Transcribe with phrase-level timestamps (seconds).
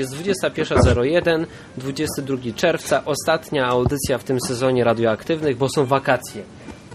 [0.00, 1.46] Jest 21.01,
[1.76, 6.42] 22 czerwca, ostatnia audycja w tym sezonie radioaktywnych, bo są wakacje.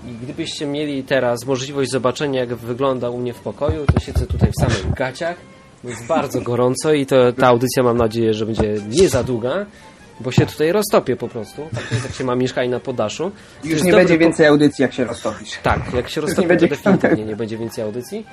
[0.07, 4.49] I gdybyście mieli teraz możliwość zobaczenia, jak wygląda u mnie w pokoju, to siedzę tutaj
[4.51, 5.37] w samych gaciach.
[5.83, 9.65] Jest bardzo gorąco i to, ta audycja mam nadzieję, że będzie nie za długa,
[10.19, 11.67] bo się tutaj roztopię po prostu.
[11.75, 13.31] Tak jest, jak się ma mieszkanie na podaszu.
[13.63, 15.59] Już nie dobry będzie więcej audycji, jak się roztopisz.
[15.63, 18.25] tak, jak się roztopi, nie to definitywnie nie będzie więcej audycji.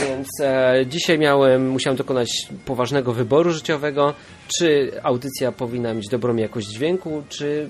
[0.00, 2.28] Więc e, dzisiaj miałem, musiałem dokonać
[2.64, 4.14] poważnego wyboru życiowego,
[4.58, 7.68] czy audycja powinna mieć dobrą jakość dźwięku, czy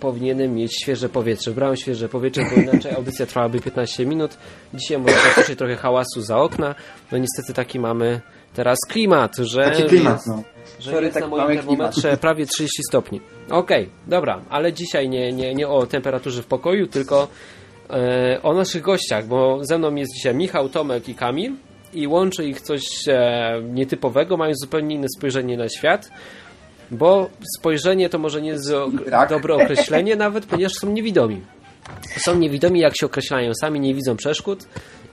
[0.00, 1.50] powinienem mieć świeże powietrze.
[1.50, 4.38] Brałem świeże powietrze, bo inaczej audycja trwałaby 15 minut.
[4.74, 6.74] Dzisiaj może słyszeć trochę hałasu za okna.
[7.12, 8.20] No niestety taki mamy
[8.54, 10.42] teraz klimat, że Taki klimat, jest, no.
[10.80, 13.20] Że Sorry, jest na taki moim termometrze prawie 30 stopni.
[13.50, 17.28] Okej, dobra, ale dzisiaj nie, nie, nie o temperaturze w pokoju, tylko
[17.90, 21.52] e, o naszych gościach, bo ze mną jest dzisiaj Michał, Tomek i Kamil
[21.94, 26.10] i łączy ich coś e, nietypowego, mają zupełnie inne spojrzenie na świat,
[26.90, 28.72] bo spojrzenie to może nie jest
[29.28, 31.40] dobre określenie nawet, ponieważ są niewidomi.
[32.16, 34.66] Są niewidomi, jak się określają sami, nie widzą przeszkód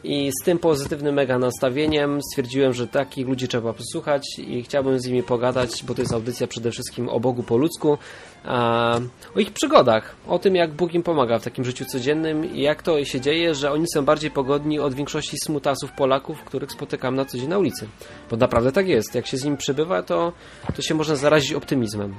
[0.03, 5.05] i z tym pozytywnym mega nastawieniem stwierdziłem, że takich ludzi trzeba posłuchać i chciałbym z
[5.05, 7.97] nimi pogadać, bo to jest audycja przede wszystkim o Bogu po ludzku,
[8.43, 8.99] a,
[9.35, 12.83] o ich przygodach, o tym jak Bóg im pomaga w takim życiu codziennym i jak
[12.83, 17.25] to się dzieje, że oni są bardziej pogodni od większości smutasów Polaków, których spotykam na
[17.25, 17.87] co dzień na ulicy.
[18.29, 20.33] Bo naprawdę tak jest, jak się z nimi przybywa, to,
[20.75, 22.15] to się można zarazić optymizmem.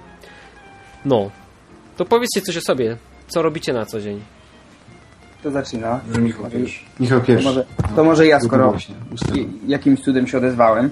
[1.05, 1.31] No,
[1.97, 2.97] to powiedzcie coś o sobie,
[3.29, 4.36] co robicie na co dzień.
[5.47, 6.01] To zaczyna.
[6.15, 6.85] Że Michał pierwszy.
[7.01, 7.49] Michał To pierwszy.
[7.49, 7.65] może,
[7.97, 8.71] to może ja, skoro
[9.09, 10.91] Właśnie, jakimś cudem się odezwałem.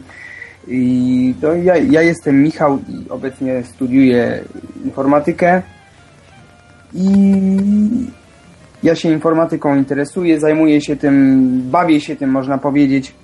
[0.68, 4.44] I to ja, ja jestem Michał i obecnie studiuję
[4.84, 5.62] informatykę.
[6.94, 7.06] I
[8.82, 13.14] ja się informatyką interesuję, zajmuję się tym, bawię się tym, można powiedzieć.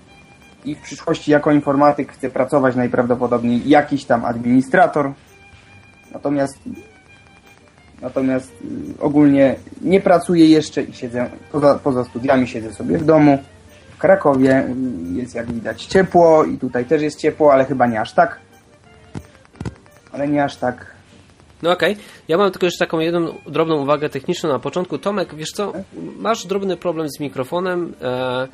[0.65, 5.13] I w przyszłości jako informatyk chcę pracować najprawdopodobniej jakiś tam administrator.
[6.13, 6.59] Natomiast
[8.03, 8.53] Natomiast
[8.99, 13.39] y, ogólnie nie pracuję jeszcze i siedzę, poza, poza studiami siedzę sobie w domu.
[13.91, 18.01] W Krakowie y, jest jak widać ciepło i tutaj też jest ciepło, ale chyba nie
[18.01, 18.39] aż tak.
[20.13, 20.87] Ale nie aż tak.
[21.63, 21.97] No okej,
[22.29, 24.99] ja mam tylko jeszcze taką jedną drobną uwagę techniczną na początku.
[24.99, 25.73] Tomek, wiesz co,
[26.17, 27.93] masz drobny problem z mikrofonem.
[28.03, 28.49] E,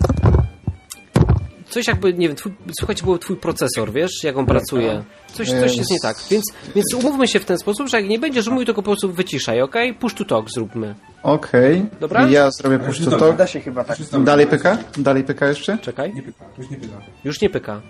[1.69, 5.05] coś jakby, nie wiem, twój, słuchajcie, był twój procesor, wiesz, jak on pracuje.
[5.33, 6.17] Coś, coś jest nie tak.
[6.31, 6.45] Więc,
[6.75, 9.63] więc umówmy się w ten sposób, że jak nie będziesz mówił, tylko po prostu wyciszaj,
[9.63, 9.95] okej?
[9.95, 10.95] Push to talk zróbmy.
[11.23, 11.87] Okej.
[12.01, 12.29] Dobra?
[12.29, 13.37] Ja zrobię push to talk.
[13.37, 13.99] Da się chyba tak.
[14.25, 14.79] Dalej pyka?
[14.97, 15.79] Dalej pyka jeszcze?
[15.79, 16.15] Czekaj.
[16.15, 16.97] Nie pyka, już nie pyka.
[17.25, 17.81] Już nie pyka.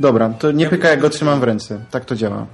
[0.00, 1.84] Dobra, to nie pyka jak go trzymam w ręce.
[1.90, 2.46] Tak to działa.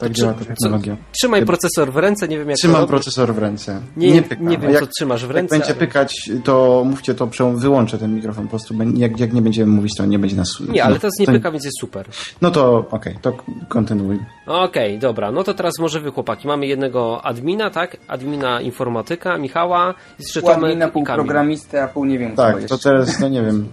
[0.00, 0.96] Tak działa ta Co, technologia.
[1.12, 2.90] trzymaj procesor w ręce, nie wiem jak to Trzymam robisz.
[2.90, 3.80] procesor w ręce.
[3.96, 4.44] Nie, nie, pyka.
[4.44, 5.54] wiem, jak, co trzymasz w jak ręce.
[5.54, 8.74] będzie ale- pykać, to mówcie to, wyłączę ten mikrofon po prostu.
[8.94, 10.48] Jak, jak nie będziemy mówić, to nie będzie nas...
[10.68, 12.06] Nie, ale no, teraz nie to, pyka, więc jest super.
[12.40, 13.32] No to okej, to
[13.68, 14.18] kontynuuj.
[14.46, 16.48] Okej, dobra, no to teraz może wy chłopaki.
[16.48, 17.96] Mamy jednego admina, tak?
[18.08, 22.54] Admina informatyka, Michała, jest jeszcze Pół admina, pół programistę, a pół nie wiem co Tak,
[22.60, 22.68] jeszcze.
[22.68, 23.68] to teraz, no nie wiem,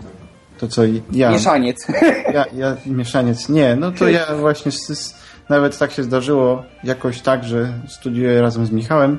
[0.60, 1.32] to co ja...
[1.38, 1.88] Mieszaniec.
[2.34, 7.22] Ja, ja mieszaniec, nie, no to ja właśnie z, z, nawet tak się zdarzyło jakoś
[7.22, 9.18] tak, że studiuję razem z Michałem.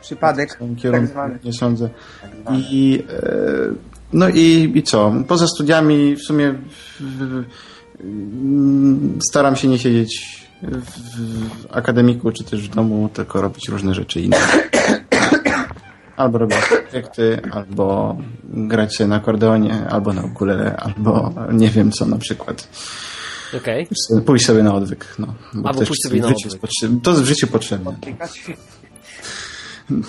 [0.00, 0.54] Przypadek.
[0.54, 1.38] W tym Tak kierunku, zwany.
[1.44, 1.90] nie sądzę.
[2.22, 2.58] Tak zwany.
[2.70, 3.22] I, e,
[4.12, 5.12] no i, i co?
[5.28, 6.54] Poza studiami w sumie
[9.30, 10.84] staram się nie siedzieć w,
[11.62, 14.36] w akademiku czy też w domu, tylko robić różne rzeczy inne.
[16.16, 16.56] Albo robić
[16.90, 22.68] projekty, albo grać się na akordeonie, albo na ukulele, albo nie wiem co na przykład.
[23.56, 23.86] Okej.
[24.26, 25.14] Pójść sobie na odwyk.
[25.18, 26.60] No, bo Albo pójść sobie na odwyk.
[26.60, 27.00] potrzebne.
[27.02, 27.96] To jest w życiu potrzebne.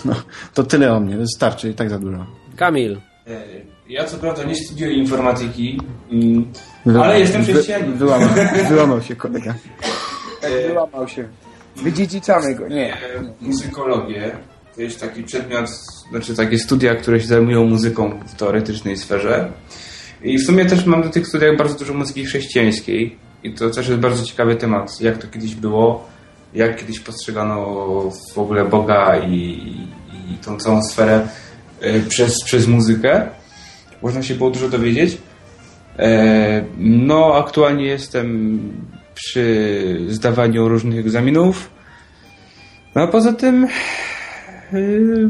[0.06, 0.16] No,
[0.54, 2.25] to tyle o mnie, wystarczy i tak za dużo.
[2.56, 2.98] Kamil.
[3.27, 3.42] E,
[3.89, 5.80] Ja co prawda nie studiuję informatyki,
[6.12, 6.45] mm,
[6.86, 7.98] Wyłamał- ale jestem wy- chrześcijaninem.
[7.98, 8.30] Wyłamał,
[8.69, 9.56] wyłamał się kolega.
[10.42, 11.27] Tak wyłamał się.
[11.75, 12.68] Wydziedziczamy go.
[12.68, 12.94] Nie.
[12.94, 12.98] E,
[13.42, 14.31] Muzykologię
[14.75, 15.69] to jest taki przedmiot,
[16.12, 19.51] znaczy takie studia, które się zajmują muzyką w teoretycznej sferze.
[20.24, 23.16] I w sumie też mam do tych studiach bardzo dużo muzyki chrześcijańskiej.
[23.44, 26.08] I to też jest bardzo ciekawy temat, jak to kiedyś było,
[26.54, 27.66] jak kiedyś postrzegano
[28.34, 29.40] w ogóle Boga i,
[30.32, 31.28] i tą całą sferę
[31.82, 33.28] e, przez, przez muzykę.
[34.02, 35.18] Można się było dużo dowiedzieć.
[36.00, 38.60] E, No, aktualnie jestem
[39.16, 41.72] przy zdawaniu różnych egzaminów.
[42.96, 43.68] No a poza tym,
[44.74, 45.30] yy,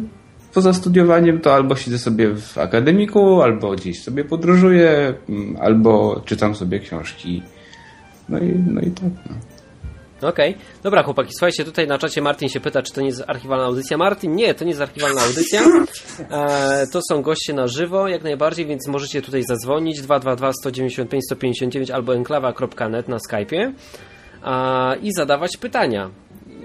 [0.54, 6.56] poza studiowaniem, to albo siedzę sobie w akademiku, albo gdzieś sobie podróżuję, mm, albo czytam
[6.56, 7.44] sobie książki.
[8.31, 9.10] No i, no i tak.
[9.30, 9.36] No.
[10.22, 10.56] Okej.
[10.83, 13.98] Dobra, chłopaki, słuchajcie, tutaj na czacie Martin się pyta, czy to nie jest archiwalna audycja.
[13.98, 15.62] Martin, nie, to nie jest archiwalna audycja.
[16.31, 21.92] E, to są goście na żywo, jak najbardziej, więc możecie tutaj zadzwonić 222 195 159
[21.92, 23.72] albo enklawa.net na Skype'ie.
[24.42, 26.10] a, i zadawać pytania.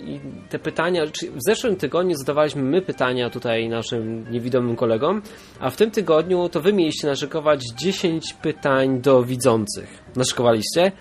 [0.04, 5.22] I te pytania, czy w zeszłym tygodniu zadawaliśmy my pytania tutaj naszym niewidomym kolegom,
[5.60, 10.02] a w tym tygodniu to wy mieliście naszykować 10 pytań do widzących.
[10.16, 10.92] Naszykowaliście?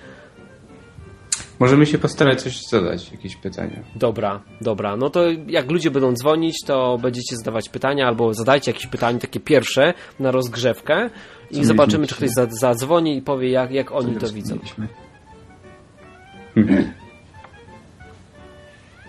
[1.60, 3.80] Możemy się postarać coś zadać, jakieś pytania.
[3.96, 4.98] Dobra, dobra.
[4.98, 9.40] No to jak ludzie będą dzwonić, to będziecie zadawać pytania albo zadajcie jakieś pytanie, takie
[9.40, 11.10] pierwsze na rozgrzewkę
[11.52, 14.57] i Co zobaczymy, czy ktoś za- zadzwoni i powie, jak, jak oni to widzą.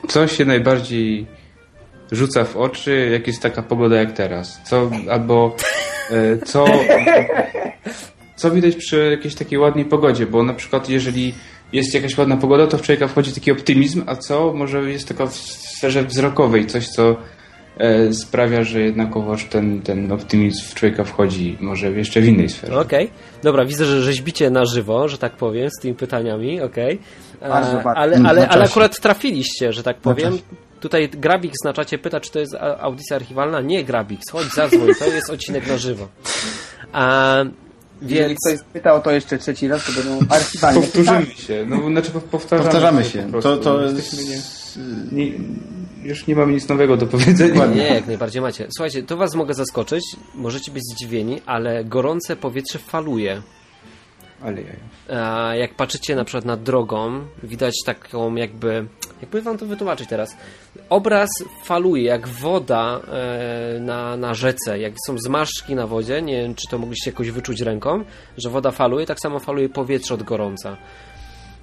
[0.09, 1.27] Co się najbardziej
[2.13, 4.61] rzuca w oczy, jak jest taka pogoda jak teraz?
[4.65, 5.57] Co, albo
[6.11, 6.65] e, co,
[8.37, 10.27] co widać przy jakiejś takiej ładnej pogodzie?
[10.27, 11.35] Bo na przykład jeżeli
[11.73, 15.27] jest jakaś ładna pogoda, to w człowieka wchodzi taki optymizm, a co może jest tylko
[15.27, 17.17] w sferze wzrokowej, coś co
[17.79, 22.79] e, sprawia, że jednakowoż ten, ten optymizm w człowieka wchodzi może jeszcze w innej sferze.
[22.81, 23.11] Okej,
[23.43, 26.99] dobra, widzę, że rzeźbicie na żywo, że tak powiem, z tymi pytaniami, okej.
[27.41, 27.97] E, Bardzo, bardzo.
[27.97, 28.71] Ale, Na ale, ale czasie.
[28.71, 30.39] akurat trafiliście, że tak powiem.
[30.81, 33.61] Tutaj Grabik na czacie pyta, czy to jest audycja archiwalna.
[33.61, 36.09] Nie, Grabik, chodź, zadzwoń, to jest odcinek na żywo.
[36.93, 37.37] A,
[38.03, 38.39] Jeżeli więc...
[38.47, 41.67] ktoś spytał to jeszcze trzeci raz, to będą archiwalne Powtórzymy się.
[41.69, 43.33] No, znaczy po- powtarzamy, Powtarzamy po się.
[43.43, 44.79] To, to Jesteśmy jest...
[45.13, 45.33] nie, nie,
[46.03, 47.67] już nie mamy nic nowego do powiedzenia.
[47.67, 48.67] Nie, jak najbardziej macie.
[48.77, 50.05] Słuchajcie, to was mogę zaskoczyć,
[50.35, 53.43] możecie być zdziwieni, ale gorące powietrze faluje.
[54.43, 54.63] Ale
[55.59, 58.87] jak patrzycie na przykład nad drogą, widać taką jakby,
[59.21, 60.37] jakby wam to wytłumaczyć teraz,
[60.91, 61.29] obraz
[61.65, 63.01] faluje jak woda
[63.77, 67.31] e, na, na rzece, jak są zmarszczki na wodzie, nie wiem czy to mogliście jakoś
[67.31, 68.05] wyczuć ręką,
[68.39, 70.77] że woda faluje, tak samo faluje powietrze od gorąca.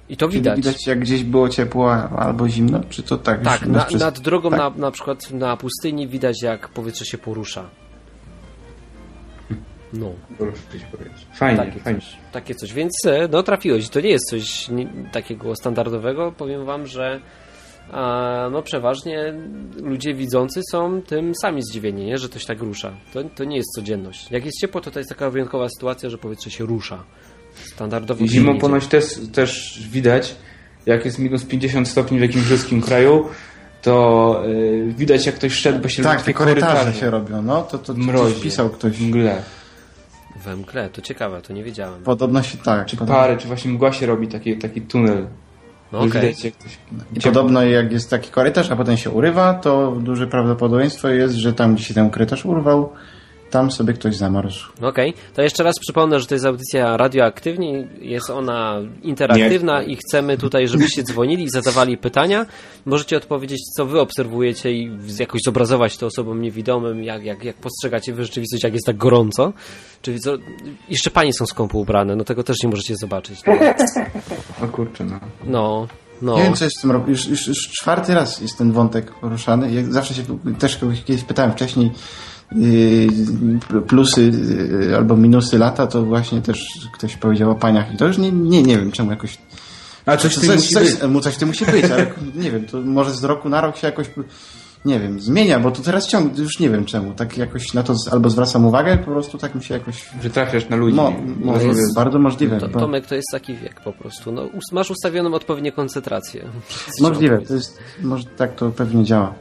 [0.08, 0.56] I to Czyli widać.
[0.56, 3.42] widać, jak gdzieś było ciepło albo zimno, czy to tak?
[3.42, 4.58] Tak, na, przez- nad drogą tak.
[4.58, 7.64] na, na przykład na pustyni widać jak powietrze się porusza.
[9.92, 10.10] No.
[10.72, 11.26] Coś powiedzieć.
[11.34, 12.00] Fajnie, Takie fajnie.
[12.00, 12.72] coś, takie coś.
[12.72, 13.88] Więc e, no trafiłeś.
[13.88, 16.32] To nie jest coś nie, takiego standardowego.
[16.32, 17.20] Powiem wam, że
[17.92, 19.34] a, no przeważnie
[19.82, 22.18] ludzie widzący są tym sami zdziwieni, nie?
[22.18, 22.92] że coś tak rusza.
[23.12, 24.30] To, to nie jest codzienność.
[24.30, 27.04] Jak jest ciepło, to to jest taka wyjątkowa sytuacja, że powietrze się rusza.
[27.54, 30.34] Standardowo I zimą ponoć też, też widać,
[30.86, 33.28] jak jest minus 50 stopni w jakimś ruskim kraju,
[33.82, 37.62] to y, widać jak ktoś szedł, bo się Tak, te takie korytarze się robią, no
[37.62, 38.40] to, to, to Mrozie.
[38.40, 39.00] pisał ktoś.
[39.00, 39.42] Mgle.
[40.44, 42.02] We mgle, to ciekawe, to nie wiedziałem.
[42.02, 42.86] Podobno się tak.
[42.86, 45.26] Czy podobno, pary, czy właśnie mgła się robi taki, taki tunel.
[45.92, 46.10] No, okej.
[46.10, 46.78] Widać jak ktoś...
[47.16, 51.52] I podobno jak jest taki korytarz, a potem się urywa, to duże prawdopodobieństwo jest, że
[51.52, 52.92] tam, gdzie się ten korytarz urwał,
[53.54, 54.72] tam sobie ktoś zamarzł.
[54.82, 59.88] Okej, to jeszcze raz przypomnę, że to jest audycja radioaktywni, jest ona interaktywna Nie.
[59.88, 62.46] i chcemy tutaj, żebyście dzwonili i zadawali pytania.
[62.86, 68.14] Możecie odpowiedzieć, co wy obserwujecie i jakoś zobrazować to osobom niewidomym, jak, jak, jak postrzegacie
[68.14, 69.52] wy rzeczywistość, jak jest tak gorąco.
[70.02, 70.36] Czyli co,
[70.88, 73.40] jeszcze panie są skąpo ubrane, no tego też nie możecie zobaczyć.
[73.46, 73.52] No,
[74.64, 75.20] O kurczę, no.
[75.44, 75.86] no.
[76.22, 76.36] no.
[76.36, 77.08] Nie wiem, co jest z tym robić.
[77.08, 79.72] Już, już, już czwarty raz jest ten wątek poruszany.
[79.72, 80.22] Jak zawsze się
[80.58, 81.90] też kogoś kiedyś pytałem wcześniej
[83.86, 84.30] plusy
[84.80, 87.94] yy, albo minusy lata, to właśnie też ktoś powiedział o paniach.
[87.94, 89.38] I to już nie, nie, nie wiem, czemu jakoś...
[90.06, 91.22] A coś coś, musi coś, być.
[91.22, 92.06] coś w tym musi być, ale
[92.42, 94.06] nie wiem, to może z roku na rok się jakoś
[94.84, 97.94] nie wiem, zmienia, bo to teraz ciągle, już nie wiem czemu, tak jakoś na to
[97.94, 100.08] z, albo zwracam uwagę, po prostu tak mi się jakoś...
[100.22, 100.96] Że trafiasz na ludzi.
[100.96, 102.60] Mo, może jest- jest bardzo możliwe.
[102.60, 104.32] To, bo- Tomek, to jest taki wiek po prostu.
[104.32, 106.44] No, masz ustawioną odpowiednią koncentrację.
[107.00, 109.34] Możliwe, to jest, może tak to pewnie działa.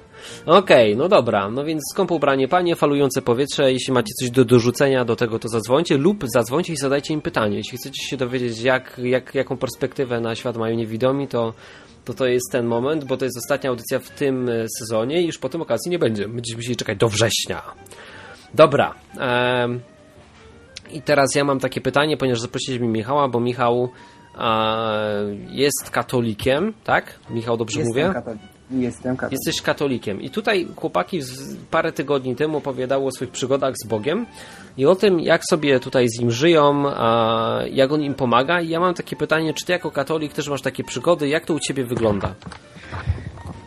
[0.46, 5.06] Okej, no dobra, no więc skąpo ubranie panie, falujące powietrze, jeśli macie coś do dorzucenia
[5.06, 7.58] do tego, to zadzwońcie lub zadzwońcie i zadajcie im pytanie.
[7.58, 11.54] Jeśli chcecie się dowiedzieć, jak, jak, jaką perspektywę na świat mają niewidomi, to,
[12.06, 15.26] to to jest ten moment, bo to jest ostatnia audycja w tym e, sezonie i
[15.26, 16.28] już po tym okazji nie będzie.
[16.28, 17.62] Będziecie musieli czekać do września.
[18.54, 18.94] Dobra.
[19.20, 19.80] em,
[20.92, 23.90] I teraz ja mam takie pytanie, ponieważ zaprosiliśmy Michała, bo Michał
[25.50, 27.20] jest katolikiem, tak?
[27.30, 28.02] Michał, dobrze mówię?
[28.02, 28.53] Jestem katolikiem.
[28.72, 29.40] Jestem katolikiem.
[29.46, 30.22] Jesteś katolikiem.
[30.22, 34.26] I tutaj chłopaki z, parę tygodni temu opowiadało o swoich przygodach z Bogiem
[34.78, 38.62] i o tym, jak sobie tutaj z nim żyją, a jak on im pomaga.
[38.62, 41.28] I ja mam takie pytanie, czy ty jako katolik też masz takie przygody?
[41.28, 42.34] Jak to u ciebie wygląda?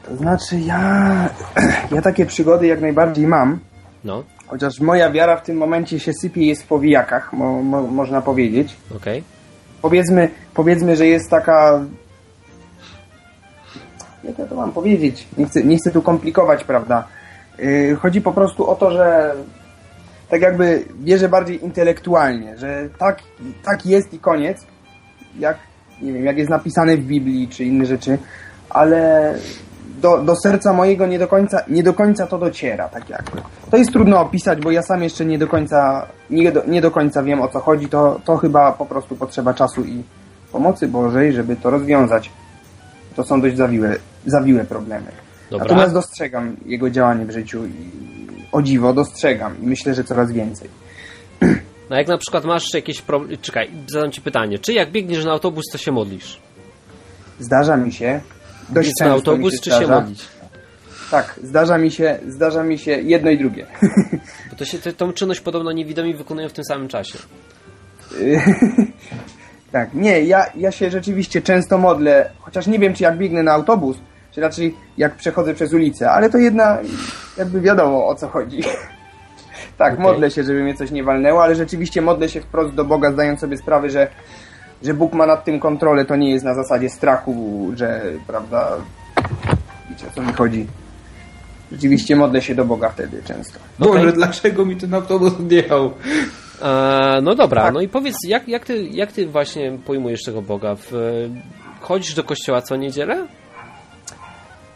[0.08, 1.28] To znaczy ja,
[1.94, 3.58] ja takie przygody jak najbardziej mam,
[4.04, 7.82] No, chociaż moja wiara w tym momencie się sypie i jest w powijakach, mo, mo,
[7.82, 8.76] można powiedzieć.
[8.96, 9.22] okej.
[9.82, 11.84] Powiedzmy, powiedzmy, że jest taka...
[14.26, 15.28] Jak ja to mam powiedzieć?
[15.38, 17.04] Nie chcę, nie chcę tu komplikować, prawda?
[17.58, 19.34] Yy, chodzi po prostu o to, że
[20.28, 23.18] tak jakby wierzę bardziej intelektualnie, że tak,
[23.64, 24.66] tak jest i koniec,
[25.38, 25.58] jak,
[26.02, 28.18] nie wiem, jak jest napisane w Biblii czy inne rzeczy,
[28.70, 29.34] ale
[30.00, 33.42] do, do serca mojego nie do, końca, nie do końca to dociera, tak jakby.
[33.70, 36.90] To jest trudno opisać, bo ja sam jeszcze nie do końca, nie do, nie do
[36.90, 40.02] końca wiem o co chodzi, to, to chyba po prostu potrzeba czasu i
[40.52, 42.30] pomocy Bożej, żeby to rozwiązać.
[43.16, 45.06] to są dość zawiłe, zawiłe problemy.
[45.50, 45.64] Dobra.
[45.66, 47.72] Natomiast dostrzegam jego działanie w życiu i
[48.52, 50.68] o dziwo dostrzegam i myślę, że coraz więcej.
[51.90, 53.38] No jak na przykład masz jakieś problemy...
[53.38, 54.58] Czekaj, zadam ci pytanie.
[54.58, 56.40] Czy jak biegniesz na autobus, to się modlisz?
[57.40, 58.20] Zdarza mi się,
[58.68, 59.94] dość Biec na autobus, się czy się zdarza.
[60.00, 60.24] modlić?
[61.10, 63.66] Tak, zdarza mi się, zdarza mi się jedno i drugie.
[64.50, 67.18] Bo to się, te- tą czynność podobno niewidomi wykonują w tym samym czasie.
[69.72, 73.52] tak, nie, ja, ja się rzeczywiście często modlę, chociaż nie wiem, czy jak biegnę na
[73.52, 73.96] autobus,
[74.36, 76.78] czy raczej jak przechodzę przez ulicę, ale to jedna,
[77.38, 78.62] jakby wiadomo o co chodzi.
[79.78, 80.04] tak, Okej.
[80.04, 83.40] modlę się, żeby mnie coś nie walnęło, ale rzeczywiście modlę się wprost do Boga, zdając
[83.40, 84.08] sobie sprawę, że,
[84.82, 88.76] że Bóg ma nad tym kontrolę, to nie jest na zasadzie strachu, że, prawda,
[89.90, 90.66] wiecie o co mi chodzi.
[91.72, 93.58] Rzeczywiście modlę się do Boga wtedy często.
[93.78, 94.12] Boże, Okej.
[94.12, 95.90] dlaczego mi ten autobus odjechał?
[96.62, 97.74] E, no dobra, Tak.
[97.74, 100.74] no i powiedz, jak, jak, ty, jak ty właśnie pojmujesz tego Boga?
[100.74, 100.92] W,
[101.80, 103.26] chodzisz do kościoła co niedzielę?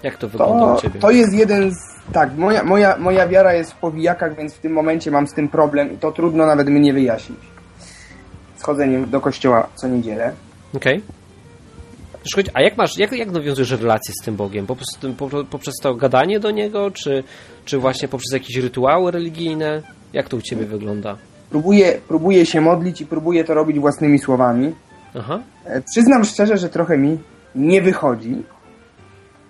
[0.02, 1.00] Jak to wygląda To, u ciebie?
[1.00, 1.76] to jest jeden z...
[2.12, 5.48] Tak, moja, moja, moja wiara jest w powijakach, więc w tym momencie mam z tym
[5.48, 7.38] problem i to trudno nawet mnie wyjaśnić.
[8.56, 10.32] Z chodzeniem do kościoła co niedzielę.
[10.74, 11.02] Okej.
[12.32, 14.66] Szkoć, A jak masz, jak, jak nawiązujesz relacje z tym Bogiem?
[14.66, 17.24] Po prostu, po, poprzez to gadanie do Niego, czy,
[17.64, 19.82] czy właśnie poprzez jakieś rytuały religijne?
[20.12, 21.16] Jak to u ciebie wygląda?
[21.50, 24.74] Próbuję, próbuję się modlić i próbuję to robić własnymi słowami.
[25.18, 25.40] Aha.
[25.64, 27.18] E, Przyznam szczerze, że trochę mi
[27.54, 28.42] nie wychodzi.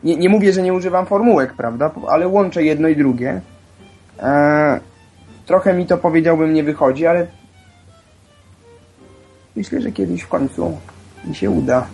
[0.04, 1.90] Nie, nie mówię, że nie używam formułek, prawda?
[2.08, 3.40] Ale łączę jedno i drugie.
[4.18, 4.80] E,
[5.46, 7.26] trochę mi to powiedziałbym nie wychodzi, ale
[9.56, 10.78] myślę, że kiedyś w końcu
[11.24, 11.86] mi się uda.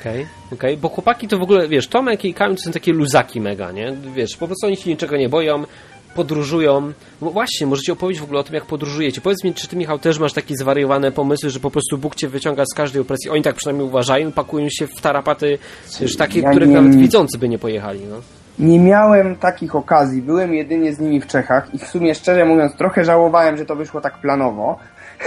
[0.00, 3.40] Okej, okej, bo chłopaki to w ogóle, wiesz, Tomek i Kamil to są takie luzaki
[3.40, 3.96] mega, nie?
[4.14, 5.64] Wiesz, po prostu oni się niczego nie boją,
[6.14, 6.92] podróżują.
[7.22, 9.20] No właśnie, możecie opowiedzieć w ogóle o tym, jak podróżujecie.
[9.20, 12.28] Powiedz mi, czy ty, Michał, też masz takie zwariowane pomysły, że po prostu Bóg cię
[12.28, 13.30] wyciąga z każdej opresji?
[13.30, 15.58] Oni tak przynajmniej uważają, pakują się w tarapaty,
[16.00, 18.16] wiesz, takie, Ja których nie- nawet widzący by nie pojechali, no.
[18.58, 20.22] Nie miałem takich okazji.
[20.22, 23.76] Byłem jedynie z nimi w Czechach i w sumie szczerze mówiąc trochę żałowałem, że to
[23.76, 24.78] wyszło tak planowo.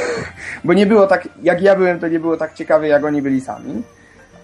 [0.63, 3.41] Bo nie było tak, jak ja byłem, to nie było tak ciekawe, jak oni byli
[3.41, 3.81] sami.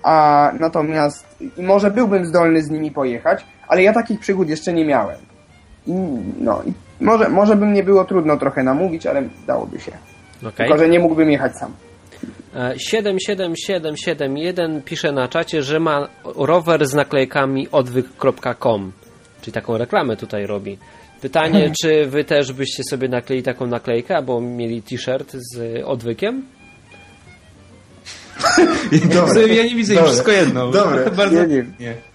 [0.04, 1.26] A natomiast
[1.58, 5.18] i może byłbym zdolny z nimi pojechać, ale ja takich przygód jeszcze nie miałem.
[5.88, 5.92] I,
[6.40, 6.74] no, i
[7.04, 9.92] może, może by mnie było trudno trochę namówić, ale dałoby się.
[10.40, 10.68] Okej.
[10.68, 11.74] Tylko, że nie mógłbym jechać sam.
[12.56, 18.92] E, 77771 pisze na czacie, że ma rower z naklejkami odwyk.com,
[19.42, 20.78] czyli taką reklamę tutaj robi.
[21.22, 26.44] Pytanie, czy wy też byście sobie nakleili taką naklejkę, albo mieli t-shirt z odwykiem?
[29.14, 29.48] Dobre.
[29.48, 30.10] Ja nie widzę, Dobre.
[30.10, 30.72] wszystko jedno.
[30.72, 31.12] Dobre.
[31.18, 32.11] Bardzo Nie nie.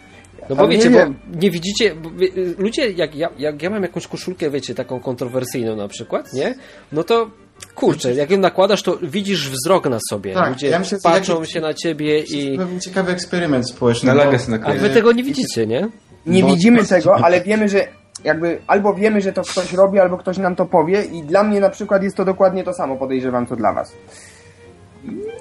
[0.48, 3.70] No bo Ale wiecie, nie bo nie widzicie, bo wie- ludzie, jak ja, jak ja
[3.70, 6.54] mam jakąś koszulkę, wiecie, taką kontrowersyjną na przykład, nie?
[6.92, 7.30] No to
[7.74, 10.34] kurczę, jak ją nakładasz, to widzisz wzrok na sobie.
[10.34, 12.44] Tak, ludzie ja myślę, patrzą jaki- się na ciebie To i...
[12.46, 14.14] jest pewien ciekawy eksperyment społeczny.
[14.14, 14.30] Na bo-
[14.64, 15.88] A wy tego nie widzicie, nie?
[16.26, 17.86] Nie Bo- widzimy tego, ale wiemy, że
[18.24, 21.60] jakby albo wiemy, że to ktoś robi, albo ktoś nam to powie i dla mnie
[21.60, 23.92] na przykład jest to dokładnie to samo, podejrzewam, co dla was.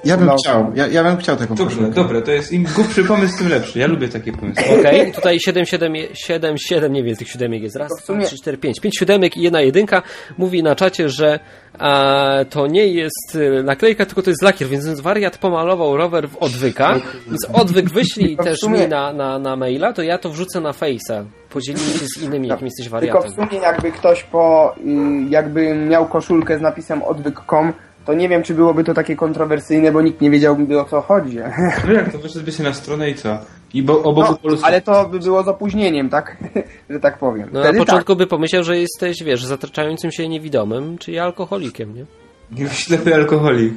[0.05, 0.35] Ja bym No.
[0.35, 1.95] chciał, ja, ja bym chciał taką Dobrze, koszulkę.
[1.95, 3.79] dobre, to jest im głupszy pomysł, tym lepszy.
[3.79, 4.63] Ja lubię takie pomysły.
[4.79, 8.57] Okej, tutaj 7, 7, 7, 7, nie wiem, tych siódemek jest raz, dwa, trzy, cztery,
[8.57, 8.79] pięć.
[8.79, 10.01] Pięć siódemek i jedna jedynka.
[10.37, 11.39] Mówi na czacie, że
[11.79, 16.37] a, to nie jest y, naklejka, tylko to jest lakier, więc wariat pomalował rower w
[16.37, 20.61] odwyka, więc odwyk wyślij też sumie- mi na, na, na maila, to ja to wrzucę
[20.61, 21.23] na Face'a.
[21.49, 23.31] Podzielimy się z innymi, jakim jesteś Tylko w wariatem.
[23.49, 27.73] sumie jakby ktoś po, y, jakby miał koszulkę z napisem odwyk.com,
[28.05, 31.37] to nie wiem, czy byłoby to takie kontrowersyjne, bo nikt nie wiedziałby o co chodzi.
[31.87, 33.37] No jak, to wyszedłby się na stronę i co?
[33.73, 36.37] I bo, o Bogu No, ale to by było z opóźnieniem, tak?
[36.89, 37.49] że tak powiem.
[37.51, 42.05] No, na początku by pomyślał, że jesteś, wiesz, zataczającym się niewidomym, czyli alkoholikiem, nie?
[42.51, 43.73] Nie ślepy alkoholik.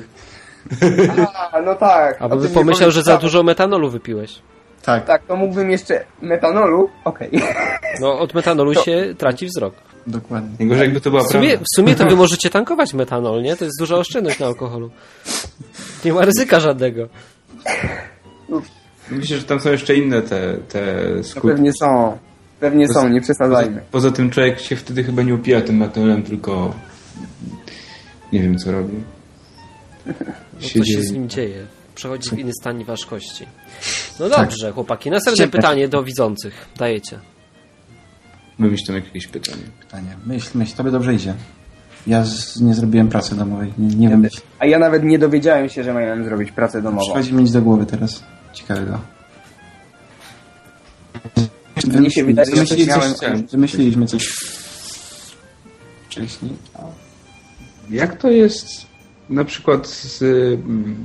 [0.81, 1.31] tak.
[1.53, 2.23] A, no tak.
[2.23, 4.43] Albo by pomyślał, że za dużo metanolu wypiłeś.
[4.83, 5.05] Tak.
[5.05, 6.91] Tak, to mógłbym jeszcze metanolu.
[7.05, 7.31] Okej.
[8.01, 9.75] No, od metanolu się traci wzrok.
[10.09, 10.51] Dokładnie.
[10.59, 11.65] Najgorzej jakby to była W sumie, prawda.
[11.73, 13.57] w sumie to wy możecie tankować metanol, nie?
[13.57, 14.91] To jest duża oszczędność na alkoholu.
[16.05, 17.09] Nie ma ryzyka żadnego.
[19.11, 21.49] Myślę, że tam są jeszcze inne te, te No skutki.
[21.49, 22.19] pewnie są.
[22.61, 23.81] Pewnie są, nie przesadzajmy.
[23.91, 26.75] Poza tym człowiek się wtedy chyba nie upija tym metanolem, tylko
[28.33, 28.95] nie wiem co robi.
[30.07, 30.13] No,
[30.61, 31.67] coś się z nim dzieje.
[31.95, 33.47] Przechodzi w inny stan ważkości.
[34.21, 35.11] No dobrze, chłopaki.
[35.11, 36.69] Następne pytanie do widzących.
[36.77, 37.19] Dajecie.
[38.59, 39.63] Wymyśl tam jakieś pytanie.
[39.81, 40.17] Pytanie.
[40.27, 41.35] Myśl, myśl, tobie dobrze idzie.
[42.07, 43.73] Ja z, nie zrobiłem pracy domowej.
[43.79, 47.05] Nie, nie wiem, A ja nawet nie dowiedziałem się, że miałem zrobić pracę domową.
[47.07, 48.23] przychodzi mi nic do głowy teraz.
[48.53, 49.01] Ciekawego.
[51.99, 54.29] Mnie się wydaje, że coś miałem- coś, wymyśliliśmy coś
[56.09, 56.53] wcześniej.
[57.91, 58.67] Jak to jest
[59.31, 60.23] na przykład z...
[60.23, 60.97] mm,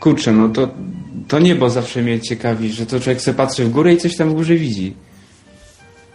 [0.00, 0.68] Kurczę, no to
[1.28, 4.30] to niebo zawsze mnie ciekawi, że to człowiek sobie patrzy w górę i coś tam
[4.30, 4.94] w górze widzi.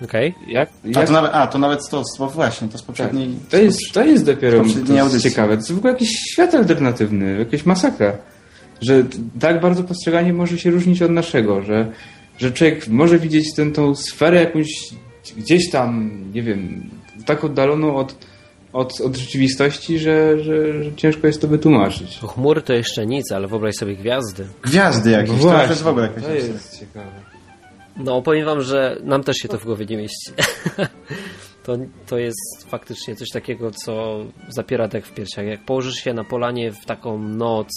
[0.04, 0.36] Okej.
[0.48, 3.30] Jak, A jak to nawet, a, to nawet to, to właśnie, to z tak, poprzedniej...
[3.50, 5.54] to, jest, to jest dopiero to jest ciekawe.
[5.54, 8.14] To jest w ogóle jakiś świat alternatywny, jakaś masakra.
[8.82, 9.04] Że
[9.40, 11.92] tak bardzo postrzeganie może się różnić od naszego, że,
[12.38, 14.68] że człowiek może widzieć tę tą sferę jakąś
[15.38, 16.90] gdzieś tam, nie wiem,
[17.26, 18.16] tak oddaloną od,
[18.74, 22.20] od, od rzeczywistości, że, że, że ciężko jest to wytłumaczyć.
[22.20, 24.48] Chmury to jeszcze nic, ale wyobraź sobie gwiazdy.
[24.62, 26.24] Gwiazdy jakieś, No to jest w ogóle jakaś...
[26.24, 27.39] to jest ciekawe.
[28.00, 30.32] No, powiem wam, że nam też się to w głowie nie mieści.
[31.66, 31.78] to,
[32.08, 35.46] to jest faktycznie coś takiego, co zapiera dech w piersiach.
[35.46, 37.68] Jak położysz się na polanie w taką noc,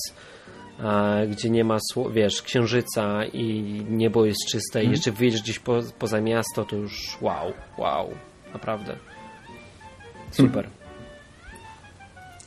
[0.81, 1.79] e, gdzie nie ma,
[2.13, 7.19] wiesz, księżyca i niebo jest czyste i jeszcze wyjedziesz gdzieś po, poza miasto, to już
[7.21, 8.11] wow, wow,
[8.53, 8.97] naprawdę.
[10.31, 10.69] Super.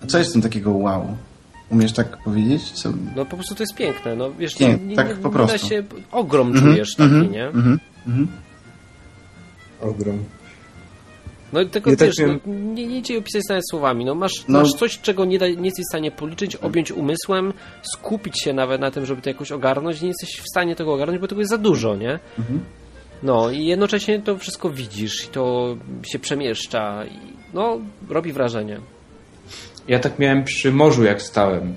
[0.03, 1.17] A co jest tym takiego wow?
[1.69, 2.71] Umiesz tak powiedzieć?
[2.71, 2.89] Co...
[3.15, 5.67] No po prostu to jest piękne, no wiesz, Nie, nie, tak nie, po prostu.
[5.67, 7.45] się, ogrom czujesz taki, nie?
[7.47, 8.27] Mhm, mhm.
[9.81, 10.23] Ogrom.
[11.53, 14.05] No tylko Ja tak wiesz, miałem- no, nie, nie idzie opisać nawet słowami.
[14.05, 14.59] No, masz, No.
[14.59, 17.53] masz coś, czego nie, da, nie jesteś w stanie policzyć, objąć umysłem,
[17.93, 20.01] skupić się nawet na tym, żeby to jakoś ogarnąć.
[20.01, 22.19] Nie jesteś w stanie tego ogarnąć, bo tego jest za dużo, nie?
[22.39, 22.59] Mhm.
[23.23, 27.05] No i jednocześnie to wszystko widzisz i to się przemieszcza.
[27.05, 27.19] I,
[27.53, 27.77] no,
[28.09, 28.79] robi wrażenie.
[29.87, 31.73] Ja tak miałem przy morzu, jak stałem.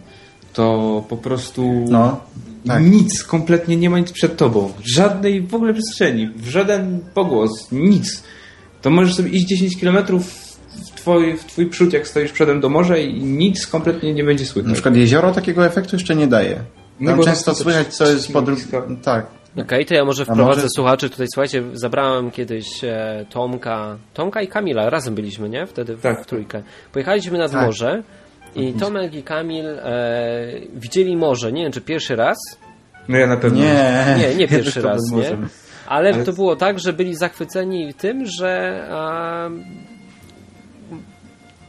[0.52, 2.20] To po prostu No,
[2.66, 2.82] tak.
[2.84, 4.72] nic, kompletnie nie ma nic przed tobą.
[4.84, 8.22] Żadnej w ogóle przestrzeni, w żaden pogłos, nic.
[8.82, 12.68] To możesz sobie iść 10 km w twój, w twój przód, jak stoisz przodem do
[12.68, 14.72] morza i nic kompletnie nie będzie Na słychać.
[14.72, 16.60] przykład jezioro takiego efektu jeszcze nie daje.
[17.00, 18.82] No Tam bo często to- to słychać, co jest po blisko.
[19.02, 19.26] Tak.
[19.56, 21.26] Okej, to ja może wprowadzę może- słuchaczy tutaj.
[21.34, 25.66] Słuchajcie, zabrałem kiedyś e, Tomka, Tomka i Kamila, razem byliśmy, nie?
[25.66, 26.22] Wtedy w, Tak.
[26.22, 26.62] w trójkę.
[26.92, 27.66] Pojechaliśmy nad Tak.
[27.66, 28.02] morze
[28.56, 29.82] i Tomek i Kamil e,
[30.74, 32.36] widzieli morze, nie wiem czy pierwszy raz,
[33.08, 33.58] No ja na pewno.
[33.58, 34.16] Nie.
[34.18, 35.36] nie, nie pierwszy To raz, nie?
[35.86, 38.82] Ale, Ale- to było tak, że byli zachwyceni tym, że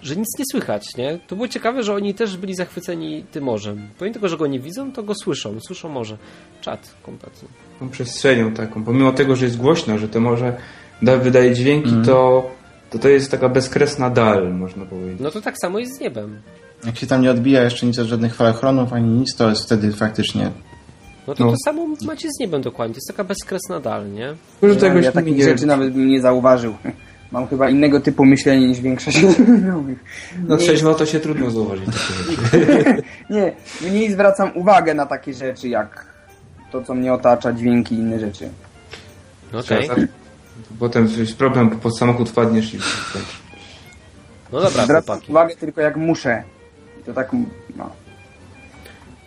[0.01, 1.19] że nic nie słychać, nie?
[1.27, 3.87] To było ciekawe, że oni też byli zachwyceni tym morzem.
[3.99, 6.17] Pomimo tego, że go nie widzą, to go słyszą, słyszą morze.
[6.61, 7.47] Czad kompletnie.
[7.79, 8.83] Tą przestrzenią taką.
[8.83, 10.57] Pomimo tego, że jest głośno, że to może
[11.01, 12.05] da, wydaje dźwięki, Mhm.
[12.05, 12.49] to,
[12.89, 15.19] to to jest taka bezkresna dal, można powiedzieć.
[15.19, 16.41] No to tak samo jest z niebem.
[16.85, 19.91] Jak się tam nie odbija jeszcze nic od żadnych falochronów ani nic, to jest wtedy
[19.91, 20.51] faktycznie...
[21.27, 21.51] No to No.
[21.51, 22.93] to samo macie z niebem dokładnie.
[22.93, 24.35] To jest taka bezkresna dal, nie?
[24.61, 26.73] Ja, czegoś ja nie takich rzeczy nawet bym nie zauważył.
[27.31, 29.97] Mam chyba innego typu myślenie niż większość znajomych.
[30.47, 31.89] No trzeźwo to się trudno zauważyć.
[33.29, 36.05] Nie, mniej zwracam uwagę na takie rzeczy jak
[36.71, 38.49] to, co mnie otacza, dźwięki i inne rzeczy.
[39.53, 39.83] Okej.
[39.89, 40.01] Trzeba-
[40.79, 42.77] Potem jest problem, bo pod samochód wpadniesz i...
[44.51, 45.31] No dobra, Zwracam chłopaki.
[45.31, 46.43] uwagę tylko jak muszę.
[47.01, 47.31] I to tak,
[47.75, 47.89] no.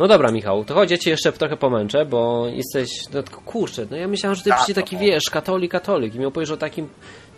[0.02, 3.96] No dobra, Michał, to chodź, ja cię jeszcze trochę pomęczę, bo jesteś, no kurczę, no
[3.96, 6.88] ja myślałem, że ty przecież taki, wiesz, katolik, katolik i mi opowiesz o takim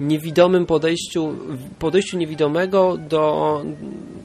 [0.00, 1.34] niewidomym podejściu,
[1.78, 3.62] podejściu niewidomego do,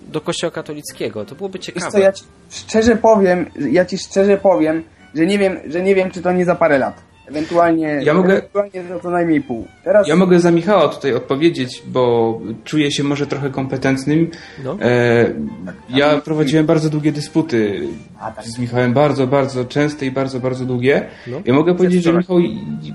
[0.08, 1.26] do kościoła katolickiego.
[1.26, 1.92] To byłoby Wiesz ciekawe.
[1.92, 4.84] co, ja ci szczerze powiem, ja ci szczerze powiem,
[5.16, 7.09] że nie wiem, że nie wiem, czy to nie za parę lat.
[7.30, 9.68] Ewentualnie, Ja mogę- ewentualnie to co najmniej pół.
[9.84, 14.30] Teraz Ja mogę za Michała tutaj odpowiedzieć, bo czuję się może trochę kompetentnym.
[14.64, 14.78] No.
[14.82, 15.26] E,
[15.90, 17.82] ja prowadziłem bardzo długie dysputy
[18.20, 18.46] A, tak.
[18.46, 21.06] z Michałem, bardzo, bardzo częste i bardzo, bardzo długie.
[21.28, 21.42] No.
[21.46, 22.14] Ja mogę powiedzieć, że.
[22.14, 22.38] Michał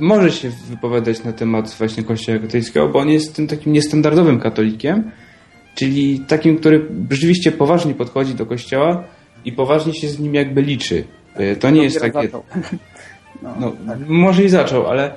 [0.00, 5.10] może się wypowiadać na temat właśnie Kościoła katolickiego, bo on jest tym takim niestandardowym katolikiem,
[5.74, 9.04] czyli takim, który rzeczywiście poważnie podchodzi do Kościoła
[9.44, 11.04] i poważnie się z nim jakby liczy.
[11.34, 12.28] E, To nie jest takie...
[13.44, 13.98] No, No, tak.
[14.08, 15.14] może i zaczął, ale,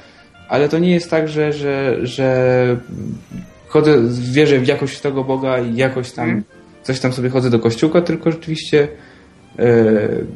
[0.49, 2.77] ale to nie jest tak, że, że, że
[3.67, 6.43] chodzę, wierzę w jakość tego Boga i jakoś tam Mhm.
[6.83, 8.87] coś tam sobie chodzę do kościółka, tylko rzeczywiście
[9.59, 9.65] e,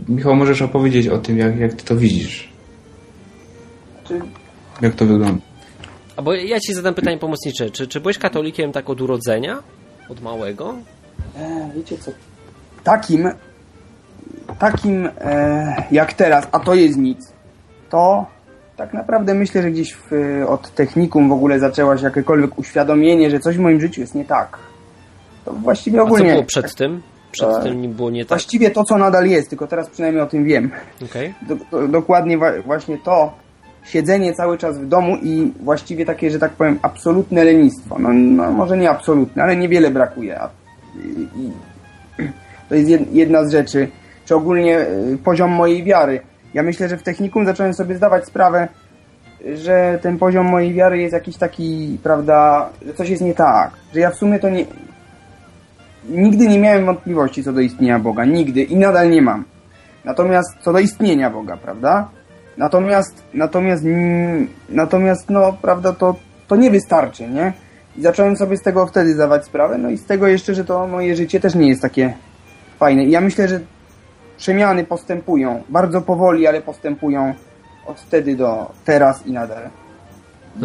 [0.10, 2.50] Michał, możesz opowiedzieć o tym, jak, jak ty to widzisz,
[4.08, 4.22] Czy,
[4.82, 5.42] jak to wygląda.
[6.16, 7.70] A bo ja ci zadam pytanie pomocnicze.
[7.70, 9.64] Czy, czy byłeś katolikiem tak od urodzenia?
[10.10, 10.76] Od małego?
[11.38, 12.12] e, wiecie co,
[12.84, 13.30] takim,
[14.60, 17.32] takim e, jak teraz, a to jest nic,
[17.92, 18.26] to
[18.78, 20.12] tak naprawdę myślę, że gdzieś w,
[20.48, 24.26] od technikum w ogóle zaczęło się jakiekolwiek uświadomienie, że coś w moim życiu jest nie
[24.26, 24.58] tak.
[25.46, 26.32] To właściwie A co ogólnie...
[26.32, 27.02] było przed tym?
[27.32, 28.30] Przed E, tym nie było nie tak?
[28.30, 30.72] Właściwie to, co nadal jest, tylko teraz przynajmniej o tym wiem.
[31.06, 31.34] Okej.
[31.42, 33.34] Do, do, dokładnie właśnie to
[33.84, 38.00] siedzenie cały czas w domu i właściwie takie, że tak powiem, absolutne lenistwo.
[38.00, 40.40] No, no może nie absolutne, ale niewiele brakuje.
[40.96, 41.52] I, i,
[42.70, 43.88] to jest jed, jedna z rzeczy.
[44.26, 46.22] Czy ogólnie y, poziom mojej wiary.
[46.54, 48.68] Ja myślę, że w technikum zacząłem sobie zdawać sprawę,
[49.56, 53.72] że ten poziom mojej wiary jest jakiś taki, prawda, że coś jest nie tak.
[53.94, 54.66] Że ja w sumie to nie...
[56.10, 58.26] Nigdy nie miałem wątpliwości co do istnienia Boga.
[58.26, 58.64] Nigdy.
[58.64, 59.44] I nadal nie mam.
[60.06, 62.10] Natomiast co do istnienia Boga, prawda?
[62.58, 66.16] Natomiast, natomiast, mm, natomiast, no, prawda, to,
[66.48, 67.54] to nie wystarczy, nie?
[67.98, 70.88] I zacząłem sobie z tego wtedy zdawać sprawę, no i z tego jeszcze, że to
[70.88, 72.14] moje życie też nie jest takie
[72.80, 73.04] fajne.
[73.04, 73.60] I ja myślę, że
[74.46, 77.34] przemiany postępują, bardzo powoli, ale postępują
[77.86, 79.70] od wtedy do teraz i nadal.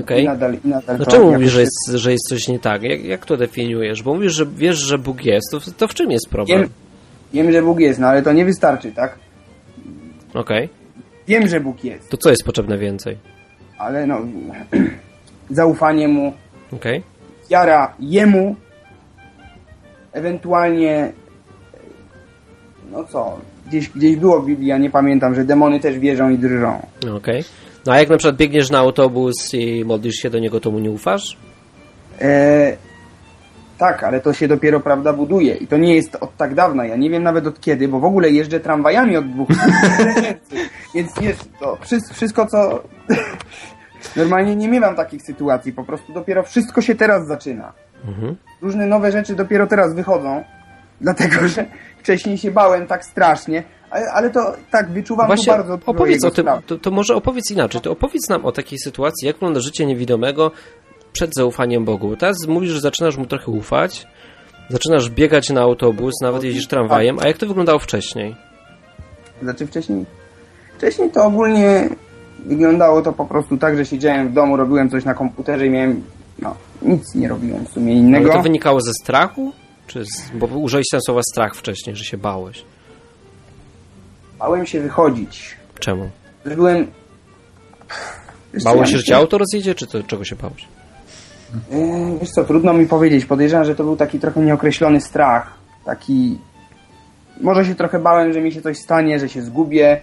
[0.01, 0.23] Okej.
[0.23, 2.83] I nadal, i nadal No czemu mówisz, że jest- że jest coś nie tak?
[2.83, 4.03] Jak, jak to definiujesz?
[4.03, 6.61] Bo mówisz, że wiesz, że Bóg jest, to, to w czym jest problem?
[6.61, 6.69] Wiem,
[7.33, 9.19] wiem, że Bóg jest, no ale to nie wystarczy, tak?
[10.35, 10.69] Okej.
[11.29, 13.19] Wiem, że Bóg jest, To co jest potrzebne więcej?
[13.79, 14.19] ale no,
[15.51, 16.33] zaufanie Mu,
[16.73, 17.03] Okej.
[17.51, 18.57] wiara Jemu,
[20.13, 21.13] ewentualnie,
[22.93, 26.39] no co, gdzieś, gdzieś było w Biblii, ja nie pamiętam, że demony też wierzą i
[26.39, 26.87] drżą.
[27.17, 27.45] Okej.
[27.87, 30.79] No a jak na przykład biegniesz na autobus i modlisz się do niego, to mu
[30.79, 31.37] nie ufasz?
[32.21, 32.77] E,
[33.79, 36.97] tak, ale to się dopiero, prawda, buduje i to nie jest od tak dawna, ja
[36.97, 39.49] nie wiem nawet od kiedy, bo w ogóle jeżdżę tramwajami od dwóch
[40.95, 42.83] więc jest to wszystko, wszystko co...
[44.17, 47.73] Normalnie nie miewam takich sytuacji, po prostu dopiero wszystko się teraz zaczyna.
[48.09, 48.37] Mhm.
[48.63, 50.45] Różne nowe rzeczy dopiero teraz wychodzą,
[51.01, 51.67] dlatego że
[51.99, 56.31] wcześniej się bałem tak strasznie, ale, ale to tak, wyczuwam Właśnie tu bardzo opowiedz o
[56.31, 59.87] tym, to, to może opowiedz inaczej, to opowiedz nam o takiej sytuacji, jak wygląda życie
[59.87, 60.51] niewidomego
[61.13, 62.09] przed zaufaniem Bogu.
[62.09, 64.07] Bo Teraz mówisz, że zaczynasz mu trochę ufać,
[64.71, 68.37] zaczynasz biegać na autobus, nawet jeździsz tramwajem, a jak to wyglądało wcześniej?
[69.43, 70.05] Znaczy wcześniej,
[70.79, 71.89] wcześniej to ogólnie
[72.47, 76.03] wyglądało to po prostu tak, że siedziałem w domu, robiłem coś na komputerze i miałem,
[76.39, 78.33] no, nic nie robiłem w sumie Ale innego.
[78.33, 79.53] to wynikało ze strachu?
[79.87, 82.65] Czy z, bo użyłeś tam słowa strach wcześniej, że się bałeś.
[84.39, 85.57] Bałem się wychodzić.
[85.79, 86.11] Czemu?
[86.47, 86.87] Że byłem...
[88.55, 90.69] Wiesz co, Bałeś ja się, że cię auto rozjedzie, czy to czego się bałeś?
[91.71, 93.25] Yy, Wiesz co, trudno mi powiedzieć.
[93.25, 95.55] Podejrzewam, że to był taki trochę nieokreślony strach.
[95.85, 96.39] Taki...
[97.41, 100.01] Może się trochę bałem, że mi się coś stanie, że się zgubię.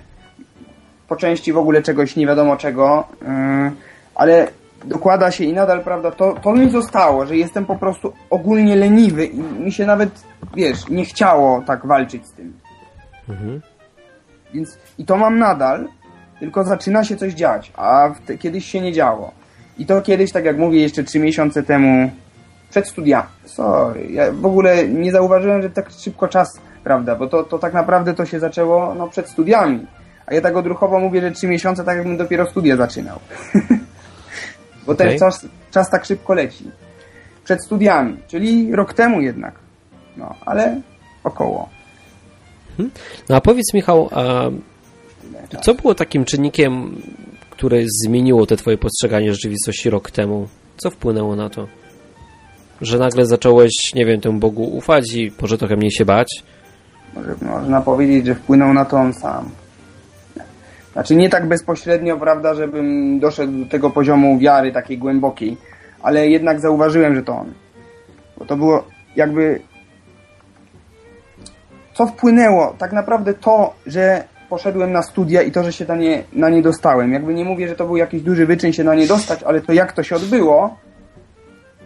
[1.08, 3.08] Po części w ogóle czegoś nie wiadomo czego.
[3.22, 3.28] Yy,
[4.16, 4.48] Ale
[4.86, 9.26] dokłada się i nadal, prawda, to, to mi zostało, że jestem po prostu ogólnie leniwy
[9.26, 10.10] i mi się nawet,
[10.56, 12.54] wiesz, nie chciało tak walczyć z tym.
[13.30, 13.62] Mhm.
[14.54, 15.88] Więc i to mam nadal,
[16.40, 19.32] tylko zaczyna się coś dziać, a te, kiedyś się nie działo.
[19.78, 22.12] I to kiedyś, tak jak mówię, jeszcze trzy miesiące temu,
[22.70, 23.28] przed studiami.
[23.46, 27.74] Sorry, ja w ogóle nie zauważyłem, że tak szybko czas, prawda, bo to, to tak
[27.74, 29.88] naprawdę to się zaczęło no, przed studiami.
[30.26, 33.20] A ja tak odruchowo mówię, że trzy miesiące, tak jakbym dopiero studia zaczynał.
[34.86, 35.20] bo ten Okej.
[35.20, 36.66] czas, czas tak szybko leci.
[37.44, 39.56] Przed studiami, czyli rok temu jednak.
[40.18, 40.82] No, ale
[41.24, 41.70] około.
[43.30, 44.50] No a powiedz Michał, a
[45.62, 47.02] co było takim czynnikiem,
[47.50, 50.48] które zmieniło te twoje postrzeganie rzeczywistości rok temu?
[50.78, 51.68] Co wpłynęło na to?
[52.82, 56.44] Że nagle zacząłeś, nie wiem, temu Bogu ufać i może trochę mniej się bać?
[57.16, 59.50] Może, można powiedzieć, że wpłynął na to on sam.
[60.94, 65.58] Znaczy nie tak bezpośrednio, prawda, żebym doszedł do tego poziomu wiary takiej głębokiej,
[66.02, 67.54] ale jednak zauważyłem, że to on.
[68.38, 68.84] Bo to było
[69.16, 69.60] jakby...
[71.94, 72.76] Co wpłynęło?
[72.78, 76.62] Tak naprawdę to, że poszedłem na studia i to, że się na nie, na nie
[76.62, 77.14] dostałem.
[77.14, 79.74] Jakby nie mówię, że to był jakiś duży wyczyn się na nie dostać, ale to
[79.74, 80.78] jak to się odbyło,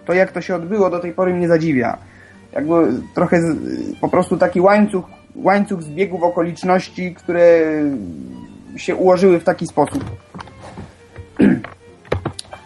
[0.06, 1.98] to jak to się odbyło do tej pory mnie zadziwia.
[2.54, 2.74] Jakby
[3.16, 3.56] trochę z,
[4.02, 7.62] po prostu taki łańcuch, łańcuch zbiegów okoliczności, które
[8.78, 10.04] się ułożyły w taki sposób.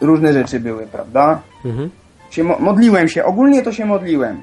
[0.02, 1.40] Różne rzeczy były, prawda?
[1.66, 1.90] Mhm.
[2.30, 4.42] Się mo- modliłem się, ogólnie to się modliłem.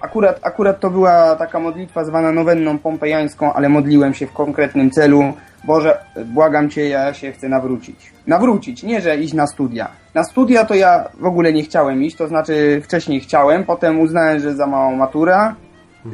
[0.00, 5.32] Akurat, akurat to była taka modlitwa zwana nowenną pompejańską, ale modliłem się w konkretnym celu.
[5.64, 8.12] Boże, błagam Cię, ja się chcę nawrócić.
[8.26, 9.88] Nawrócić, nie że iść na studia.
[10.14, 14.40] Na studia to ja w ogóle nie chciałem iść, to znaczy wcześniej chciałem, potem uznałem,
[14.40, 15.54] że za mała matura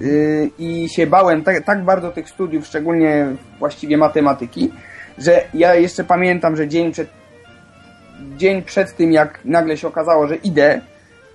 [0.01, 3.27] yy, i się bałem tak, tak bardzo tych studiów, szczególnie
[3.59, 4.73] właściwie matematyki,
[5.18, 7.09] że ja jeszcze pamiętam, że dzień przed
[8.37, 10.81] dzień przed tym, jak nagle się okazało, że idę,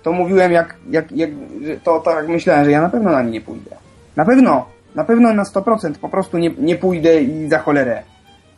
[0.02, 1.30] to mówiłem, jak, jak, jak
[1.66, 3.76] że to tak myślałem, że ja na pewno na nie nie pójdę.
[4.16, 8.02] Na pewno, na pewno na 100% po prostu nie, nie pójdę i za cholerę.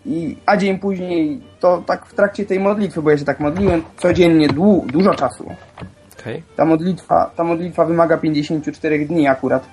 [0.07, 3.83] I, a dzień później, to tak w trakcie tej modlitwy, bo ja się tak modliłem
[3.97, 5.51] codziennie dłu, dużo czasu.
[6.21, 6.43] Okej.
[6.57, 9.67] Ta modlitwa, ta modlitwa wymaga 54 dni akurat.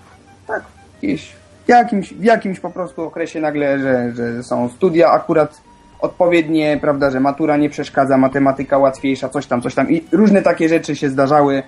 [0.50, 0.64] Tak,
[1.02, 1.32] gdzieś
[1.66, 5.62] w jakimś, w jakimś po prostu okresie nagle, że, że są studia akurat
[6.02, 9.92] odpowiednie, prawda, że matura nie przeszkadza, matematyka łatwiejsza, coś tam, coś tam.
[9.92, 11.64] I różne takie rzeczy się zdarzały.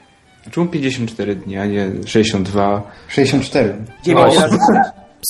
[0.51, 2.81] Czemu 54 dni, a nie 62?
[3.07, 3.75] 64.
[4.03, 4.41] 9 O.
[4.41, 4.57] razy.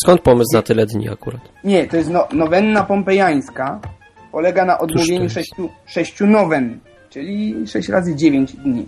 [0.03, 1.41] Skąd pomysł na tyle dni akurat?
[1.63, 3.79] Nie, to jest no, nowenna pompejańska.
[4.31, 8.87] Polega na odmówieniu sześciu, sześciu nowen, czyli 6 razy 9 dni.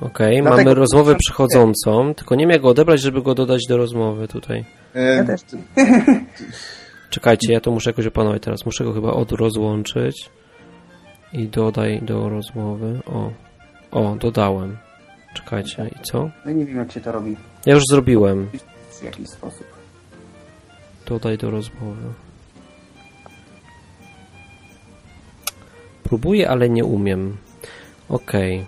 [0.00, 3.76] Okej, Dlatego- mamy rozmowę przychodzącą, tylko nie wiem jak go odebrać, żeby go dodać do
[3.76, 4.64] rozmowy tutaj.
[4.94, 5.40] E, Ja też.
[7.10, 8.66] Czekajcie, ja to muszę jakoś opanować teraz.
[8.66, 10.30] Muszę go chyba odrozłączyć.
[11.32, 13.00] I dodaj do rozmowy.
[13.06, 13.30] O,
[13.90, 14.76] o, dodałem.
[15.34, 16.30] Czekajcie, i co?
[16.44, 18.48] No nie wiem, jak się to robi Ja już zrobiłem.
[18.90, 19.66] w jakiś sposób.
[21.06, 22.02] Dodaj do rozmowy.
[26.02, 27.36] Próbuję, ale nie umiem.
[28.08, 28.64] Okej.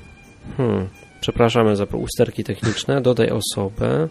[0.56, 0.88] Hmm.
[1.20, 3.00] Przepraszamy za usterki techniczne.
[3.00, 4.08] Dodaj osobę.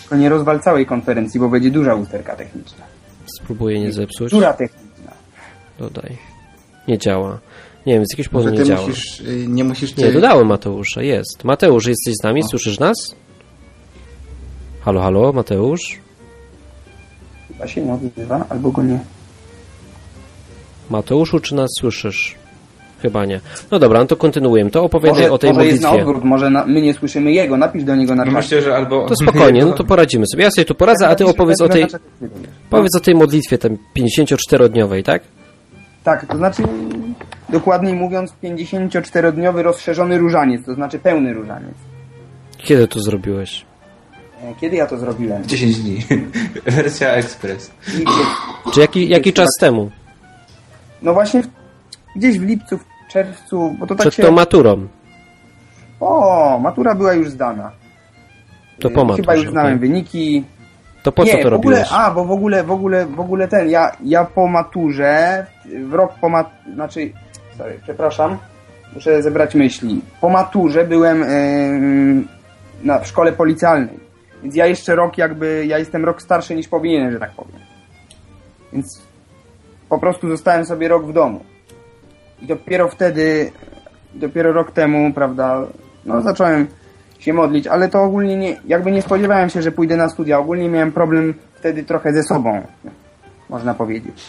[0.00, 2.84] Tylko nie rozwal całej konferencji, bo będzie duża usterka techniczna.
[3.26, 4.30] Spróbuję nie zepsuć.
[4.30, 5.12] Duża techniczna.
[5.78, 6.18] Dodaj.
[6.88, 7.38] Nie działa.
[7.86, 8.86] Nie wiem, z jakiegoś powodu nie działa.
[8.86, 9.96] musisz, y, nie musisz.
[9.96, 11.44] Nie, dodałem Mateusza, jest.
[11.44, 12.42] Mateusz, jesteś z nami?
[12.50, 12.96] Słyszysz nas?
[14.80, 15.98] Halo, halo, Mateusz?
[17.48, 18.98] Chyba się nie odzywa, albo go nie.
[20.90, 22.34] Mateuszu, czy nas słyszysz?
[23.02, 23.40] Chyba nie.
[23.70, 24.70] No dobra, no to kontynuujemy.
[24.70, 26.08] To opowiadaj Może, o tej może jest na modlitwie.
[26.10, 27.56] odwrót, może na, my nie słyszymy jego.
[27.56, 29.06] Napisz do niego na No myślę, że albo...
[29.06, 30.44] To spokojnie, no to poradzimy sobie.
[30.44, 31.86] Ja sobie tu poradzę, a ty opowiedz o tej,
[32.70, 35.22] powiedz o tej modlitwie, tam 54-dniowej, tak?
[36.04, 36.62] Tak, to znaczy,
[37.48, 41.74] dokładniej mówiąc, 54-dniowy rozszerzony różaniec, to znaczy pełny różaniec.
[42.58, 43.64] Kiedy to zrobiłeś?
[44.44, 45.44] E, Kiedy ja to zrobiłem?
[45.46, 45.98] 10 dni.
[46.66, 47.70] Wersja ekspres.
[48.74, 49.90] Czy jaki, jaki czas temu?
[51.02, 51.48] No właśnie, w,
[52.16, 54.22] gdzieś w lipcu, w czerwcu, bo to tak Przed się...
[54.22, 54.88] tą maturą.
[56.00, 57.70] O, matura była już zdana.
[58.80, 59.22] To po maturze.
[59.22, 59.88] Chyba już znałem okej.
[59.88, 60.44] wyniki.
[61.02, 61.88] To po nie, co to w ogóle, robiłeś?
[61.92, 65.46] a, bo w ogóle, w ogóle, w ogóle ten, ja, ja po maturze,
[65.84, 67.12] w rok po mat, znaczy,
[67.58, 68.38] sorry, przepraszam,
[68.94, 70.00] muszę zebrać myśli.
[70.20, 72.28] Po maturze byłem em,
[72.84, 73.98] na, w szkole policjalnej,
[74.42, 77.60] więc ja jeszcze rok jakby, ja jestem rok starszy niż powinienem, że tak powiem.
[78.72, 79.02] Więc
[79.88, 81.40] po prostu zostałem sobie rok w domu.
[82.42, 83.50] I dopiero wtedy,
[84.14, 85.66] dopiero rok temu, prawda,
[86.04, 86.66] no zacząłem
[87.18, 90.38] się modlić, ale to ogólnie nie, jakby nie spodziewałem się, że pójdę na studia.
[90.38, 92.62] Ogólnie miałem problem wtedy trochę ze sobą,
[93.48, 94.24] można powiedzieć.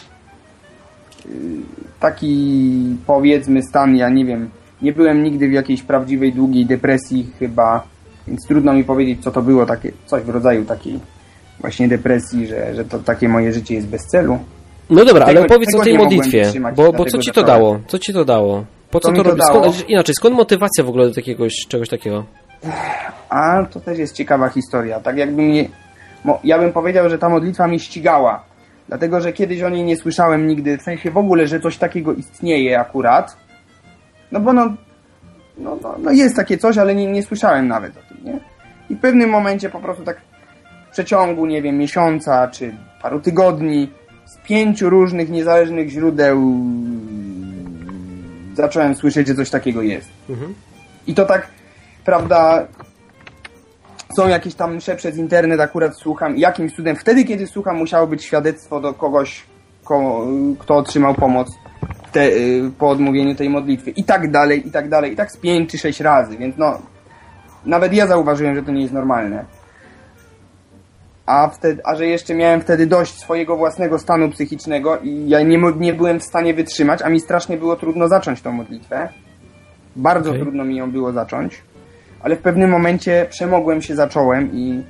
[2.00, 4.50] Taki powiedzmy stan, ja nie wiem,
[4.82, 7.82] nie byłem nigdy w jakiejś prawdziwej, długiej depresji chyba,
[8.26, 11.00] więc trudno mi powiedzieć, co to było, takie, coś w rodzaju takiej
[11.60, 14.38] właśnie depresji, że, że to takie moje życie jest bez celu.
[14.90, 17.80] No dobra, ale Tego- opowiedz tego o tej modlitwie, bo, bo co ci to dało?
[17.86, 18.64] Co ci to dało?
[18.90, 19.44] Po co to to robisz?
[19.44, 22.24] Skąd, inaczej, skąd motywacja w ogóle do takiegoś, czegoś takiego?
[23.28, 25.00] A to też jest ciekawa historia.
[25.00, 25.68] Tak jakby mnie.
[26.44, 28.44] Ja bym powiedział, że ta modlitwa mnie ścigała.
[28.88, 32.12] Dlatego, że kiedyś o niej nie słyszałem nigdy, w sensie w ogóle, że coś takiego
[32.12, 33.36] istnieje akurat.
[34.32, 34.74] No bo no,
[35.58, 38.40] no, no, no jest takie coś, ale nie, nie słyszałem nawet o tym, nie?
[38.90, 40.20] I w pewnym momencie po prostu tak
[40.88, 43.90] w przeciągu, nie wiem, miesiąca czy paru tygodni
[44.30, 46.54] z pięciu różnych niezależnych źródeł
[48.54, 50.08] zacząłem słyszeć, że coś takiego jest.
[51.06, 51.48] I to tak,
[52.04, 52.66] prawda,
[54.16, 56.38] są jakieś tam msze przez internet, akurat słucham.
[56.38, 59.42] Jakimś cudem, wtedy kiedy słucham, musiało być świadectwo do kogoś,
[59.84, 60.26] ko,
[60.58, 61.48] kto otrzymał pomoc
[62.12, 63.90] te, y, po odmówieniu tej modlitwy.
[63.90, 65.12] I tak dalej, i tak dalej.
[65.12, 66.78] I tak z pięć czy sześć razy, więc no,
[67.64, 69.44] nawet ja zauważyłem, że to nie jest normalne.
[71.26, 75.58] A, wtedy, a że jeszcze miałem wtedy dość swojego własnego stanu psychicznego i ja nie,
[75.76, 79.08] nie byłem w stanie wytrzymać, a mi strasznie było trudno zacząć tą modlitwę.
[79.96, 80.42] Bardzo Okej.
[80.42, 81.62] trudno mi ją było zacząć,
[82.20, 84.82] ale w pewnym momencie przemogłem się, zacząłem i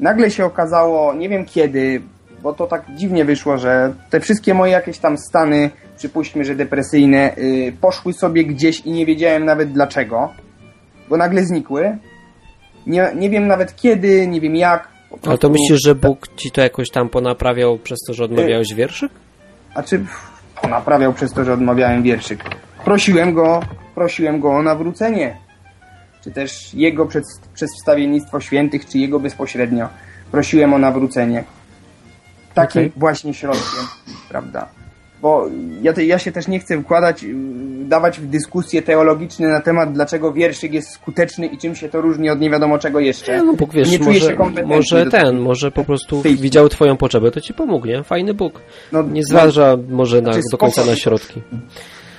[0.00, 2.02] nagle się okazało, nie wiem kiedy,
[2.42, 7.36] bo to tak dziwnie wyszło, że te wszystkie moje jakieś tam stany, przypuśćmy, że depresyjne,
[7.38, 10.32] y, poszły sobie gdzieś i nie wiedziałem nawet dlaczego,
[11.08, 11.98] bo nagle znikły.
[12.86, 14.95] Nie, nie wiem nawet kiedy, nie wiem jak.
[15.26, 19.08] Ale to myślisz, że Bóg ci to jakoś tam ponaprawiał przez to, że odmawiałeś wierszy?
[19.74, 20.04] A czy
[20.68, 22.44] naprawiał przez to, że odmawiałem wierszyk?
[22.84, 23.60] Prosiłem go,
[23.94, 25.36] prosiłem go o nawrócenie.
[26.24, 29.88] Czy też jego przez, przez wstawiennictwo świętych, czy jego bezpośrednio.
[30.30, 31.44] Prosiłem o nawrócenie.
[32.54, 32.92] Takim Okej.
[32.96, 33.84] właśnie środkiem,
[34.28, 34.68] prawda?
[35.26, 35.46] Bo
[35.82, 37.34] ja, te, ja się też nie chcę wkładać, yy,
[37.84, 42.30] dawać w dyskusje teologiczne na temat, dlaczego wierszyk jest skuteczny i czym się to różni
[42.30, 43.36] od nie wiadomo czego jeszcze.
[43.36, 46.36] Nie, no Bóg wiesz, nie czuję może, się kompetentny może ten, może po prostu tej-
[46.36, 48.02] widział twoją potrzebę, to ci pomógł, nie?
[48.02, 48.62] Fajny Bóg.
[48.92, 51.42] No, Nie zważa może na, Znaczy, do końca na środki.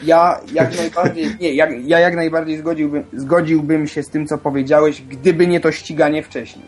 [0.03, 5.01] Ja jak najbardziej, nie, jak, ja jak najbardziej zgodziłbym, zgodziłbym się z tym, co powiedziałeś,
[5.01, 6.65] gdyby nie to ściganie wcześniej.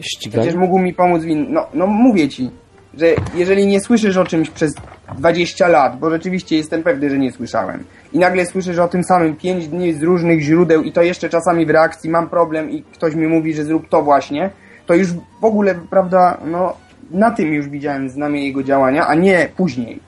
[0.00, 0.42] Ściganie?
[0.42, 1.46] Przecież mógł mi pomóc w in...
[1.48, 2.50] no, no mówię ci,
[2.96, 4.74] że jeżeli nie słyszysz o czymś przez
[5.18, 9.36] 20 lat, bo rzeczywiście jestem pewny, że nie słyszałem, i nagle słyszysz o tym samym
[9.36, 13.14] 5 dni z różnych źródeł i to jeszcze czasami w reakcji mam problem i ktoś
[13.14, 14.50] mi mówi, że zrób to właśnie,
[14.86, 16.76] to już w ogóle, prawda, no
[17.10, 20.00] na tym już widziałem znamie jego działania, a nie później.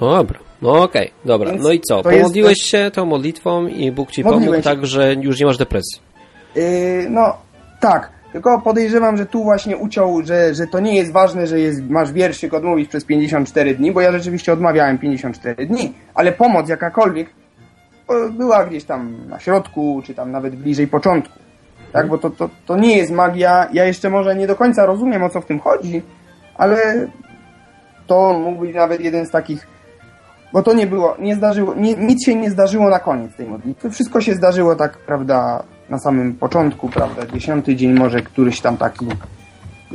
[0.00, 0.38] O, dobra.
[0.62, 1.50] No okej, dobra.
[1.50, 2.02] Więc No i co?
[2.02, 5.56] to jest Pomodliłeś się tą modlitwą i Bóg ci pomógł tak, że już nie masz
[5.56, 6.00] depresji.
[6.54, 7.36] Yy, no,
[7.80, 8.10] tak.
[8.34, 12.12] Tylko podejrzewam, że tu właśnie uciął, że, że to nie jest ważne, że jest, masz
[12.12, 17.28] wierszyk odmówić przez 54 dni, bo ja rzeczywiście odmawiałem 54 dni, ale pomoc jakakolwiek
[18.08, 21.38] o, była gdzieś tam na środku, czy tam nawet bliżej początku.
[21.92, 23.68] Tak, bo to, to, to nie jest magia.
[23.72, 26.02] Ja jeszcze może nie do końca rozumiem, o co w tym chodzi,
[26.54, 27.06] ale
[28.06, 29.66] to mógł być nawet jeden z takich
[30.52, 33.90] bo to nie było, nie zdarzyło, nie, nic się nie zdarzyło na koniec tej modlitwy.
[33.90, 39.06] Wszystko się zdarzyło tak, prawda, na samym początku, prawda, dziesiąty dzień może któryś tam taki,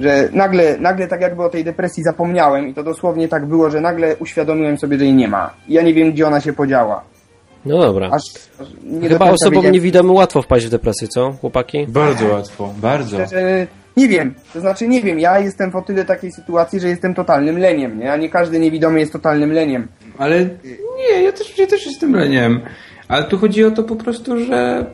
[0.01, 3.81] że nagle, nagle tak jakby o tej depresji zapomniałem i to dosłownie tak było, że
[3.81, 5.53] nagle uświadomiłem sobie, że jej nie ma.
[5.67, 7.01] I ja nie wiem, gdzie ona się podziała.
[7.65, 8.07] No dobra.
[8.11, 8.21] Aż,
[8.61, 8.67] aż
[9.09, 11.85] Chyba osobom wiedziałem- niewidomym łatwo wpaść w depresję, co, chłopaki?
[11.87, 13.17] Bardzo łatwo, bardzo.
[13.17, 16.87] Szczerze, nie wiem, to znaczy nie wiem, ja jestem w o tyle takiej sytuacji, że
[16.87, 18.11] jestem totalnym leniem, nie?
[18.11, 19.87] A nie każdy niewidomy jest totalnym leniem.
[20.17, 20.45] Ale
[20.97, 22.61] nie, ja też, ja też jestem leniem.
[23.07, 24.85] Ale tu chodzi o to po prostu, że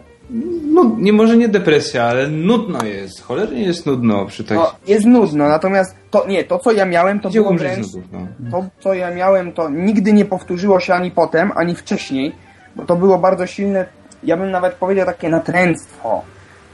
[0.74, 3.22] no, nie może nie depresja, ale nudno jest.
[3.22, 4.58] Cholernie jest nudno przy tak...
[4.58, 8.04] No, jest nudno, natomiast to nie, to co ja miałem, to Gdzie było wręcz, nudów,
[8.12, 8.28] no.
[8.52, 12.36] to co ja miałem, to nigdy nie powtórzyło się ani potem, ani wcześniej,
[12.76, 13.86] bo to było bardzo silne,
[14.24, 16.22] ja bym nawet powiedział takie natręctwo,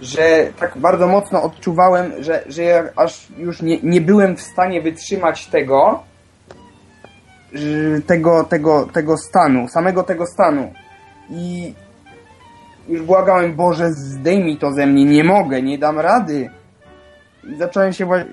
[0.02, 4.82] że tak bardzo mocno odczuwałem, że, że ja aż już nie, nie byłem w stanie
[4.82, 6.04] wytrzymać tego,
[8.08, 10.74] tego, tego, tego stanu, samego tego stanu.
[11.30, 11.74] I
[12.90, 16.50] już błagałem, Boże, zdejmij to ze mnie, nie mogę, nie dam rady.
[17.44, 18.32] I zacząłem się właśnie...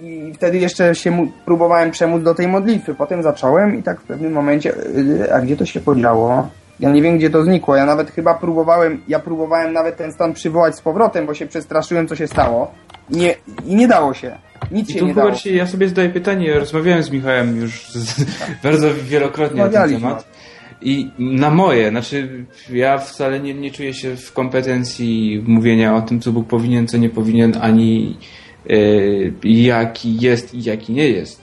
[0.00, 2.94] I wtedy jeszcze się próbowałem przemóc do tej modlitwy.
[2.94, 6.48] Potem zacząłem i tak w pewnym momencie, yy, a gdzie to się podziało?
[6.80, 7.76] Ja nie wiem, gdzie to znikło.
[7.76, 12.08] Ja nawet chyba próbowałem, ja próbowałem nawet ten stan przywołać z powrotem, bo się przestraszyłem,
[12.08, 12.70] co się stało.
[13.10, 13.34] I nie,
[13.66, 14.38] i nie dało się.
[14.70, 15.34] Nic I się tu nie dało.
[15.34, 18.24] Się- ja sobie zadaję pytanie, rozmawiałem z Michałem już z,
[18.64, 20.24] bardzo wielokrotnie na ten temat.
[20.82, 26.20] I na moje, znaczy ja wcale nie, nie czuję się w kompetencji mówienia o tym,
[26.20, 28.16] co Bóg powinien, co nie powinien, ani
[28.66, 31.40] yy, jaki jest i jaki nie jest.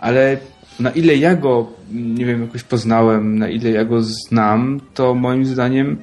[0.00, 0.36] Ale
[0.80, 5.46] na ile ja go, nie wiem, jakoś poznałem, na ile ja go znam, to moim
[5.46, 5.98] zdaniem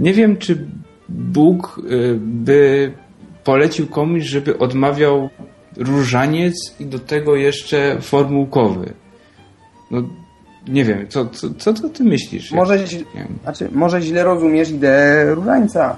[0.00, 0.66] nie wiem, czy
[1.08, 2.92] Bóg y, by
[3.44, 5.30] polecił komuś, żeby odmawiał
[5.76, 8.92] różaniec i do tego jeszcze formułkowy.
[9.90, 10.02] No,
[10.68, 12.52] nie wiem, co, co, co, co ty myślisz?
[12.52, 13.28] Może, źle- wiem.
[13.42, 15.96] znaczy, może źle rozumiesz ideę różańca.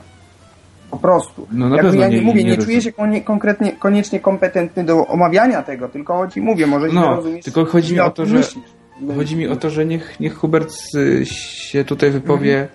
[0.90, 1.46] Po prostu.
[1.52, 4.84] No na Jakby ja nie, nie- mówię, nie nie, czuję się konie, konkretnie, koniecznie kompetentny
[4.84, 7.44] do omawiania tego, tylko ci mówię, może źle No, rozumiesz.
[7.44, 8.64] tylko chodzi mi źle o to, że- myślisz.
[9.16, 12.68] Chodzi mi o to, że niech, niech Hubert y, się tutaj wypowie, e,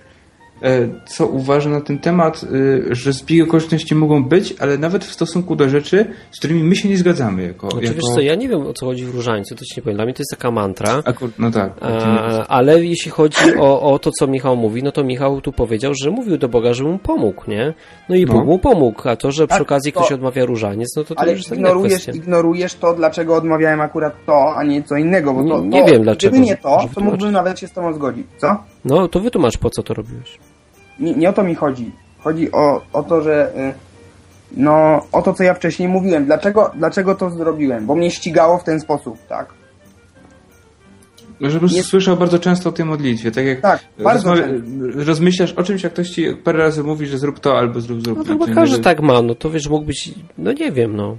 [1.05, 5.55] co uważa na ten temat, y, że zbiegi okoliczności mogą być, ale nawet w stosunku
[5.55, 7.43] do rzeczy, z którymi my się nie zgadzamy.
[7.43, 7.95] Jako, Znaczy, jako...
[7.95, 9.95] wiesz co, ja nie wiem o co chodzi w różańcu, to ci nie powiem.
[9.95, 11.01] Dla mnie to jest taka mantra.
[11.05, 11.29] Akur...
[11.39, 11.71] No tak.
[11.81, 15.91] A, ale jeśli chodzi o, o to, co Michał mówi, no to Michał tu powiedział,
[16.03, 17.73] że mówił do Boga, żeby mu pomógł, nie?
[18.09, 18.33] No i No.
[18.33, 21.15] Bóg mu pomógł, a to, że przy Tak, okazji to- ktoś odmawia różaniec, no to
[21.15, 25.33] to Ale już jest ignorujesz, ignorujesz to, dlaczego odmawiałem akurat to, a nie co innego,
[25.33, 27.71] bo to, Nie- nie to, wiem dlaczego, Gdyby nie to, to mógłbym nawet się z
[27.71, 28.27] tobą zgodzić.
[28.37, 28.47] Co?
[28.85, 30.39] No, to wytłumacz, po co to robiłeś.
[30.99, 31.91] Nie, nie o to mi chodzi.
[32.19, 33.73] Chodzi o, o to, że y,
[34.51, 36.25] no, o to, co ja wcześniej mówiłem.
[36.25, 37.85] Dlaczego, dlaczego to zrobiłem?
[37.85, 39.53] Bo mnie ścigało w ten sposób, tak?
[41.41, 44.33] Że po prostu Jest- słyszał bardzo często o tej modlitwie, tak jak Tak, bardzo
[44.95, 48.17] rozmyślasz o czymś, jak ktoś ci parę razy mówi, że zrób to albo zrób, zrób.
[48.17, 51.17] No to chyba każdy tak ma, no to wiesz, mógł być, no nie wiem, no.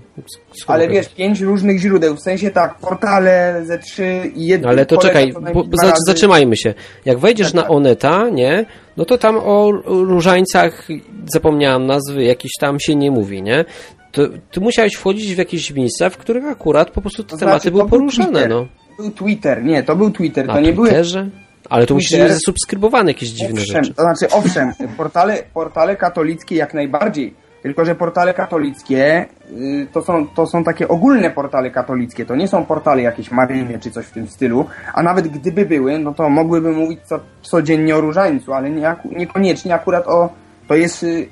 [0.66, 1.04] Ale wiedzieć?
[1.04, 4.66] wiesz, pięć różnych źródeł, w sensie tak, portale ze trzy i jedno.
[4.66, 5.64] No ale to czekaj, bo,
[6.06, 6.74] zatrzymajmy się.
[7.04, 7.70] Jak wejdziesz Tak, na tak.
[7.70, 8.66] Oneta, nie?
[8.96, 10.88] No to tam o różańcach,
[11.32, 13.64] zapomniałam nazwy, jakieś tam się nie mówi, nie?
[14.12, 17.56] To, ty musiałeś wchodzić w jakieś miejsca, w których akurat po prostu te To tematy
[17.56, 18.48] znaczy, były był poruszane, Twitter.
[18.50, 18.66] no.
[18.98, 21.28] Był Twitter, nie, to był Twitter, to nie były Twitterze?
[21.70, 22.26] Ale to musisz Twitter.
[22.28, 23.94] mieć zasubskrybowane jakieś dziwne Owszem, rzeczy.
[23.94, 27.34] to znaczy, owszem, portale, portale katolickie jak najbardziej.
[27.62, 32.26] Tylko, że portale katolickie y, to, są, to są takie ogólne portale katolickie.
[32.26, 34.66] To nie są portale jakieś maryjne czy coś w tym stylu.
[34.94, 39.74] A nawet gdyby były, no to mogłyby mówić co, codziennie o różańcu, ale nie, niekoniecznie
[39.74, 40.28] akurat o.
[40.68, 41.28] To jest, y,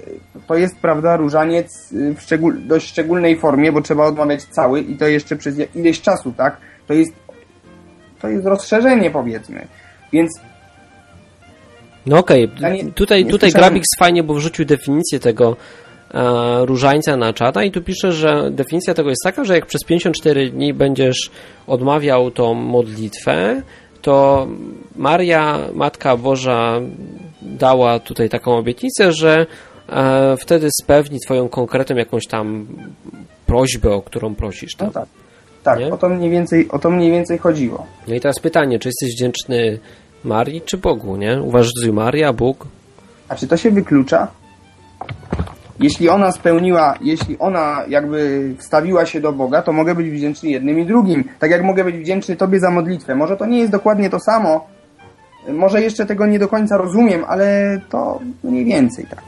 [0.47, 4.97] to jest, prawda, różaniec y, w szczegól, dość szczególnej formie, bo trzeba odmawiać cały i
[4.97, 6.57] to jeszcze przez ileś czasu, tak?
[6.87, 7.13] To jest,
[8.21, 9.67] to jest rozszerzenie, powiedzmy.
[10.13, 10.31] Więc
[12.07, 15.57] No okej, nie- tutaj, tutaj Grabix fajnie, bo wrzucił definicję tego
[16.15, 19.85] e, różańca na czata i tu pisze, że definicja tego jest taka, że jak przez
[19.85, 21.31] 54 dni będziesz
[21.67, 23.63] odmawiał tą modlitwę,
[24.03, 24.47] to
[24.97, 26.81] Maria, Matka Boża
[27.43, 29.47] dała tutaj taką obietnicę, że
[29.89, 32.67] e, wtedy spełni twoją konkretną jakąś tam
[33.47, 34.73] prośbę, o którą prosisz.
[34.81, 35.07] No Tak?
[35.65, 35.79] Tak.
[35.79, 35.93] Nie?
[35.93, 37.87] o to, mniej więcej, o to mniej więcej chodziło.
[38.09, 39.79] No i teraz pytanie, czy jesteś wdzięczny
[40.25, 41.43] Marii czy Bogu, nie?
[41.43, 42.67] Uważasz, że Maria, Bóg?
[43.29, 44.29] A czy to się wyklucza?
[45.81, 50.79] Jeśli ona spełniła, jeśli ona jakby wstawiła się do Boga, to mogę być wdzięczny jednym
[50.79, 51.25] i drugim.
[51.39, 53.15] Tak jak mogę być wdzięczny Tobie za modlitwę.
[53.15, 54.67] Może to nie jest dokładnie to samo,
[55.49, 59.23] może jeszcze tego nie do końca rozumiem, ale to mniej więcej tak.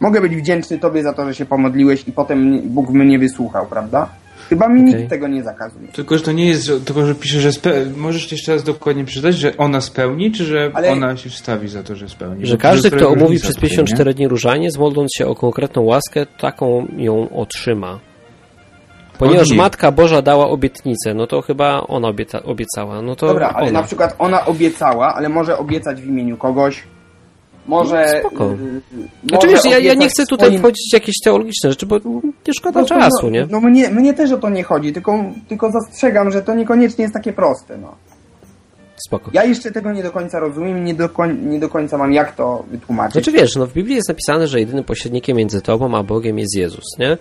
[0.00, 4.08] Mogę być wdzięczny Tobie za to, że się pomodliłeś i potem Bóg mnie wysłuchał, prawda?
[4.48, 4.94] Chyba mi Okej.
[4.94, 5.88] nikt tego nie zakazuje.
[5.88, 7.86] Tylko, że to nie jest, że, tylko, że pisze, że spe...
[7.96, 11.82] możesz jeszcze raz dokładnie przeczytać, że ona spełni, czy że Ale- ona się wstawi za
[11.82, 12.46] to, że spełni?
[12.46, 16.26] Że każdy, to kto omówi przez tutaj, 54 dni różaniec, modląc się o konkretną łaskę,
[16.26, 18.00] taką ją otrzyma.
[19.18, 19.50] Ponieważ.
[19.52, 23.02] Matka Boża dała obietnicę, no to chyba ona obieca, obiecała.
[23.02, 23.80] No to Dobra, ale ona.
[23.80, 26.84] na przykład ona obiecała, ale może obiecać w imieniu kogoś.
[27.66, 28.20] Może.
[28.22, 28.52] No, spoko.
[28.52, 31.96] y, Znaczy wiesz, ja, ja nie chcę tutaj swoim- wchodzić w jakieś teologiczne rzeczy, bo
[32.46, 33.46] nie szkoda Po prostu, czasu, no, nie?
[33.50, 37.14] No mnie, mnie też o to nie chodzi, tylko, tylko zastrzegam, że to niekoniecznie jest
[37.14, 37.78] takie proste.
[37.78, 37.94] No.
[39.06, 39.30] Spoko.
[39.34, 42.34] Ja jeszcze tego nie do końca rozumiem, nie do, koń, nie do końca mam jak
[42.36, 43.12] to wytłumaczyć.
[43.12, 46.56] Znaczy wiesz, no w Biblii jest napisane, że jedynym pośrednikiem między tobą a Bogiem jest
[46.56, 47.18] Jezus, nie?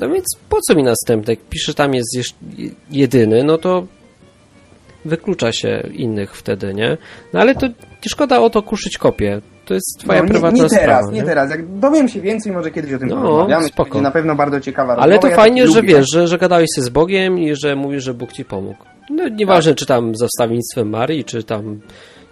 [0.00, 1.32] No więc po co mi następny?
[1.32, 2.18] Jak pisze tam jest
[2.90, 3.86] jedyny, no to
[5.04, 6.96] wyklucza się innych wtedy, nie?
[7.32, 9.40] No ale to nie szkoda o to kuszyć kopię.
[9.64, 11.12] To jest twoja no, nie, prywatna nie teraz, sprawa.
[11.12, 11.50] nie teraz.
[11.50, 13.66] Jak dowiem się więcej, może kiedyś o tym No, porozmawiamy.
[13.68, 14.00] Spoko.
[14.00, 15.20] na pewno bardzo ciekawa Ale rozmowa.
[15.22, 15.94] to ja fajnie, że lubię.
[15.94, 18.84] wiesz, że, że gadałeś się z Bogiem i że mówisz, że Bóg ci pomógł.
[19.10, 21.80] No nieważne, czy tam za wstawiennictwem Marii, czy tam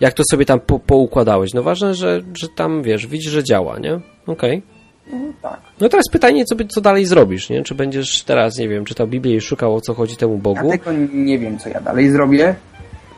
[0.01, 1.55] jak to sobie tam po, poukładałeś.
[1.55, 4.01] No ważne, że, że tam wiesz, widzisz, że działa, nie?
[4.27, 4.63] Okej.
[5.43, 5.61] Tak.
[5.81, 7.63] No teraz pytanie, co, co dalej zrobisz, nie?
[7.63, 10.71] Czy będziesz teraz, nie wiem, czytał Biblię i szukał o co chodzi temu Ja Bogu?
[10.71, 12.55] tego nie wiem, co ja dalej zrobię.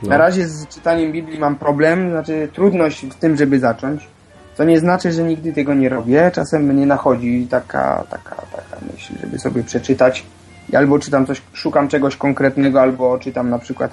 [0.03, 0.09] No.
[0.09, 4.09] Na razie z czytaniem Biblii mam problem, znaczy trudność w tym, żeby zacząć.
[4.57, 6.31] To nie znaczy, że nigdy tego nie robię.
[6.35, 10.25] Czasem mnie nachodzi taka, taka, taka myśl, żeby sobie przeczytać.
[10.73, 13.91] I albo czytam coś, szukam czegoś konkretnego, albo czytam na przykład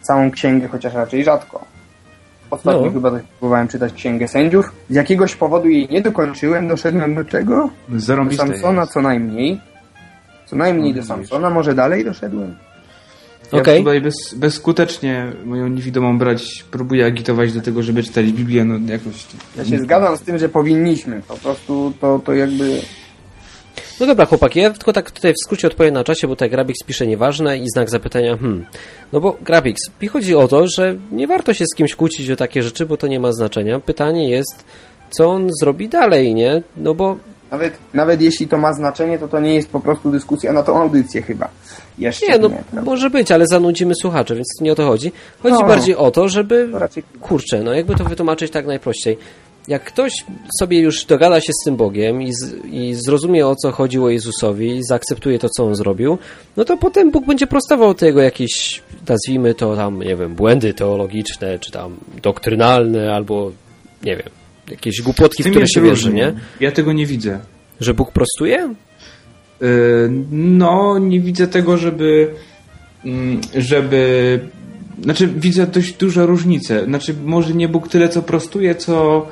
[0.00, 1.64] całą księgę, chociaż raczej rzadko.
[2.52, 2.92] Ostatnio No.
[2.92, 4.72] chyba próbowałem czytać księgę sędziów.
[4.90, 6.68] Z jakiegoś powodu jej nie dokończyłem.
[6.68, 7.70] Doszedłem do czego?
[7.88, 8.00] Do
[8.36, 8.92] Samsona jest.
[8.92, 9.60] co najmniej.
[10.46, 11.06] Co najmniej do No.
[11.06, 12.56] Samsona, może dalej doszedłem.
[13.52, 13.78] Ja Okej.
[13.78, 19.26] tutaj bez, bezskutecznie moją niewidomą brać próbuję agitować do tego, żeby czytać Biblię, no jakoś...
[19.56, 21.22] Ja się zgadzam z tym, że powinniśmy.
[21.28, 22.80] Po prostu to, to jakby.
[24.02, 26.84] No dobra, chłopaki, ja tylko tak tutaj w skrócie odpowiem na czasie, bo tutaj Grabix
[26.86, 28.64] pisze nieważne i znak zapytania, hmm.
[29.12, 32.36] No bo Grabix, mi chodzi o to, że nie warto się z kimś kłócić o
[32.36, 33.80] takie rzeczy, bo to nie ma znaczenia.
[33.80, 34.64] Pytanie jest,
[35.10, 36.62] co on zrobi dalej, nie?
[36.76, 37.16] No bo
[37.50, 40.80] Nawet, nawet jeśli to ma znaczenie, to to nie jest po prostu dyskusja na tą
[40.82, 41.48] audycję chyba.
[41.98, 42.82] Jeszcze Nie, no prawda?
[42.82, 45.12] może być, ale zanudzimy słuchaczy, więc nie o to chodzi.
[45.42, 45.66] Chodzi No.
[45.66, 46.68] bardziej o to, żeby...
[47.20, 49.18] Kurczę, no jakby to wytłumaczyć tak najprościej.
[49.68, 50.12] Jak ktoś
[50.60, 54.76] sobie już dogada się z tym Bogiem i, z, i zrozumie o co chodziło Jezusowi
[54.76, 56.18] i zaakceptuje to, co on zrobił,
[56.56, 61.58] no to potem Bóg będzie prostował tego jakieś, nazwijmy to tam, nie wiem, błędy teologiczne,
[61.58, 63.52] czy tam doktrynalne, albo
[64.04, 64.28] nie wiem,
[64.70, 66.34] jakieś głupotki, w które się wierzy, nie?
[66.60, 67.40] Ja tego nie widzę.
[67.80, 68.74] Że Bóg prostuje?
[69.60, 69.68] Yy,
[70.32, 72.34] No, nie widzę tego, żeby.
[73.04, 74.40] mm, żeby.
[75.02, 76.84] Znaczy, widzę dość duże różnice.
[76.84, 79.26] Znaczy, może nie Bóg tyle, co prostuje, co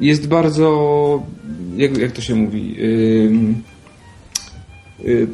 [0.00, 1.22] jest bardzo.
[1.76, 2.76] Jak, jak to się mówi?
[5.04, 5.26] Y,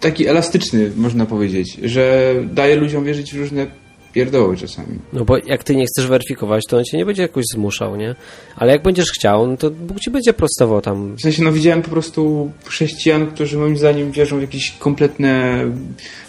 [0.00, 3.66] taki elastyczny, można powiedzieć, że daje ludziom wierzyć w różne
[4.14, 4.98] pierdoły czasami.
[5.12, 8.14] No bo jak ty nie chcesz weryfikować, to on cię nie będzie jakoś zmuszał, nie?
[8.56, 11.82] Ale jak będziesz chciał, no to Bóg ci będzie prostował tam W sensie, no widziałem
[11.82, 15.64] po prostu chrześcijan, którzy moim zdaniem wierzą w jakieś kompletne,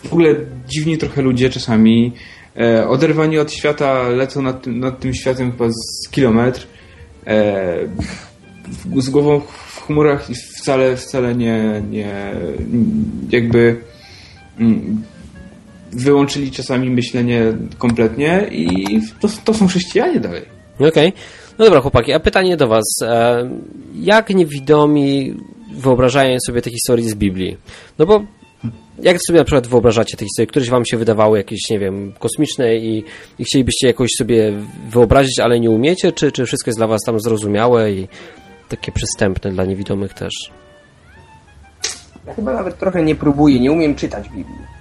[0.03, 0.36] w ogóle
[0.67, 2.11] dziwni trochę ludzie czasami,
[2.57, 6.67] e, oderwani od świata, lecą nad tym, nad tym światem chyba z kilometr,
[7.27, 7.77] e,
[8.97, 12.33] z głową w chmurach i wcale, wcale nie, nie
[13.29, 13.81] jakby
[14.59, 15.03] mm,
[15.91, 17.43] wyłączyli czasami myślenie
[17.77, 18.85] kompletnie i
[19.19, 20.41] to, to są chrześcijanie dalej.
[20.79, 21.13] Okej.
[21.59, 22.85] No dobra, chłopaki, a pytanie do Was.
[23.01, 23.49] E,
[23.95, 25.35] Jak niewidomi
[25.73, 27.57] wyobrażają sobie te historie z Biblii?
[27.99, 28.23] No bo
[29.01, 32.76] jak sobie na przykład wyobrażacie te historie, któreś Wam się wydawały jakieś, nie wiem, kosmiczne
[32.76, 33.03] i,
[33.39, 34.53] i chcielibyście jakoś sobie
[34.89, 36.11] wyobrazić, ale nie umiecie?
[36.11, 38.07] Czy, czy wszystko jest dla Was tam zrozumiałe i
[38.70, 40.34] takie przystępne dla niewidomych też?
[42.28, 44.76] Ja chyba nawet trochę nie próbuję, nie umiem czytać Biblii.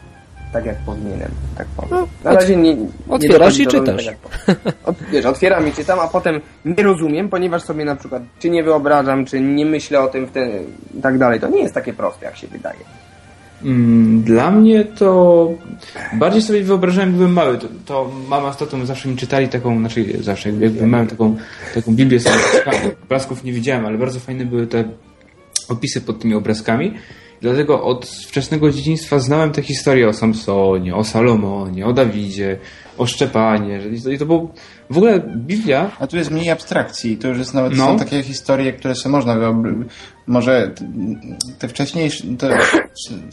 [0.53, 1.91] Tak jak powinienem, tak powiem.
[1.91, 4.07] No, Na razie nie, nie otwierasz dochodzi i czytasz.
[4.07, 4.57] Tak.
[4.85, 8.65] Od, wiesz, otwieram i czytam, a potem nie rozumiem, ponieważ sobie na przykład czy nie
[8.65, 10.51] wyobrażam, czy nie myślę o tym w ten,
[10.99, 11.41] i tak dalej.
[11.41, 12.79] To nie jest takie proste, jak się wydaje.
[13.65, 15.51] Mm, Dla mnie to
[16.13, 17.59] bardziej sobie wyobrażałem, byłem mały.
[17.59, 21.37] To, to mama z tatą zawsze mi czytali taką, znaczy zawsze, jak byłem taką,
[21.75, 22.27] taką Biblię z.
[23.05, 24.85] Obrazków nie widziałem, ale bardzo fajne były te
[25.69, 26.95] opisy pod tymi obrazkami.
[27.41, 32.59] Dlatego od wczesnego dzieciństwa znałem te historie o Samsonie, o Salomonie, o Dawidzie,
[32.99, 33.81] o Szczepanie.
[34.15, 34.53] i to było...
[34.91, 37.17] W ogóle Biblia A tu jest mniej abstrakcji.
[37.17, 37.87] To już jest nawet No.
[37.87, 39.37] są takie historie, które sobie można
[40.27, 40.75] Może
[41.59, 42.59] te wcześniejsze, te,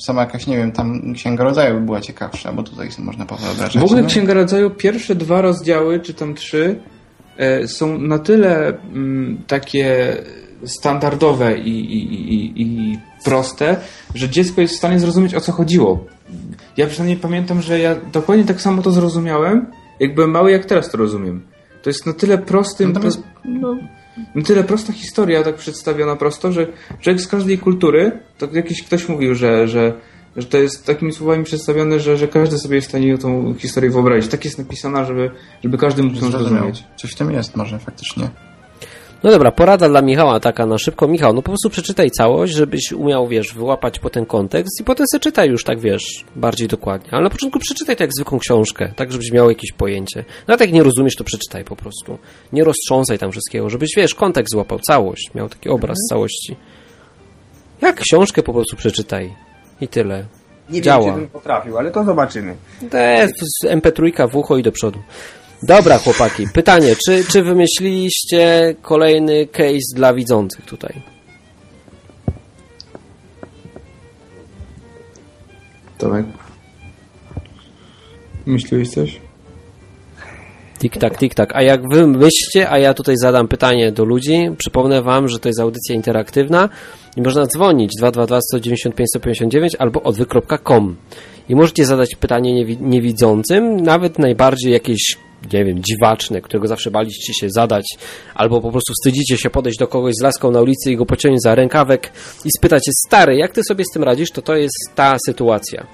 [0.05, 3.77] sama jakaś, nie wiem, tam Księga Rodzaju by była ciekawsza, bo tutaj można powyobrażać.
[3.77, 4.07] W ogóle no.
[4.07, 6.79] Księga Rodzaju, pierwsze dwa rozdziały, czy tam trzy,
[7.37, 10.17] e, są na tyle mm, takie
[10.65, 13.77] standardowe i, i, i, i proste,
[14.15, 16.05] że dziecko jest w stanie zrozumieć, o co chodziło.
[16.77, 19.65] Ja przynajmniej pamiętam, że ja dokładnie tak samo to zrozumiałem,
[20.01, 21.41] jak byłem mały, jak teraz to rozumiem.
[21.81, 23.77] To jest na tyle prosty, Natomiast- no,
[24.35, 26.67] na tyle prosta historia, tak przedstawiona prosto, że
[26.99, 29.93] człowiek z każdej kultury, to jakiś ktoś mówił, że, że,
[30.37, 33.89] że to jest takimi słowami przedstawione, że, że każdy sobie jest w stanie tą historię
[33.89, 34.31] wyobrazić.
[34.31, 35.31] Tak jest napisana, żeby,
[35.63, 36.83] żeby każdy mógł ją zrozumieć.
[36.97, 38.29] Coś w tym jest może faktycznie.
[39.23, 41.07] No dobra, porada dla Michała taka na szybko.
[41.07, 45.19] Michał, no po prostu przeczytaj całość, żebyś umiał, wiesz, wyłapać potem kontekst i potem sobie
[45.19, 47.09] czytaj już tak, wiesz, bardziej dokładnie.
[47.11, 50.25] Ale na początku przeczytaj to jak zwykłą książkę, tak żebyś miał jakieś pojęcie.
[50.47, 52.17] Nawet jak nie rozumiesz, to przeczytaj po prostu.
[52.53, 56.55] Nie roztrząsaj tam wszystkiego, żebyś, wiesz, kontekst złapał, całość, miał taki obraz całości.
[57.81, 59.35] Jak książkę po prostu przeczytaj.
[59.81, 60.25] I tyle.
[60.69, 61.05] Nie Działa.
[61.05, 62.55] wiem, czy bym potrafił, ale to zobaczymy.
[62.89, 64.99] Te, z MP3 w ucho i do przodu.
[65.63, 66.47] Dobra, chłopaki.
[66.53, 71.01] Pytanie, czy, czy wymyśliliście kolejny case dla widzących tutaj?
[75.97, 76.25] Tomek?
[78.45, 79.19] Myśliłeś coś?
[80.79, 81.51] Tik-tak, tik-tak.
[81.53, 85.49] A jak wy myślicie, a ja tutaj zadam pytanie do ludzi, przypomnę wam, że to
[85.49, 86.69] jest audycja interaktywna
[87.17, 90.95] i można dzwonić 222 195 159 albo odwyk.com
[91.49, 95.17] i możecie zadać pytanie niewi- niewidzącym, nawet najbardziej jakieś,
[95.53, 97.85] nie wiem, dziwaczne, którego zawsze baliście się zadać,
[98.35, 101.43] albo po prostu wstydzicie się podejść do kogoś z laską na ulicy i go pociągnąć
[101.43, 102.11] za rękawek
[102.45, 105.87] i spytać stary, jak ty sobie z tym radzisz, to to jest ta sytuacja.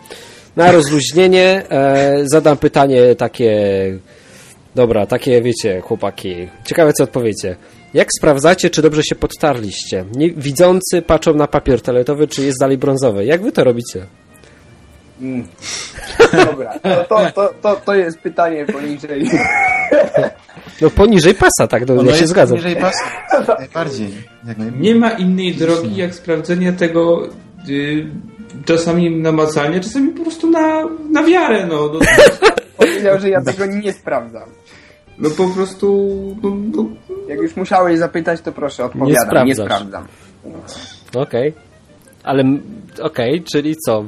[0.56, 3.60] Na rozluźnienie e, zadam pytanie takie
[4.78, 6.48] Dobra, takie wiecie, chłopaki.
[6.66, 7.56] Ciekawe, co odpowiecie.
[7.94, 10.06] Jak sprawdzacie, czy dobrze się podtarliście?
[10.16, 13.26] Nie, widzący patrzą na papier toaletowy, czy jest dalej brązowy.
[13.26, 14.06] Jak wy to robicie?
[15.22, 15.48] Mm.
[16.46, 19.30] Dobra, to, to, to, to, jest pytanie poniżej.
[20.82, 22.58] No poniżej pasa, tak, no, ja się zgadzam.
[22.58, 22.96] Niżej pas.
[23.60, 24.14] Najbardziej.
[24.80, 27.28] Nie ma innej drogi, jak sprawdzenie tego
[27.70, 28.08] y,
[28.66, 31.90] czasami namacalnie, czasami po prostu na, na wiarę, no.
[31.94, 32.00] No,
[32.78, 34.50] Powiedział, że ja tego nie sprawdzam.
[35.18, 36.08] no po prostu...
[36.44, 36.86] No, no,
[37.28, 39.48] Jak już musiałeś zapytać, to proszę odpowiadam.
[39.48, 39.66] Nie, sprawdzasz.
[39.66, 40.08] sprawdzam.
[41.16, 41.67] Okej.
[42.24, 42.44] Ale,
[43.02, 44.06] okej, czyli co?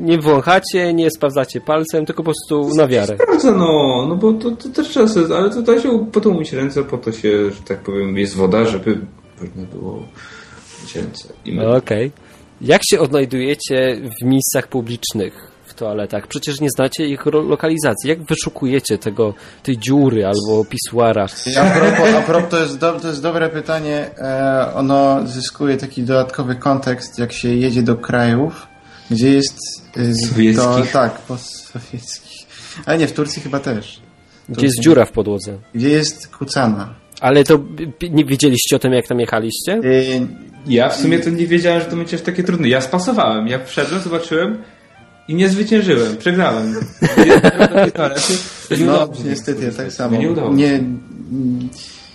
[0.00, 3.14] Nie wąchacie, nie sprawdzacie palcem, tylko po prostu na wiarę.
[3.14, 6.30] Sprawdza, no, no bo to, to też trzeba sobie, ale to da się po to
[6.30, 8.98] umyć ręce, po to się, że tak powiem, jest woda, żeby
[9.40, 10.02] można było
[10.94, 11.28] ręce.
[11.46, 11.76] My...
[11.76, 12.10] Okej.
[12.60, 16.26] Jak się odnajdujecie w miejscach publicznych, toaletach?
[16.26, 18.10] Przecież nie znacie ich lokalizacji.
[18.10, 21.26] Jak wyszukujecie tego, tej dziury albo pisuara?
[21.60, 24.10] A propos, a propos to, jest do, to jest dobre pytanie.
[24.18, 28.66] E, ono zyskuje taki dodatkowy kontekst, jak się jedzie do krajów,
[29.10, 29.58] gdzie jest...
[29.96, 30.92] E, to, Sowieckich.
[30.92, 32.46] tak, postsowieckich.
[32.86, 34.00] Ale nie, w Turcji chyba też.
[34.48, 35.58] Gdzie jest dziura w podłodze?
[35.74, 36.94] Gdzie jest kucana.
[37.20, 37.58] Ale to
[38.10, 39.72] nie wiedzieliście o tym, jak tam jechaliście?
[39.72, 39.80] E,
[40.66, 42.68] Ja w sumie to nie wiedziałem, że to będzie aż takie trudne.
[42.68, 44.62] Ja spasowałem, ja wszedłem, zobaczyłem
[45.28, 46.74] i nie zwyciężyłem, przegrałem.
[48.70, 49.24] Nie no, udało się.
[49.24, 50.16] niestety, ja tak samo.
[50.16, 50.80] Nie udało Nie.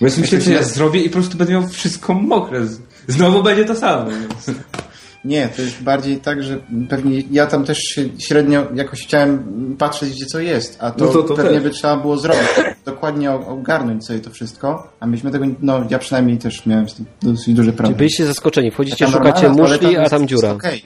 [0.01, 2.67] Bo ja myślałem, że ja zrobię i po prostu będę miał wszystko mokre.
[3.07, 4.11] Znowu będzie to samo.
[5.25, 6.57] Nie, to jest bardziej tak, że
[6.89, 9.43] pewnie ja tam też się średnio jakoś chciałem
[9.79, 11.63] patrzeć, gdzie co jest, a to, No to- to pewnie też.
[11.63, 12.41] by trzeba było zrobić,
[12.85, 16.93] dokładnie o- ogarnąć sobie to wszystko, a myśmy tego, no ja przynajmniej też miałem z
[16.95, 17.97] tym dosyć duży problem.
[17.97, 18.71] byliście zaskoczeni?
[18.71, 20.51] Wchodzicie, szukacie normalna muszli, a tam jest dziura.
[20.51, 20.83] okej.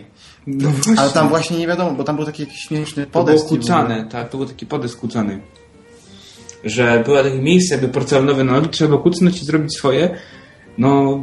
[0.48, 0.70] No.
[0.98, 3.44] Ale tam właśnie nie wiadomo, bo tam był taki jakiś śmieszny To było podest.
[3.44, 3.62] w ogóle.
[3.62, 5.40] kucane, tak, to był taki podest kucany.
[6.64, 10.10] Że było takie miejsce jakby porcelanowe na nogi, trzeba kucnąć i zrobić swoje.
[10.78, 11.20] No,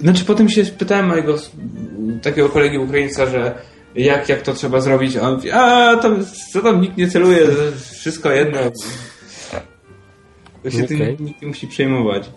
[0.00, 1.38] znaczy potem się spytałem mojego
[2.22, 3.54] takiego kolegi Ukraińca, że
[3.94, 7.46] jak, jak to trzeba zrobić, a on mówi, a tam, co tam, nikt nie celuje,
[7.92, 8.58] wszystko jedno.
[10.62, 10.98] To się Okej.
[10.98, 12.30] tym nikt nie musi przejmować.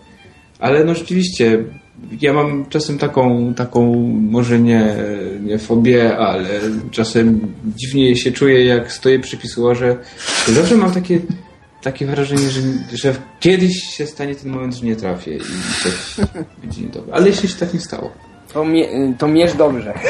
[0.58, 1.64] Ale no rzeczywiście,
[2.20, 3.94] ja mam czasem taką, taką
[4.30, 4.96] może nie,
[5.40, 6.48] nie fobię, ale
[6.90, 9.96] czasem dziwnie się czuję, jak stoję przy pisuarze.
[10.48, 11.20] Zawsze mam takie,
[11.82, 12.60] takie wrażenie, że,
[12.92, 15.40] że kiedyś się stanie ten moment, że nie trafię i
[15.82, 16.26] coś
[16.62, 17.14] będzie niedobre.
[17.14, 18.10] Ale jeszcze się tak nie stało.
[18.52, 19.94] To, mie- to mierz dobrze.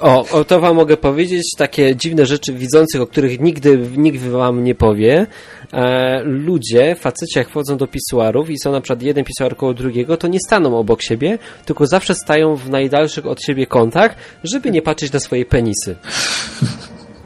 [0.00, 4.64] O, o, to wam mogę powiedzieć, takie dziwne rzeczy widzących, o których nigdy nikt wam
[4.64, 5.26] nie powie.
[5.72, 10.16] E, ludzie, faceci jak wchodzą do pisuarów i są na przykład jeden pisuar koło drugiego,
[10.16, 14.14] to nie staną obok siebie, tylko zawsze stają w najdalszych od siebie kątach,
[14.44, 15.96] żeby nie patrzeć na swoje penisy.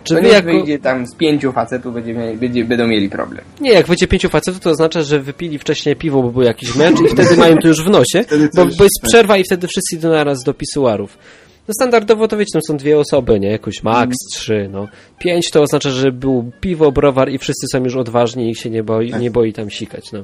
[0.05, 0.47] Czy wy nie jako...
[0.53, 3.45] wyjdzie tam z pięciu facetów, będzie, będzie, będą mieli problem.
[3.61, 7.01] Nie, jak wyjdzie pięciu facetów, to oznacza, że wypili wcześniej piwo, bo był jakiś mecz
[7.01, 8.25] i wtedy mają to już w nosie,
[8.57, 11.19] bo, już- bo jest przerwa i wtedy wszyscy idą naraz do pisuarów.
[11.69, 13.51] No standardowo to wiecie, tam są dwie osoby, nie?
[13.51, 14.89] Jakoś max trzy, no.
[15.19, 18.83] Pięć to oznacza, że był piwo, browar i wszyscy są już odważni i się nie
[18.83, 19.21] boi, Tak.
[19.21, 20.23] nie boi tam sikać, no.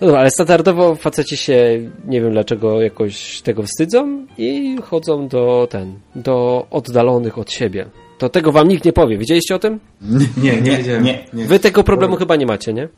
[0.00, 5.66] No dobra, ale standardowo faceci się, nie wiem dlaczego, jakoś tego wstydzą i chodzą do
[5.70, 7.86] ten, do oddalonych od siebie.
[8.20, 9.18] To tego wam nikt nie powie.
[9.18, 9.80] Wiedzieliście o tym?
[10.42, 11.04] Nie, nie wiedziałem.
[11.04, 11.24] nie.
[11.32, 11.44] nie.
[11.44, 12.88] Wy tego problemu chyba nie macie, nie?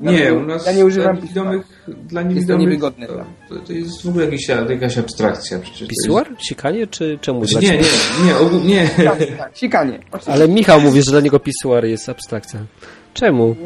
[0.00, 3.14] Nie, u nas Ja nie używam dla niewidomych, dla niewidomych niewygodne to,
[3.48, 5.88] to, to jest w ogóle jakiś, jakaś abstrakcja przecież.
[5.88, 6.26] Pisuar?
[6.48, 7.40] Sikanie, czy czemu?
[7.40, 8.88] Jest, znaczy, nie, nie, nie, ogół, nie.
[9.04, 9.98] Tak, tak, sikanie.
[9.98, 10.32] Oczywiście.
[10.32, 12.60] Ale Michał mówi, że dla niego pisuar jest abstrakcja.
[13.14, 13.56] Czemu?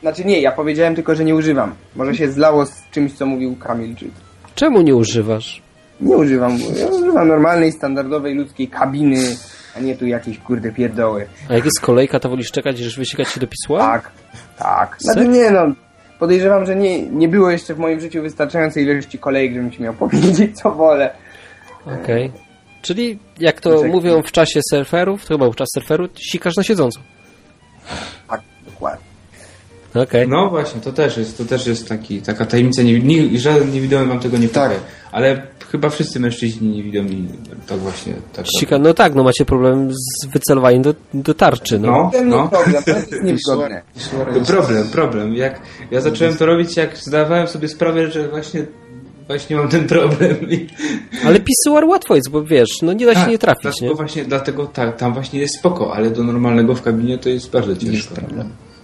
[0.00, 1.74] Znaczy nie, ja powiedziałem tylko, że nie używam.
[1.96, 4.06] Może się zlało z czymś, co mówił Kamil, czy...
[4.54, 5.62] Czemu nie używasz?
[6.00, 9.36] Nie używam, ja używam normalnej, standardowej, ludzkiej kabiny,
[9.76, 11.26] a nie tu jakieś kurde pierdoły.
[11.48, 13.84] A jak jest kolejka, to wolisz czekać, niż wysikać się do pisuaru?
[13.84, 14.10] Tak,
[14.58, 14.96] tak.
[14.98, 15.74] Znaczy nie no,
[16.18, 19.94] podejrzewam, że nie, nie było jeszcze w moim życiu wystarczającej ilości kolejek, żebym ci miał
[20.04, 21.10] powiedzieć, co wolę.
[22.02, 22.32] Okej.
[22.82, 23.90] Czyli, jak to Czekaj.
[23.90, 27.00] mówią w czasie surferów, to chyba w czas surferu, sikasz na siedząco.
[29.92, 30.08] Tak.
[30.08, 30.28] Okej.
[30.28, 34.06] No właśnie, to też jest, to też jest taki, taka tajemnica, nie, nie, żaden niewidomy
[34.06, 34.68] wam tego nie powie.
[34.68, 34.80] Tak.
[35.12, 37.28] Ale chyba wszyscy mężczyźni niewidomi
[37.66, 41.90] tak właśnie tak Sika, no tak, no macie problem z wycelowaniem do, do tarczy, no.
[41.90, 42.42] No, Ten no.
[42.42, 43.82] nie problem, to jest niewygodne.
[44.46, 45.34] Problem, problem.
[45.34, 45.60] Jak
[45.90, 48.66] ja zacząłem to robić, jak zdawałem sobie sprawę, że właśnie
[49.26, 50.36] właśnie mam ten problem.
[51.26, 53.94] Ale pisuar łatwo jest, bo wiesz, no nie da się nie trafić, dlatego nie?
[53.94, 57.76] właśnie, dlatego tak, tam właśnie jest spoko, ale do normalnego w kabinie to jest bardzo
[57.76, 58.14] ciężko.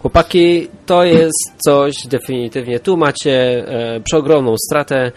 [0.06, 2.80] Chłopaki, to jest coś definitywnie.
[2.80, 3.32] Tu macie
[3.68, 5.12] e, przeogromną stratę.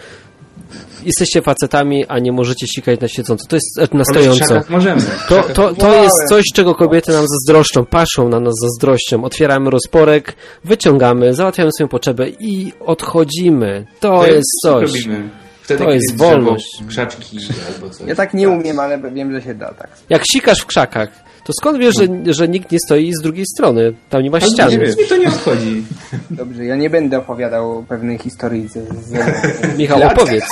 [1.06, 3.46] Jesteście facetami, a nie możecie sikać na siedząco.
[3.48, 4.62] To jest e, na stojąco.
[4.70, 5.02] możemy.
[5.30, 9.24] To, to, to jest coś, czego kobiety nam zazdroszczą, patrzą na nas zazdrością.
[9.24, 13.86] Otwieramy rozporek, wyciągamy, załatwiamy swoją potrzebę i odchodzimy.
[14.00, 14.94] To jest coś.
[14.94, 15.30] Robimy.
[15.62, 16.84] Wtedy, To jest wolność.
[16.88, 17.38] Krzaczki
[17.74, 18.08] albo coś.
[18.08, 19.90] Ja tak nie umiem, ale wiem, że się da, tak.
[20.10, 23.94] Jak sikasz w krzakach, to skąd wiesz, że, że nikt nie stoi z drugiej strony?
[24.10, 24.72] Tam nie ma Ale ściany.
[24.78, 25.84] nie, mi to nie obchodzi.
[26.30, 28.74] Dobrze, ja nie będę opowiadał pewnej historii z...
[28.74, 29.14] z...
[29.80, 30.44] Michał, opowiedz.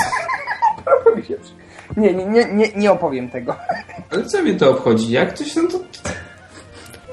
[1.97, 3.55] Nie, nie, nie, nie, nie opowiem tego.
[4.11, 5.11] Ale co mnie to obchodzi?
[5.11, 5.79] Jak coś, no to...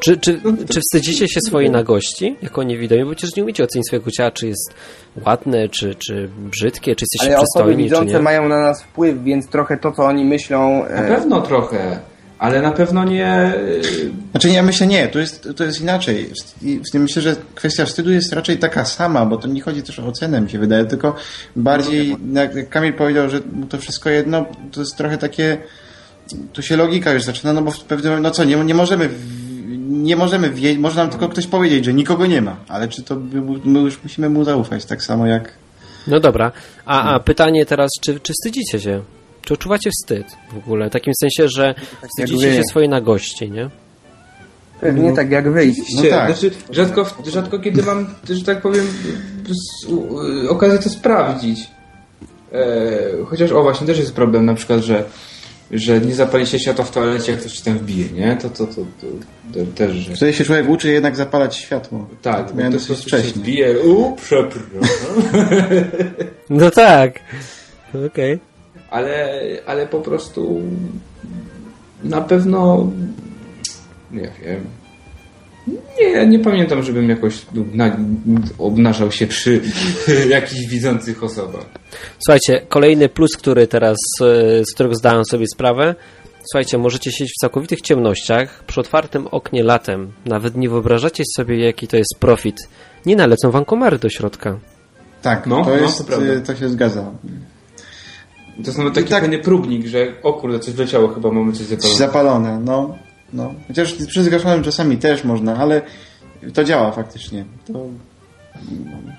[0.00, 0.40] Czy, czy,
[0.72, 3.04] czy wstydzicie się swojej nagości jako niewidomi?
[3.04, 4.74] Bo przecież nie umiecie ocenić swojego ciała, czy jest
[5.26, 8.20] ładne, czy, czy brzydkie, czy jesteście Ale osoby przystojni, czy widzące nie.
[8.20, 10.78] mają na nas wpływ, więc trochę to, co oni myślą...
[10.82, 11.98] Na E, pewno trochę,
[12.38, 13.54] ale na pewno nie...
[14.30, 16.30] Znaczy nie, myślę nie, to jest, to jest inaczej.
[16.62, 19.82] I w tym myślę, że kwestia wstydu jest raczej taka sama, bo to nie chodzi
[19.82, 21.14] też o ocenę, mi się wydaje, tylko
[21.56, 25.58] bardziej, jak jak Kamil powiedział, że mu to wszystko jedno, to jest trochę takie,
[26.52, 29.08] tu się logika już zaczyna, no bo w pewnym, no co, nie, nie możemy,
[29.88, 33.16] nie możemy wiedzieć, może nam tylko ktoś powiedzieć, że nikogo nie ma, ale czy to,
[33.16, 35.52] my my już musimy mu zaufać, tak samo jak
[36.06, 36.52] No dobra.
[36.86, 39.02] A, a pytanie teraz, czy, czy wstydzicie się?
[39.44, 40.90] Czy odczuwacie wstyd w ogóle?
[40.90, 41.74] W takim sensie, że
[42.08, 42.56] wstydzicie wy.
[42.56, 43.70] się swojej nagości, nie?
[44.84, 45.80] pewnie tak jak wyjść.
[45.94, 46.32] No Cie- tak.
[46.32, 48.86] Znaczy, rzadko, rzadko kiedy mam, że tak powiem,
[50.44, 51.70] y, okazję to sprawdzić.
[52.52, 55.04] E, chociaż, o właśnie, też jest problem na przykład, że
[55.70, 58.36] że nie zapali się światła w toalecie, jak ktoś ci tam wbije, nie?
[58.36, 59.06] To, to, to, to,
[59.54, 60.16] to też, że...
[60.16, 62.08] wtedy się człowiek uczy jednak zapalać światło.
[62.22, 63.32] Tak, bo miałem to dosyć wcześnie.
[63.42, 65.22] wbije, u, przepraszam.
[66.50, 67.20] No tak.
[68.06, 68.53] Okej.
[68.94, 70.60] Ale, ale po prostu
[72.04, 72.90] na pewno
[74.10, 74.64] nie wiem.
[76.00, 77.96] Nie, nie pamiętam, żebym jakoś na,
[78.58, 79.60] obnażał się przy
[80.28, 81.64] jakichś widzących osobach.
[82.18, 85.94] Słuchajcie, kolejny plus, który teraz, e, z którego zdałem sobie sprawę.
[86.52, 90.12] Słuchajcie, możecie siedzieć w całkowitych ciemnościach, przy otwartym oknie latem.
[90.26, 92.56] Nawet nie wyobrażacie sobie, jaki to jest profit.
[93.06, 94.58] Nie nalecą wam komary do środka.
[95.22, 96.32] Tak, No, to no, jest, to prawda.
[96.32, 97.10] y, to się zgadza.
[98.56, 101.66] To jest nawet taki tak- fajny próbnik, że o kurde, coś wleciało, chyba mamy coś
[101.66, 101.98] zapalone.
[101.98, 102.98] Zapalone, no.
[103.32, 103.54] no.
[103.68, 105.82] Chociaż przy zgaszonym czasami też można, ale
[106.54, 107.44] to działa faktycznie.
[107.66, 107.86] To...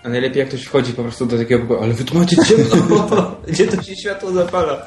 [0.03, 2.95] A najlepiej jak ktoś wchodzi po prostu do takiego pokoju, ale wy tu macie ciemno,
[3.47, 4.85] gdzie to się światło zapala?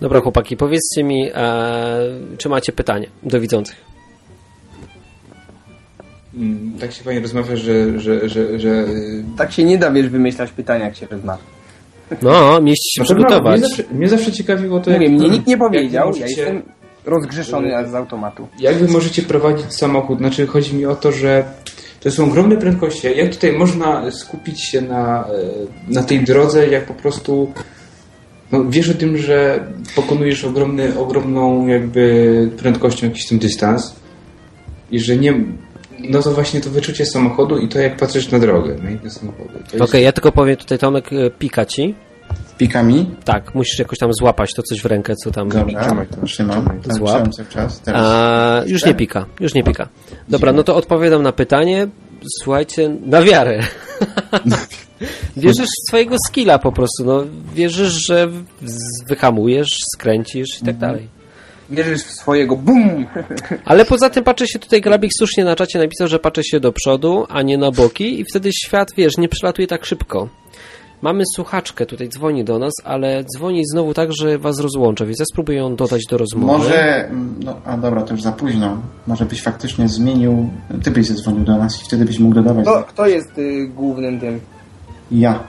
[0.00, 1.98] Dobra, chłopaki, powiedzcie mi, e,
[2.38, 3.76] czy macie pytanie do widzących?
[6.34, 8.84] Mm, tak się fajnie rozmawia, że, że, że, że
[9.38, 11.42] Tak się nie da, wiesz, wymyślać pytania, jak się rozmawia.
[12.22, 13.60] No, mieści się Na pewno przygotować.
[13.60, 16.62] Mnie zawsze, mnie zawsze ciekawiło to, Mówię, jak, mnie nikt nie powiedział, ja możecie- jestem
[17.04, 18.48] rozgrzeszony z automatu.
[18.58, 20.18] Jak wy możecie prowadzić samochód?
[20.18, 21.44] Znaczy, chodzi mi o to, że
[22.00, 23.06] to są ogromne prędkości.
[23.16, 25.24] Jak tutaj można skupić się na,
[25.88, 27.52] e, na tej drodze, jak po prostu
[28.52, 33.94] no, wiesz o tym, że pokonujesz ogromny, ogromną jakby prędkością jakiś ten dystans
[34.90, 35.34] i że nie...
[36.10, 39.48] No to właśnie to wyczucie samochodu i to jak patrzysz na drogę, na inne samochody.
[39.70, 41.94] To jest- Okej, ja tylko powiem tutaj Tomek, e, pika ci.
[42.58, 43.10] Pikami.
[43.24, 45.48] Tak, musisz jakoś tam złapać to coś w rękę, co tam...
[45.48, 46.64] Dobra, trzymam.
[46.66, 47.10] Tak, Złap.
[47.14, 47.80] trzymam cały czas.
[47.80, 48.02] Teraz.
[48.04, 49.88] A, już nie pika, już nie pika.
[50.28, 51.88] Dobra, no to odpowiadam na pytanie.
[52.42, 53.62] Słuchajcie, na wiarę.
[55.36, 57.24] Wierzysz w swojego skilla po prostu, no.
[57.54, 58.28] Wierzysz, że
[59.06, 61.08] wyhamujesz, skręcisz i tak dalej.
[61.72, 63.06] Wierzysz w swojego BUM!
[63.64, 66.72] Ale poza tym patrzę się tutaj, Grabik słusznie na czacie napisał, że patrzę się do
[66.72, 70.28] przodu, a nie na boki i wtedy świat, wiesz, nie przelatuje tak szybko.
[71.02, 75.24] Mamy słuchaczkę, tutaj dzwoni do nas, ale dzwoni znowu tak, że was rozłącza, więc ja
[75.32, 76.46] spróbuję ją dodać do rozmowy.
[76.58, 78.82] Może, mm, no, a dobra, to już za późno.
[79.06, 80.50] Może byś faktycznie zmienił,
[80.84, 82.64] ty byś zadzwonił do nas i wtedy byś mógł dodawać.
[82.64, 84.40] Kto, kto jest y, głównym tym?
[85.10, 85.40] Ja.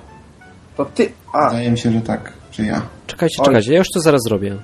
[0.78, 1.12] To ty.
[1.34, 2.82] A, Wydaje mi się, że tak, że ja.
[3.08, 3.46] Czekajcie, Oj.
[3.46, 4.58] czekajcie, ja już to zaraz zrobię.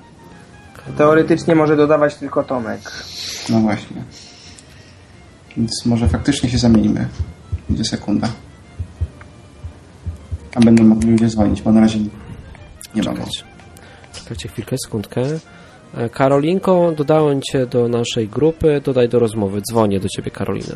[0.96, 2.80] Teoretycznie może dodawać tylko Tomek.
[3.50, 3.96] No właśnie.
[5.56, 7.08] Więc może faktycznie się zamienimy.
[7.68, 8.28] Będzie sekunda.
[10.54, 11.98] A będą mogli ludzie dzwonić, bo na razie
[12.94, 13.42] nie ma Czekajcie.
[14.12, 15.22] Czekajcie chwilkę, sekundkę.
[15.94, 19.60] E, Karolinko, dodałem cię do naszej grupy, dodaj do rozmowy.
[19.70, 20.74] Dzwonię do ciebie, Karolina.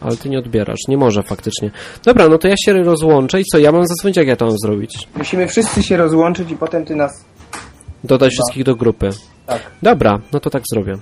[0.00, 1.70] Ale ty nie odbierasz, nie może faktycznie.
[2.04, 4.54] Dobra, no to ja się rozłączę i co, ja mam zadzwonić, jak ja to mam
[4.58, 5.08] zrobić?
[5.16, 7.24] Musimy wszyscy się rozłączyć i potem ty nas.
[8.06, 9.10] Dodać wszystkich do grupy.
[9.46, 9.70] Tak.
[9.82, 10.98] Dobra, no to tak zrobię.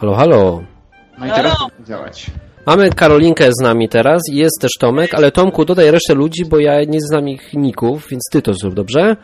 [0.00, 0.69] Halo, halo.
[1.20, 2.26] No i teraz to działać.
[2.66, 6.84] Mamy Karolinkę z nami teraz, jest też Tomek, ale Tomku dodaj resztę ludzi, bo ja
[6.84, 9.16] nie znam ich ników, więc ty to zrób, dobrze?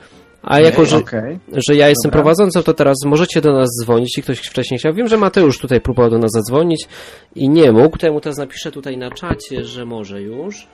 [0.42, 1.38] A jako, że, Okej.
[1.68, 2.22] że ja jestem Dobra.
[2.22, 4.94] prowadzącym, to teraz możecie do nas dzwonić, jeśli ktoś wcześniej chciał.
[4.94, 6.88] Wiem, że Mateusz tutaj próbował do nas zadzwonić
[7.34, 10.66] i nie mógł, to ja mu teraz napiszę tutaj na czacie, że może już.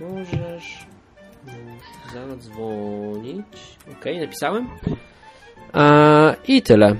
[0.00, 0.86] Możesz
[2.14, 3.46] zadzwonić.
[3.98, 4.68] Okej, napisałem.
[5.72, 6.96] A, I tyle.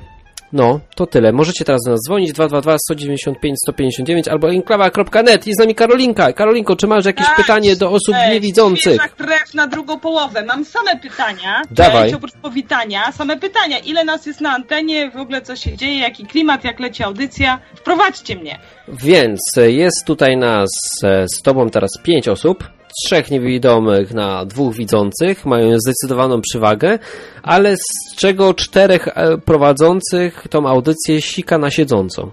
[0.52, 1.32] No, to tyle.
[1.32, 5.46] Możecie teraz do nas dzwonić 222 195 159 albo enklawa.net.
[5.46, 6.32] Jest z nami Karolinka.
[6.32, 8.94] Karolinko, czy masz jakieś Tak, pytanie do osób Cześć, niewidzących?
[8.94, 10.44] Świeża krew na drugą połowę.
[10.44, 11.62] Mam same pytania.
[11.70, 12.02] Dawaj.
[12.02, 13.78] Cześć, oprócz powitania, same pytania.
[13.78, 17.58] Ile nas jest na antenie, w ogóle co się dzieje, jaki klimat, jak leci audycja.
[17.74, 18.58] Wprowadźcie mnie.
[18.88, 20.70] Więc e, jest tutaj nas
[21.04, 22.64] e, z Tobą teraz pięć osób,
[23.04, 26.98] trzech niewidomych na dwóch widzących, mają zdecydowaną przewagę,
[27.42, 32.30] ale z czego czterech e, prowadzących tą audycję sika na siedząco.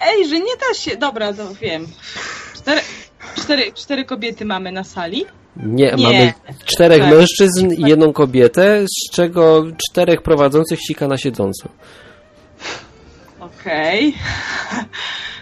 [0.00, 0.96] Ej, że nie da się...
[0.96, 1.86] Dobra, to wiem.
[2.54, 2.80] Cztery,
[3.36, 5.24] cztery, cztery kobiety mamy na sali.
[5.56, 6.02] Nie, Nie.
[6.04, 6.32] mamy
[6.64, 7.10] czterech Tak.
[7.10, 11.68] mężczyzn i jedną kobietę, z czego czterech prowadzących sika na siedząco.
[13.64, 14.14] Okej.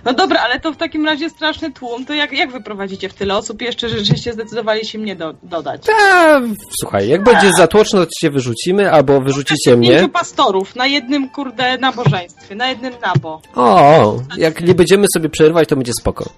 [0.05, 2.05] No dobra, ale to w takim razie straszny tłum.
[2.07, 5.83] To jak, jak wy prowadzicie w tyle osób jeszcze, żeście zdecydowali się mnie do, dodać?
[6.13, 6.41] A,
[6.81, 9.91] słuchaj, jak będzie za tłoczno, to cię wyrzucimy, albo wyrzucicie mnie.
[9.91, 13.43] Pięciu pastorów na jednym, kurde, nabożeństwie, na jednym nabo.
[13.55, 16.31] O, jak nie będziemy sobie przerywać, to będzie spoko.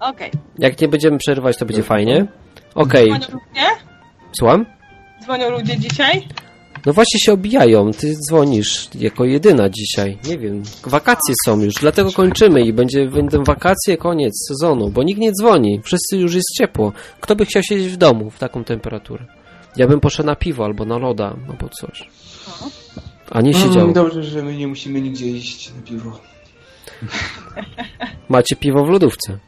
[0.00, 0.30] Okej.
[0.58, 2.26] Jak nie będziemy przerywać, to będzie fajnie.
[2.74, 3.66] Okej, Dzwonią ludzie?
[4.38, 4.66] słucham?
[5.22, 6.28] Dzwonią ludzie dzisiaj?
[6.86, 10.18] No właśnie się obijają, ty dzwonisz jako jedyna dzisiaj.
[10.24, 15.20] Nie wiem, wakacje są już, dlatego kończymy i będzie, będą wakacje, koniec sezonu, bo nikt
[15.20, 16.92] nie dzwoni, wszyscy już jest ciepło.
[17.20, 19.26] Kto by chciał siedzieć w domu w taką temperaturę?
[19.76, 22.08] Ja bym poszedł na piwo albo na loda, albo coś.
[23.30, 23.82] A nie siedział.
[23.82, 26.20] Mm, dobrze, że my nie musimy nigdzie iść na piwo.
[28.28, 29.38] Macie piwo w lodówce.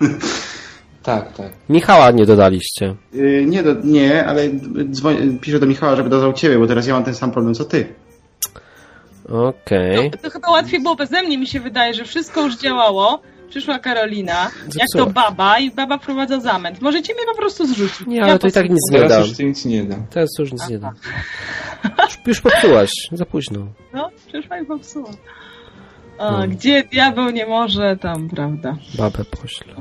[1.02, 1.52] Tak, tak.
[1.68, 2.94] Michała nie dodaliście.
[3.12, 4.42] Yy, nie, do, nie, ale
[4.90, 7.64] dzwoń, piszę do Michała, żeby dodał ciebie, bo teraz ja mam ten sam problem co
[7.64, 7.86] ty.
[9.28, 10.10] Okej.
[10.10, 13.22] To, to chyba łatwiej było beze mnie, mi się wydaje, że wszystko już działało.
[13.50, 15.04] Przyszła Karolina, jak Zepsuła.
[15.06, 16.80] to baba i baba wprowadza zamęt.
[16.82, 18.06] Możecie mnie po prostu zrzucić.
[18.06, 19.20] Nie, ale to i tak nic nie Teraz da.
[19.20, 19.96] już to nic nie da.
[20.10, 20.92] Teraz już nic nie da.
[22.04, 23.66] Już, już popsułaś, za późno.
[23.94, 25.10] No, przyszła i popsuła.
[26.18, 26.50] A, Hmm.
[26.50, 28.76] Gdzie diabeł nie może, tam, prawda.
[28.98, 29.74] Babę pośle.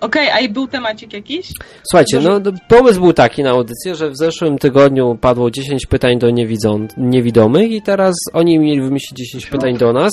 [0.00, 1.52] Okej, a i był temacik jakiś?
[1.90, 6.30] Słuchajcie, no pomysł był taki na audycję, że w zeszłym tygodniu padło 10 pytań do
[6.30, 10.12] niewidzą, niewidomych i teraz oni mieli wymyślić 10 pytań do nas,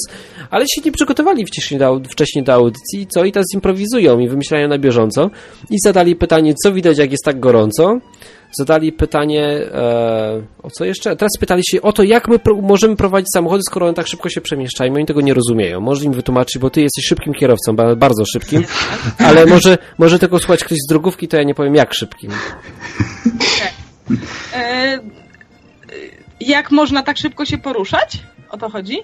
[0.51, 3.25] ale się nie przygotowali wcześniej do, wcześniej do audycji co?
[3.25, 5.29] I teraz improwizują i wymyślają na bieżąco
[5.69, 7.99] i zadali pytanie, co widać jak jest tak gorąco.
[8.57, 11.15] Zadali pytanie, e, o co jeszcze?
[11.15, 14.29] Teraz pytali się o to, jak my pro, możemy prowadzić samochody, skoro one tak szybko
[14.29, 14.93] się przemieszczają.
[14.93, 15.81] Oni tego nie rozumieją.
[15.81, 18.63] Może im wytłumaczyć, bo ty jesteś szybkim kierowcą, ba- bardzo szybkim,
[19.19, 22.31] ale może, może tego słuchać ktoś z drogówki, to ja nie powiem jak szybkim.
[24.53, 24.99] E, e,
[26.39, 28.23] jak można tak szybko się poruszać?
[28.49, 28.97] O to chodzi?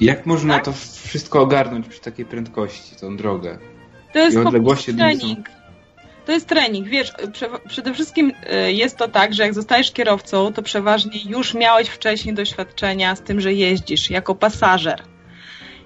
[0.00, 0.72] Jak można to
[1.02, 3.58] wszystko ogarnąć przy takiej prędkości, tą drogę?
[4.12, 5.46] To jest I po odległości niej są- trening.
[6.30, 10.52] To jest trening, wiesz, prze, przede wszystkim e, jest to tak, że jak zostajesz kierowcą,
[10.52, 15.02] to przeważnie już miałeś wcześniej doświadczenia z tym, że jeździsz jako pasażer.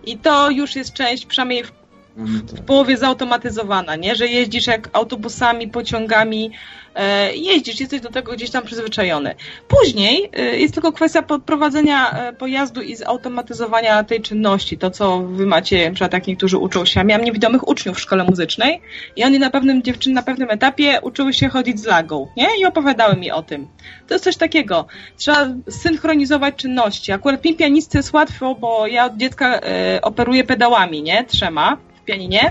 [0.07, 1.73] I to już jest część, przynajmniej w
[2.17, 4.15] w połowie zautomatyzowana, nie?
[4.15, 6.51] Że jeździsz jak autobusami, pociągami,
[6.95, 9.35] e, jeździsz, jesteś do tego gdzieś tam przyzwyczajony.
[9.69, 15.47] Później e, jest tylko kwestia podprowadzenia e, pojazdu i zautomatyzowania tej czynności, to co wy
[15.47, 17.01] macie, na przykład jak niektórzy uczą się.
[17.01, 18.81] Ja miałam niewidomych uczniów w szkole muzycznej
[19.17, 22.49] i oni na pewnym, dziewczyny na pewnym etapie uczyły się chodzić z lagą, nie?
[22.61, 23.69] I opowiadały mi o tym.
[24.07, 24.87] To jest coś takiego.
[25.17, 27.13] Trzeba synchronizować czynności.
[27.13, 29.61] Akurat mi pianistce jest łatwo, bo ja od dziecka
[30.03, 31.25] operuję pedałami, nie?
[31.25, 32.49] Trzema pianinie.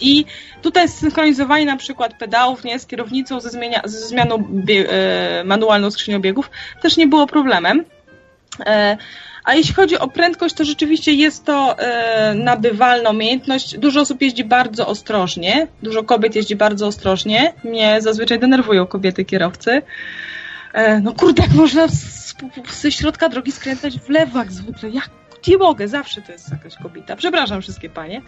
[0.00, 0.24] I
[0.62, 5.90] tutaj synchronizowanie na przykład pedałów nie, z kierownicą ze, zmienia, ze zmianą bie, e, manualną
[5.90, 6.50] skrzynią biegów
[6.82, 7.84] też nie było problemem.
[8.66, 8.96] E,
[9.44, 13.78] a jeśli chodzi o prędkość, to rzeczywiście jest to e, nabywalna umiejętność.
[13.78, 17.52] Dużo osób jeździ bardzo ostrożnie, dużo kobiet jeździ bardzo ostrożnie.
[17.64, 19.82] Mnie zazwyczaj denerwują kobiety kierowcy.
[20.72, 22.34] E, no kurde, jak można z,
[22.80, 24.90] ze środka drogi skręcać w lewo jak zwykle.
[24.90, 25.10] Jak
[25.46, 27.16] nie mogę, zawsze to jest jakaś kobieta.
[27.16, 28.22] Przepraszam wszystkie panie.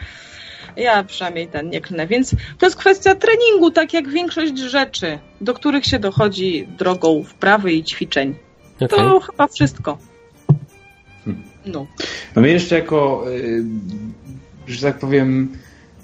[0.76, 5.54] Ja przynajmniej ten nie klnę, więc to jest kwestia treningu, tak jak większość rzeczy, do
[5.54, 8.34] których się dochodzi drogą wprawy i ćwiczeń.
[8.76, 8.88] Okej.
[8.88, 9.98] To chyba wszystko.
[11.66, 11.86] No.
[12.36, 13.64] No mnie jeszcze jako, y,
[14.66, 15.52] że tak powiem,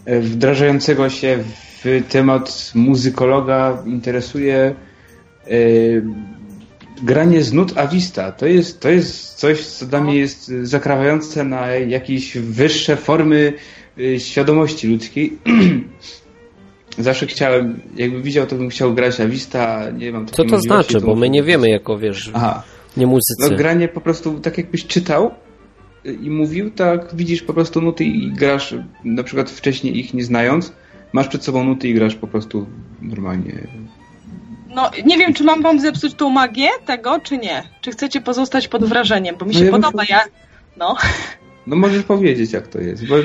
[0.07, 1.45] wdrażającego się
[1.85, 4.75] w temat muzykologa interesuje
[5.51, 6.05] y,
[7.03, 8.33] granie z nut avista.
[8.33, 13.53] To jest, to jest coś, co dla mnie jest zakrawające na jakieś wyższe formy
[13.99, 15.39] y, świadomości ludzkiej.
[16.99, 21.01] Zawsze chciałem, jakbym widział, to bym chciał grać avista, nie mam Co to znaczy?
[21.01, 22.63] Bo my nie wiemy, jako wiesz, Aha.
[22.97, 23.57] nie No muzycy.
[23.57, 25.31] granie po prostu tak jakbyś czytał
[26.07, 28.75] y, i mówił, tak widzisz po prostu nuty i grasz,
[29.05, 30.73] na przykład wcześniej ich nie znając,
[31.13, 32.67] masz przed sobą nuty i grasz po prostu
[33.03, 33.67] normalnie.
[34.77, 37.63] No, nie wiem, czy mam wam zepsuć tą magię tego, czy nie.
[37.81, 40.03] Czy chcecie pozostać pod wrażeniem, bo mi No się ja podoba.
[40.09, 40.21] Ja,
[40.77, 40.97] no.
[41.67, 43.17] No możesz powiedzieć jak to jest, bo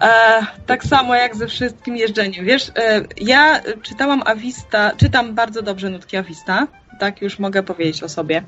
[0.00, 2.44] E, tak samo jak ze wszystkim jeżdżeniem.
[2.44, 6.66] Wiesz, e, ja czytałam Avista, czytam bardzo dobrze nutki Avista,
[7.00, 8.42] tak już mogę powiedzieć o sobie,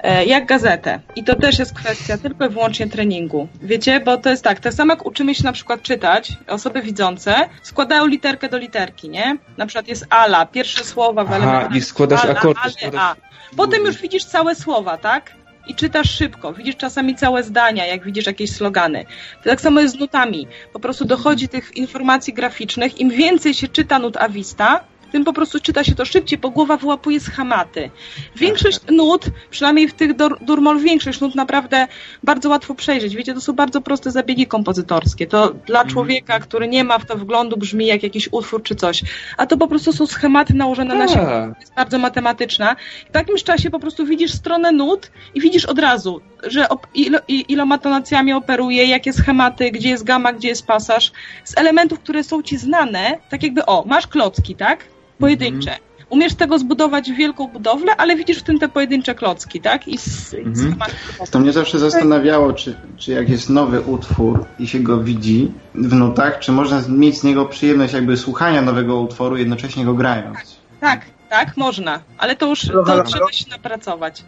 [0.00, 1.00] e, jak gazetę.
[1.16, 3.48] I to też jest kwestia tylko i wyłącznie treningu.
[3.62, 7.34] Wiecie, bo to jest tak, tak samo jak uczymy się na przykład czytać, osoby widzące
[7.62, 9.36] składają literkę do literki, nie?
[9.56, 11.74] Na przykład jest ala, pierwsze słowa w elementach.
[11.76, 13.16] i składasz ala, akordy, ale, składasz- a.
[13.56, 15.32] Potem już widzisz całe słowa, tak?
[15.68, 19.04] I czytasz szybko, widzisz czasami całe zdania, jak widzisz jakieś slogany.
[19.44, 20.46] To tak samo jest z nutami.
[20.72, 23.00] Po prostu dochodzi tych informacji graficznych.
[23.00, 24.80] Im więcej się czyta nut Avista,
[25.12, 27.90] tym po prostu czyta się to szybciej, bo głowa wyłapuje schematy.
[28.36, 31.86] Większość nut, przynajmniej w tych dur- Durmol, większość nut naprawdę
[32.22, 33.16] bardzo łatwo przejrzeć.
[33.16, 35.26] Wiecie, to są bardzo proste zabiegi kompozytorskie.
[35.26, 39.02] To dla człowieka, który nie ma w to wglądu, brzmi jak jakiś utwór czy coś.
[39.36, 41.60] A to po prostu są schematy nałożone na siebie Tak.
[41.60, 42.76] jest bardzo matematyczna.
[43.12, 46.20] W jakimś czasie po prostu widzisz stronę nut i widzisz od razu,
[46.50, 51.12] że op- ilo, i- iloma tonacjami operuje, jakie schematy, gdzie jest gama, gdzie jest pasaż.
[51.44, 54.84] Z elementów, które są ci znane, tak jakby, o, masz klocki, tak?
[55.18, 55.76] Pojedyncze.
[56.10, 59.88] Umiesz z tego zbudować wielką budowlę, ale widzisz w tym te pojedyncze klocki, tak?
[59.88, 60.56] I, z, i Mhm.
[60.56, 60.92] schematy.
[61.30, 65.94] To mnie zawsze zastanawiało, czy, czy jak jest nowy utwór i się go widzi w
[65.94, 70.56] nutach, czy można mieć z niego przyjemność jakby słuchania nowego utworu, jednocześnie go grając.
[70.80, 74.22] Tak, tak, można, ale to już to trzeba się napracować.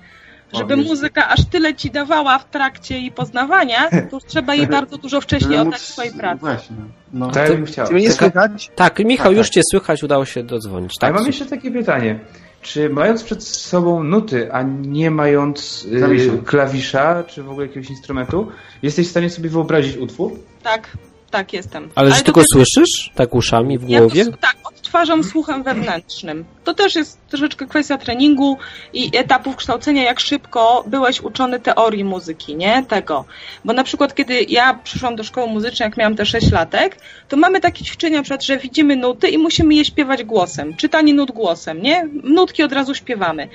[0.52, 4.98] Żeby muzyka aż tyle ci dawała w trakcie jej poznawania, to już trzeba jej bardzo
[4.98, 6.40] dużo wcześniej Żeby oddać swojej pracy.
[6.40, 6.76] Właśnie.
[7.12, 7.30] No.
[7.30, 7.86] tak bym chciał.
[7.86, 8.70] Czy mnie słychać?
[8.76, 9.54] Tak, Michał, Tak, już tak.
[9.54, 10.92] cię słychać, udało się dodzwonić.
[11.00, 12.18] Tak, mam jeszcze takie pytanie.
[12.62, 16.32] Czy mając przed sobą nuty, a nie mając y, Klawisza.
[16.44, 18.48] klawisza, czy w ogóle jakiegoś instrumentu,
[18.82, 20.32] jesteś w stanie sobie wyobrazić utwór?
[20.62, 20.88] Tak,
[21.30, 21.88] tak jestem.
[21.94, 23.10] Ale że to tylko też- słyszysz?
[23.14, 24.26] Tak uszami w ja głowie?
[24.26, 26.44] To, tak, odtwarzam słuchem wewnętrznym.
[26.64, 28.56] To też jest troszeczkę kwestia treningu
[28.92, 32.84] i etapów kształcenia, jak szybko byłeś uczony teorii muzyki, nie?
[32.88, 33.24] Tego.
[33.64, 36.96] Bo na przykład, kiedy ja przyszłam do szkoły muzycznej, jak miałam te 6 latek,
[37.28, 40.76] to mamy takie ćwiczenia, przykład, że widzimy nuty i musimy je śpiewać głosem.
[40.76, 42.08] Czytanie nut głosem, nie?
[42.22, 43.48] Nutki od razu śpiewamy.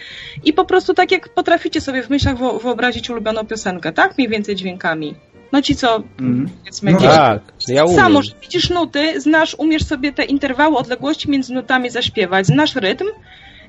[0.44, 4.18] I po prostu tak jak potraficie sobie w myślach wyobrazić ulubioną piosenkę, tak?
[4.18, 5.16] Mniej więcej dźwiękami.
[5.54, 6.50] No ci co, Mhm.
[6.60, 7.98] powiedzmy, No tak, ja umiem.
[7.98, 13.06] Samo, że widzisz nuty, znasz, umiesz sobie te interwały odległości między nutami zaśpiewać, znasz rytm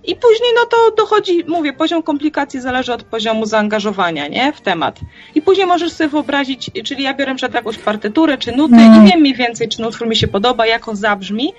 [0.05, 5.01] i później no to dochodzi, mówię, poziom komplikacji zależy od poziomu zaangażowania, nie, w temat.
[5.35, 9.21] I później możesz sobie wyobrazić, czyli ja biorę przed jakąś partyturę czy nuty i wiem
[9.21, 11.53] mniej więcej, czy utwór mi się podoba, jak on zabrzmi.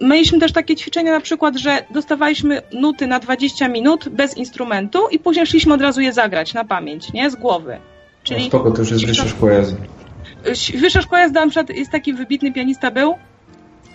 [0.00, 5.18] Mieliśmy też takie ćwiczenia na przykład, że dostawaliśmy nuty na 20 minut bez instrumentu i
[5.18, 7.78] później szliśmy od razu je zagrać na pamięć, nie, z głowy.
[8.28, 8.44] Czyli...
[8.44, 9.04] O, spoko, to już jest
[9.42, 9.76] jazdy.
[10.80, 13.14] Wyższa szkoła jazdy, na przykład jest taki wybitny pianista był,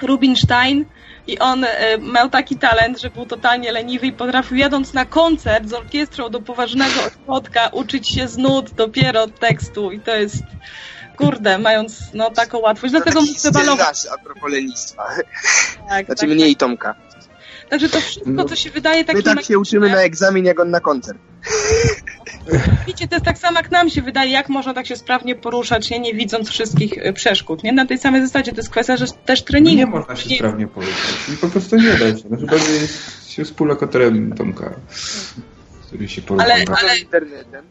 [0.01, 0.85] Rubinstein,
[1.27, 5.69] i on e, miał taki talent, że był totalnie leniwy i potrafił jadąc na koncert
[5.69, 10.43] z orkiestrą do poważnego ośrodka uczyć się z nut dopiero od tekstu i to jest
[11.17, 12.91] kurde, mając no taką łatwość.
[12.91, 14.07] Dlatego taki muszę balować.
[14.13, 15.03] a propos lenistwa.
[15.89, 16.95] Tak, Znaczy tak, mnie i Tomka.
[17.69, 20.69] Także to wszystko, co się wydaje takie My tak się uczymy na egzamin, jak on
[20.69, 21.19] na koncert.
[22.87, 25.89] Widzicie, to jest tak samo jak nam się wydaje, jak można tak się sprawnie poruszać,
[25.89, 27.63] nie, nie widząc wszystkich e, przeszkód.
[27.63, 27.71] Nie?
[27.71, 29.77] Na tej samej zasadzie to jest kwestia że też treningu.
[29.77, 31.15] Nie można się sprawnie poruszać.
[31.33, 32.23] I po prostu nie da się.
[32.29, 34.75] No, chyba, że jest się współlokatorem Tomka,
[35.87, 36.45] który się porusza.
[36.45, 37.65] Ale- ale- internetem.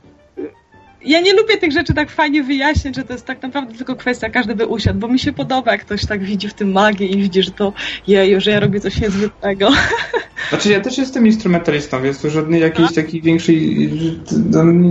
[1.04, 4.30] Ja nie lubię tych rzeczy tak fajnie wyjaśniać, że to jest tak naprawdę tylko kwestia,
[4.30, 7.16] każdy by usiadł, bo mi się podoba, jak ktoś tak widzi w tym magię i
[7.16, 7.72] widzi, że to
[8.06, 9.70] jeju, że ja robię coś niezwykłego.
[10.48, 13.88] Znaczy ja też jestem instrumentalistą, więc to żadnej jakiejś takiej większej...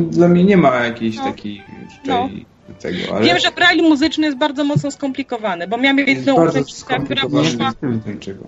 [0.09, 1.23] Dla, mnie nie ma jakiejś No.
[1.23, 1.63] takiej
[2.01, 2.45] tutaj
[2.81, 3.25] tego, ale...
[3.25, 7.21] Wiem, że braille muzyczny jest bardzo mocno skomplikowany, bo miałam jest jedną bardzo uczestniczkę, która
[7.29, 7.73] poszła.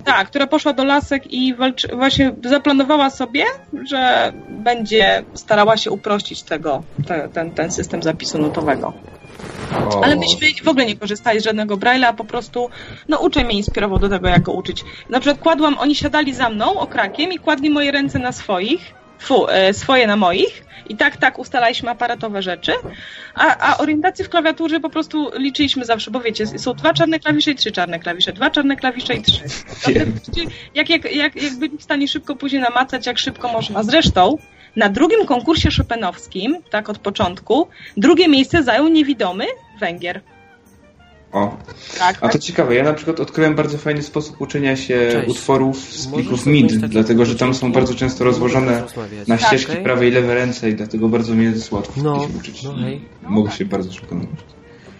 [0.04, 3.46] Tak, która poszła do lasek i walczy, właśnie zaplanowała sobie,
[3.90, 8.94] że będzie starała się uprościć tego, te, ten, ten system zapisu nutowego.
[9.74, 12.70] O, Ale myśmy w ogóle nie korzystali z żadnego Braille'a, a po prostu,
[13.10, 14.84] no uczeń mnie inspirował do tego, jak go uczyć.
[15.10, 18.94] Na przykład kładłam, oni siadali za mną okrakiem i kładli moje ręce na swoich,
[19.24, 22.74] fu, e, swoje na moich i tak, tak ustalaliśmy aparatowe rzeczy,
[23.36, 27.52] a, a orientację w klawiaturze po prostu liczyliśmy zawsze, bo wiecie, są dwa czarne klawisze
[27.52, 29.44] i trzy czarne klawisze, dwa czarne klawisze i trzy.
[30.76, 33.84] Jak, jak, jak, jak byli w stanie szybko później namacać, jak szybko można.
[33.84, 34.38] Zresztą
[34.76, 37.68] na drugim konkursie szopenowskim, tak od początku,
[37.98, 39.46] drugie miejsce zajął niewidomy
[39.80, 40.22] Węgier.
[41.34, 41.58] O.
[42.00, 45.30] Tak, A to ciekawe, ja na przykład odkryłem bardzo fajny sposób uczenia się Cześć.
[45.30, 48.84] utworów z plików MIDI, takie dlatego że tam są bardzo często rozłożone
[49.28, 49.48] na Tak.
[49.48, 49.84] ścieżki Okej.
[49.84, 52.64] prawej i lewej ręce i dlatego bardzo mi jest łatwo No, się uczyć.
[52.64, 53.02] no hej.
[53.22, 54.46] Mogę się bardzo szybko nauczyć.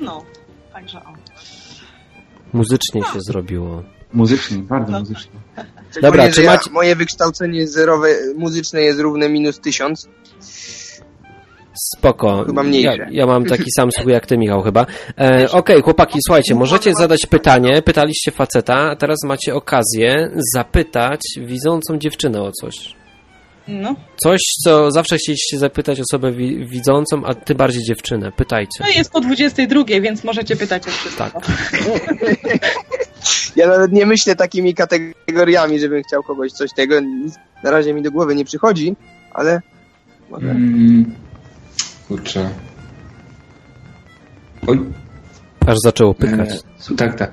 [0.02, 0.24] No,
[0.74, 1.14] także o.
[2.54, 3.84] Muzycznie się zrobiło.
[4.14, 5.32] Muzycznie, bardzo muzycznie.
[5.92, 8.08] Szczególnie, Dobra, że czy ja, macie- moje wykształcenie zerowe
[8.38, 10.10] muzyczne jest równe minus tysiąc.
[11.74, 12.44] Spoko.
[12.48, 12.98] Chyba mniejsze.
[12.98, 14.86] Ja, ja mam taki sam słuch jak ty, Michał, chyba.
[15.20, 17.82] E, Okej, chłopaki, słuchajcie, możecie zadać pytanie.
[17.82, 22.76] Pytaliście faceta, a teraz macie okazję zapytać widzącą dziewczynę o coś.
[23.68, 23.96] No.
[24.24, 28.32] Coś, co zawsze chcieliście zapytać osobę wi- widzącą, a ty bardziej dziewczynę.
[28.32, 28.80] Pytajcie.
[28.80, 31.24] no jest po 22, więc możecie pytać o wszystko.
[31.30, 31.34] Tak.
[33.56, 36.96] Ja nawet nie myślę takimi kategoriami, żebym chciał kogoś coś tego.
[37.64, 38.96] Na razie mi do głowy nie przychodzi,
[39.32, 39.62] ale
[40.30, 40.50] może.
[40.50, 41.16] Mm,
[42.14, 42.50] kurczę.
[44.68, 44.80] Oj,
[45.68, 46.50] Aż zaczęło pykać.
[46.50, 47.32] e, tak, tak.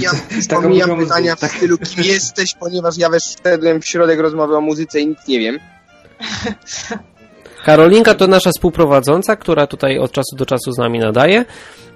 [0.00, 0.10] Ja
[0.60, 1.50] pomijam pytania w tak.
[1.50, 5.58] stylu kim jesteś, ponieważ ja wszedłem w środek rozmowy o muzyce i nic nie wiem.
[7.66, 11.44] Karolinka to nasza współprowadząca, która tutaj od czasu do czasu z nami nadaje.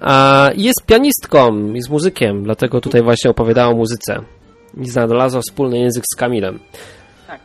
[0.01, 4.21] A jest pianistką, jest muzykiem, dlatego tutaj właśnie opowiadała o muzyce.
[4.77, 6.59] I znalazła wspólny język z Kamilem.
[7.27, 7.41] Tak.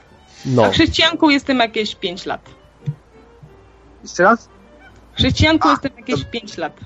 [0.47, 0.65] No.
[0.65, 2.41] A chrześcijanką jestem jakieś 5 lat.
[4.03, 4.49] Jeszcze raz?
[5.15, 6.81] Chrześcijanką A, jestem jakieś 5 lat.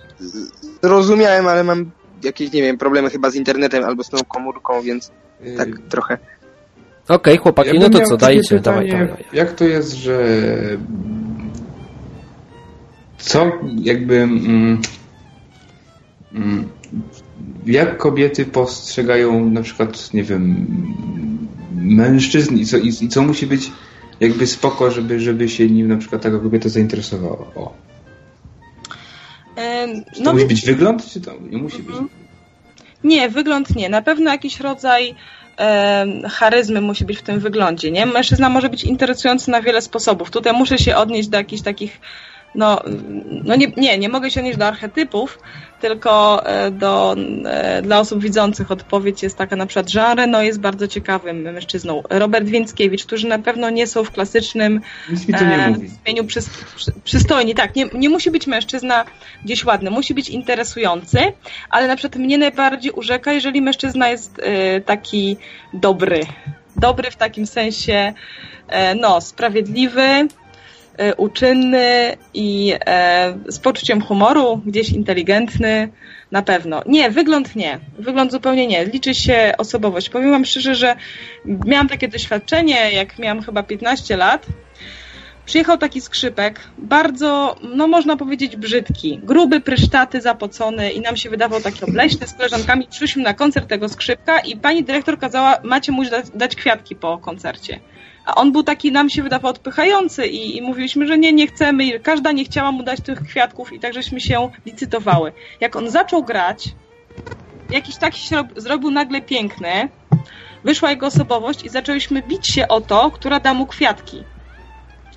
[0.83, 1.91] Zrozumiałem, ale mam
[2.24, 5.11] jakieś, nie wiem, problemy chyba z internetem albo z tą komórką, więc
[5.45, 6.18] Y, tak trochę.
[7.09, 9.24] Okej, chłopaki, Ja no to co, dajcie, pytanie, dawaj, dawaj.
[9.33, 10.27] Jak to jest, że
[13.18, 13.53] co
[13.83, 14.81] jakby mm,
[16.35, 16.68] mm,
[17.66, 20.66] jak kobiety postrzegają na przykład, nie wiem,
[21.74, 23.72] mężczyzn i co, i, i co musi być
[24.20, 27.47] jakby spoko, żeby, żeby się nim na przykład taka kobieta zainteresowała.
[27.55, 27.74] O.
[29.57, 31.97] Czy to No musi być wygląd, czy to nie musi być?
[33.05, 33.89] nie, wygląd nie.
[33.89, 35.15] Na pewno jakiś rodzaj
[35.57, 38.07] em, charyzmy musi być w tym wyglądzie, nie?
[38.07, 40.31] Mężczyzna może być interesujący na wiele sposobów.
[40.31, 42.01] Tutaj muszę się odnieść do jakichś takich
[42.55, 42.80] no,
[43.44, 45.38] no nie, nie, nie mogę się odnieść do archetypów,
[45.80, 50.61] tylko e, do, e, dla osób widzących odpowiedź jest taka na przykład Jean Reno jest
[50.61, 52.03] bardzo ciekawym mężczyzną.
[52.11, 54.80] Robert Więckiewicz, którzy na pewno nie są w klasycznym
[55.32, 57.55] e, przys, przy, przystojni.
[57.55, 59.05] Tak, nie, nie musi być mężczyzna
[59.44, 61.18] gdzieś ładny, musi być interesujący,
[61.70, 65.36] ale na przykład mnie najbardziej urzeka, jeżeli mężczyzna jest e, taki
[65.72, 66.20] dobry.
[66.76, 68.12] Dobry w takim sensie,
[68.68, 70.28] e, no, sprawiedliwy,
[71.16, 75.88] uczynny i e, z poczuciem humoru, gdzieś inteligentny,
[76.30, 76.82] na pewno.
[76.86, 77.78] Nie, wygląd nie.
[77.99, 78.84] Wygląd zupełnie nie.
[78.84, 80.11] Liczy się osobowość.
[80.11, 80.97] Powiem Wam szczerze, że
[81.44, 84.47] miałam takie doświadczenie, jak miałam chyba 15 lat.
[85.47, 89.20] Przyjechał taki skrzypek, bardzo, no można powiedzieć, brzydki.
[89.22, 92.26] Gruby, prysztaty, zapocony i nam się wydawał taki obleśny.
[92.26, 96.03] Z koleżankami przyszliśmy na koncert tego skrzypka i pani dyrektor kazała, macie mu
[96.34, 97.80] dać kwiatki po koncercie.
[98.27, 101.85] A on był taki, nam się wydawał odpychający i, i mówiliśmy, że nie, nie chcemy
[101.85, 105.33] i każda nie chciała mu dać tych kwiatków i tak żeśmy się licytowały.
[105.61, 106.68] Jak on zaczął grać,
[107.70, 109.89] jakiś taki się rob- zrobił nagle piękny,
[110.64, 114.24] wyszła jego osobowość i zaczęliśmy bić się o to, która da mu kwiatki.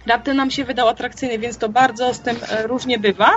[0.07, 3.30] Raptem nam się wydał atrakcyjny, więc to bardzo z tym e, różnie bywa.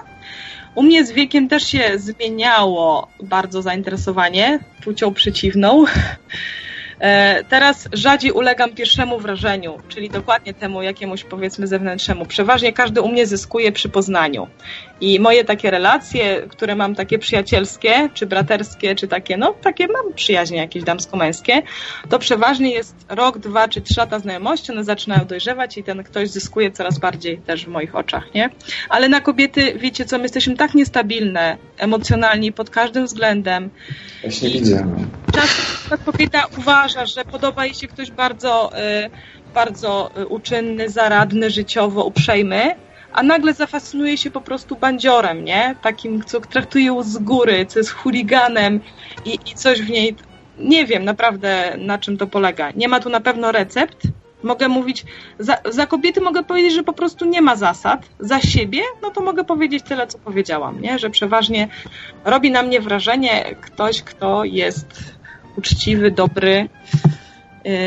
[0.75, 5.85] U mnie z wiekiem też się zmieniało bardzo zainteresowanie płcią przeciwną.
[7.03, 12.27] E, Teraz rzadziej ulegam pierwszemu wrażeniu, czyli dokładnie temu jakiemuś powiedzmy zewnętrznemu.
[12.27, 14.47] Przeważnie każdy u mnie zyskuje przy poznaniu.
[15.03, 20.13] I moje takie relacje, które mam takie przyjacielskie, czy braterskie, czy takie, no takie mam
[20.15, 21.63] przyjaźnie jakieś damsko-męskie,
[22.09, 26.31] to przeważnie jest rok, dwa czy trzy lata znajomości, one zaczynają dojrzewać i ten ktoś
[26.31, 28.51] zyskuje coraz bardziej też w moich oczach, nie?
[28.89, 33.71] Ale na kobiety, wiecie co, my jesteśmy tak niestabilne emocjonalnie pod każdym względem,
[34.23, 34.87] Właśnie widzę.
[34.87, 35.05] No.
[35.35, 39.11] Czasem kobieta uważa, że podoba jej się ktoś bardzo, y,
[39.55, 42.75] bardzo y, uczynny, zaradny, życiowo, uprzejmy,
[43.13, 45.75] a nagle zafascynuje się po prostu bandziorem, nie?
[45.83, 48.81] Takim, co traktuje ją z góry, co jest chuliganem
[49.25, 50.17] i, i coś w niej,
[50.59, 52.71] nie wiem naprawdę na czym to polega.
[52.77, 54.03] Nie ma tu na pewno recept.
[54.43, 55.05] Mogę mówić,
[55.39, 58.09] za, za kobiety mogę powiedzieć, że po prostu nie ma zasad.
[58.21, 60.99] Za siebie, no to mogę powiedzieć tyle, co powiedziałam, nie?
[60.99, 61.69] Że przeważnie
[62.25, 65.15] robi na mnie wrażenie ktoś, kto jest
[65.57, 66.69] uczciwy, dobry,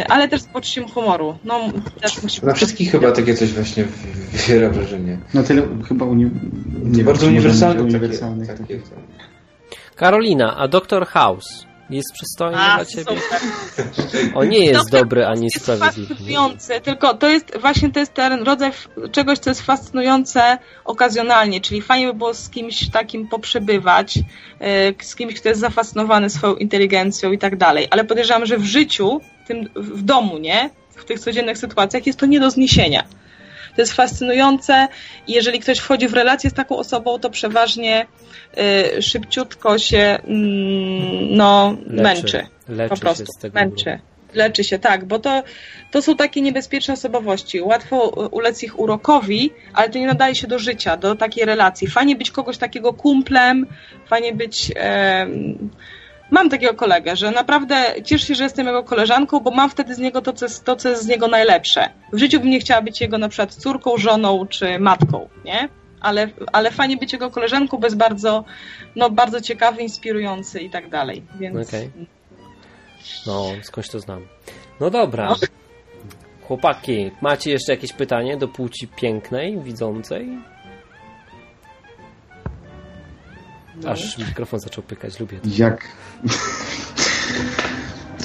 [0.09, 1.37] ale też z poczuciem humoru.
[1.43, 1.59] No,
[2.01, 3.85] też musi Na wszystkich chyba takie coś właśnie
[4.31, 5.17] wywiera wrażenie.
[5.33, 6.29] Na tyle chyba uni...
[6.83, 7.81] Nie bardzo uniwersalne.
[7.81, 8.81] mówić Takie, uniwersalnych takie, takich.
[9.95, 11.05] Karolina, a Dr.
[11.07, 13.03] House jest przystojny A, dla ciebie?
[13.03, 13.39] super.
[14.35, 16.07] On nie jest Doktor dobry ani jest sprawiedliwy.
[16.07, 18.71] fascynujący, tylko to jest właśnie to jest ten rodzaj
[19.11, 24.25] czegoś, co jest fascynujące okazjonalnie, czyli fajnie by było z kimś takim poprzebywać, yy,
[25.01, 29.21] z kimś, kto jest zafascynowany swoją inteligencją i tak dalej, ale podejrzewam, że w życiu,
[29.47, 30.69] tym w domu, nie?
[30.95, 33.03] W tych codziennych sytuacjach jest to nie do zniesienia.
[33.75, 34.87] To jest fascynujące
[35.27, 38.05] i jeżeli ktoś wchodzi w relację z taką osobą, to przeważnie
[38.57, 42.03] yy, szybciutko się mm, no, Leczy.
[42.03, 43.99] męczy Leczy po prostu się męczy.
[44.33, 45.43] Leczy się, tak, bo to,
[45.91, 47.61] to są takie niebezpieczne osobowości.
[47.61, 51.87] Łatwo y, ulec ich urokowi, ale to nie nadaje się do życia, do takiej relacji.
[51.87, 53.67] Fajnie być kogoś takiego kumplem,
[54.05, 54.71] fajnie być.
[54.75, 55.69] em,
[56.31, 59.99] mam takiego kolegę, że naprawdę cieszę się, że jestem jego koleżanką, bo mam wtedy z
[59.99, 61.89] niego to, co jest, to, co jest z niego najlepsze.
[62.13, 65.69] W życiu bym nie chciała być jego na przykład córką, żoną czy matką, nie?
[66.01, 68.43] Ale, ale fajnie być jego koleżanką, bo jest bardzo,
[68.95, 71.23] no, bardzo ciekawy, inspirujący i tak dalej.
[71.39, 71.91] Więc Okej.
[73.27, 74.27] No, skądś to znam.
[74.79, 75.29] No dobra.
[75.29, 75.35] No.
[76.41, 80.37] Chłopaki, macie jeszcze jakieś pytanie do płci pięknej, widzącej?
[83.83, 83.89] No.
[83.89, 85.49] Aż mikrofon zaczął pykać, lubię to.
[85.57, 85.87] Jak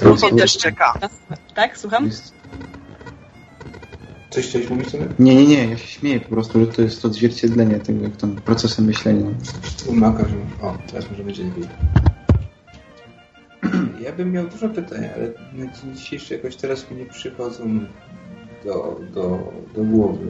[0.02, 0.98] Rufon też czeka.
[1.54, 2.06] Tak, słucham?
[2.06, 2.34] jest...
[4.30, 5.06] Coś chciałeś mówić sobie?
[5.18, 8.36] Nie, nie, nie, ja się śmieję po prostu, że to jest odzwierciedlenie tego, jak tam
[8.36, 9.26] procesem myślenia.
[9.86, 10.66] Umaka, że...
[10.66, 11.64] O, teraz może będzie lepiej.
[14.04, 17.80] Ja bym miał dużo pytań, ale na dzień dzisiejszy jakoś teraz mi nie przychodzą
[18.64, 20.26] do, do, do głowy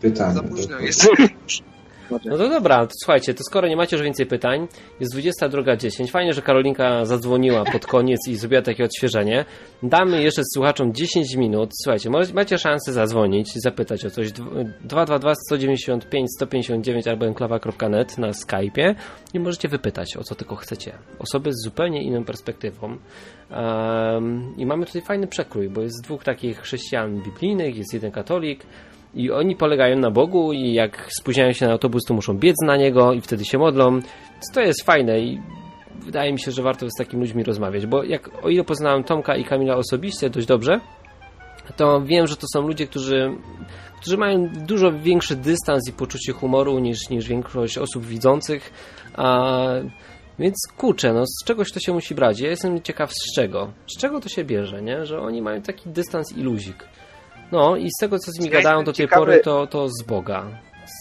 [0.00, 0.34] pytania.
[0.34, 1.08] Za późno Do- jest.
[2.10, 4.68] No to dobra, to słuchajcie, to skoro nie macie już więcej pytań,
[5.00, 6.10] jest 22.10.
[6.10, 9.44] Fajnie, że Karolinka zadzwoniła pod koniec i zrobiła takie odświeżenie.
[9.82, 11.70] Damy jeszcze słuchaczom 10 minut.
[11.82, 14.32] Słuchajcie, macie szansę zadzwonić i zapytać o coś.
[14.32, 18.94] Dw- 222 195 159 albo enklawa.net na Skype'ie
[19.34, 20.92] i możecie wypytać o co tylko chcecie.
[21.18, 22.96] Osoby z zupełnie inną perspektywą.
[23.50, 28.66] Um, I mamy tutaj fajny przekrój, bo jest dwóch takich chrześcijan biblijnych, jest jeden katolik.
[29.14, 32.76] I oni polegają na Bogu i jak spóźniają się na autobus, to muszą biec na
[32.76, 34.00] niego i wtedy się modlą.
[34.54, 35.40] To jest fajne i
[36.04, 39.36] wydaje mi się, że warto z takimi ludźmi rozmawiać, bo jak o ile poznałem Tomka
[39.36, 40.80] i Kamila osobiście dość dobrze,
[41.76, 43.30] to wiem, że to są ludzie, którzy,
[44.00, 48.72] którzy mają dużo większy dystans i poczucie humoru niż, niż większość osób widzących.
[49.16, 49.66] A,
[50.38, 52.40] więc kurczę, no z czegoś to się musi brać.
[52.40, 53.72] Ja jestem ciekaw z czego.
[53.86, 55.06] Z czego to się bierze, nie?
[55.06, 56.84] Że oni mają taki dystans i luzik.
[57.52, 60.02] No i z tego, co z nimi gadają do tej ciekawy- pory, to, to z
[60.02, 60.46] Boga.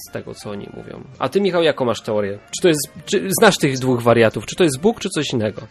[0.10, 1.04] Z tego, co oni mówią.
[1.20, 2.40] A ty, Michał, jaką masz teorię?
[2.56, 4.46] Czy to jest, czy znasz tych dwóch wariatów?
[4.46, 5.62] Czy to jest Bóg, czy coś innego?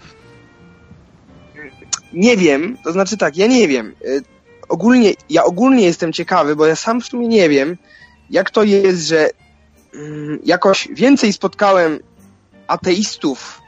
[2.12, 3.94] Nie wiem, to znaczy tak, ja nie wiem.
[4.04, 4.22] Y,
[4.68, 7.76] Ogólnie, ja ogólnie jestem ciekawy, bo ja sam w sumie nie wiem,
[8.30, 9.30] jak to jest, że
[9.94, 11.98] mm, jakoś więcej spotkałem
[12.66, 13.60] ateistów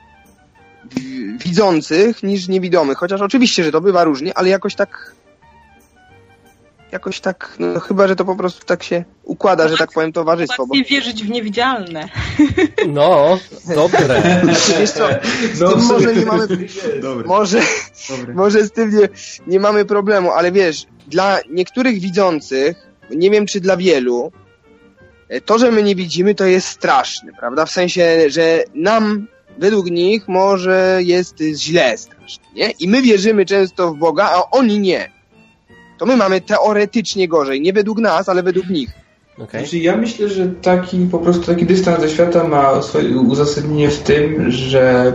[1.44, 2.98] widzących niż niewidomych.
[2.98, 5.14] Chociaż oczywiście, że to bywa różnie, ale jakoś tak.
[6.92, 10.66] Jakoś tak, no chyba, że to po prostu tak się układa, że tak powiem, towarzystwo.
[10.66, 12.08] Bo Nie wierzyć w niewidzialne.
[12.88, 13.38] No,
[13.74, 14.22] dobre.
[14.80, 15.08] wiesz co,
[15.54, 16.46] z tym może nie mamy
[17.02, 17.24] Dobry.
[17.28, 17.60] Może,
[18.10, 18.34] Dobry.
[18.34, 19.08] może z tym nie,
[19.46, 22.76] nie mamy problemu, ale wiesz, dla niektórych widzących,
[23.10, 24.32] nie wiem czy dla wielu,
[25.28, 27.66] e, to, że my nie widzimy, to jest straszne, prawda?
[27.66, 29.26] W sensie, że nam,
[29.58, 32.70] według nich, może jest źle strasznie, nie?
[32.70, 35.21] I my wierzymy często w Boga, a oni nie.
[36.02, 38.90] To my mamy teoretycznie gorzej, nie według nas, ale według nich.
[39.38, 39.60] Okay.
[39.60, 43.98] Znaczy, ja myślę, że taki po prostu taki dystans do świata ma swoje uzasadnienie w
[43.98, 45.12] tym, że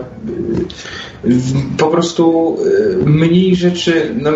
[1.25, 1.39] y,
[1.77, 4.31] po prostu y, mniej rzeczy, no,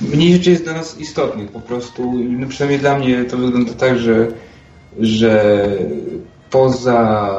[0.00, 2.12] mniej rzeczy jest dla nas istotnych po prostu.
[2.28, 4.26] No, przynajmniej dla mnie to wygląda tak, że,
[5.00, 5.68] że
[6.50, 7.32] poza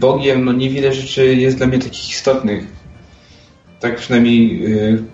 [0.00, 2.66] Bogiem no niewiele rzeczy jest dla mnie takich istotnych.
[3.80, 5.04] Tak przynajmniej y,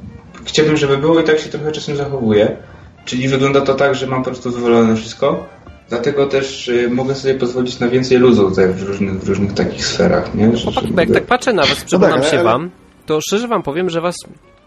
[0.51, 2.57] chciałbym, żeby było i tak się trochę czasem zachowuję.
[3.05, 5.47] Czyli wygląda to tak, że mam po prostu wywalone na wszystko.
[5.89, 9.87] Dlatego też y, mogę sobie pozwolić na więcej luzu tutaj w różnych, w różnych takich
[9.87, 10.57] sferach, nie?
[10.57, 12.71] Że, Chłopaki, że- bo jak tak patrzę na was, przyglądam tak, się ale- wam,
[13.07, 14.15] to szczerze wam powiem, że was...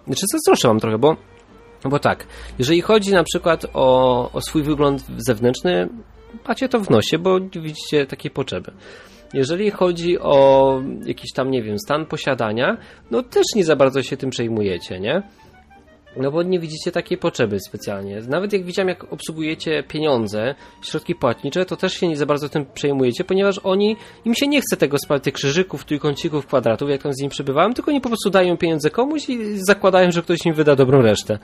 [0.08, 1.16] Znaczy zazdroszczę wam trochę, bo...
[1.84, 2.28] No bo tak,
[2.60, 5.90] jeżeli chodzi na przykład o, o swój wygląd zewnętrzny,
[6.48, 8.72] macie to w nosie, bo widzicie takie potrzeby.
[9.34, 12.78] Jeżeli chodzi o jakiś tam, nie wiem, stan posiadania,
[13.12, 15.24] no też nie za bardzo się tym przejmujecie, nie?
[16.18, 18.22] No bo nie widzicie takiej potrzeby specjalnie.
[18.28, 22.66] Nawet jak widziałem, jak obsługujecie pieniądze, środki płatnicze, to też się nie za bardzo tym
[22.74, 27.14] przejmujecie, ponieważ oni, im się nie chce tego spać, tych krzyżyków, trójkącików, kwadratów, jak tam
[27.14, 30.54] z nim przebywałem, tylko oni po prostu dają pieniądze komuś i zakładają, że ktoś im
[30.54, 31.40] wyda dobrą resztę.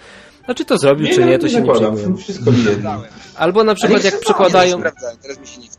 [0.48, 2.18] A czy to zrobił, czy nie, to się nie przejmują.
[2.18, 3.04] Wszystko mi jedno.
[3.36, 5.79] Albo na przykład jak przykładają, Sprawdzałem, teraz mi się nie chce.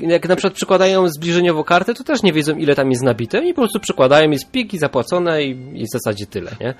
[0.00, 3.54] Jak na przykład przykładają zbliżeniowo kartę, to też nie wiedzą ile tam jest nabite i
[3.54, 6.74] po prostu przykładają, jest pik i zapłacone i, i w zasadzie tyle, nie?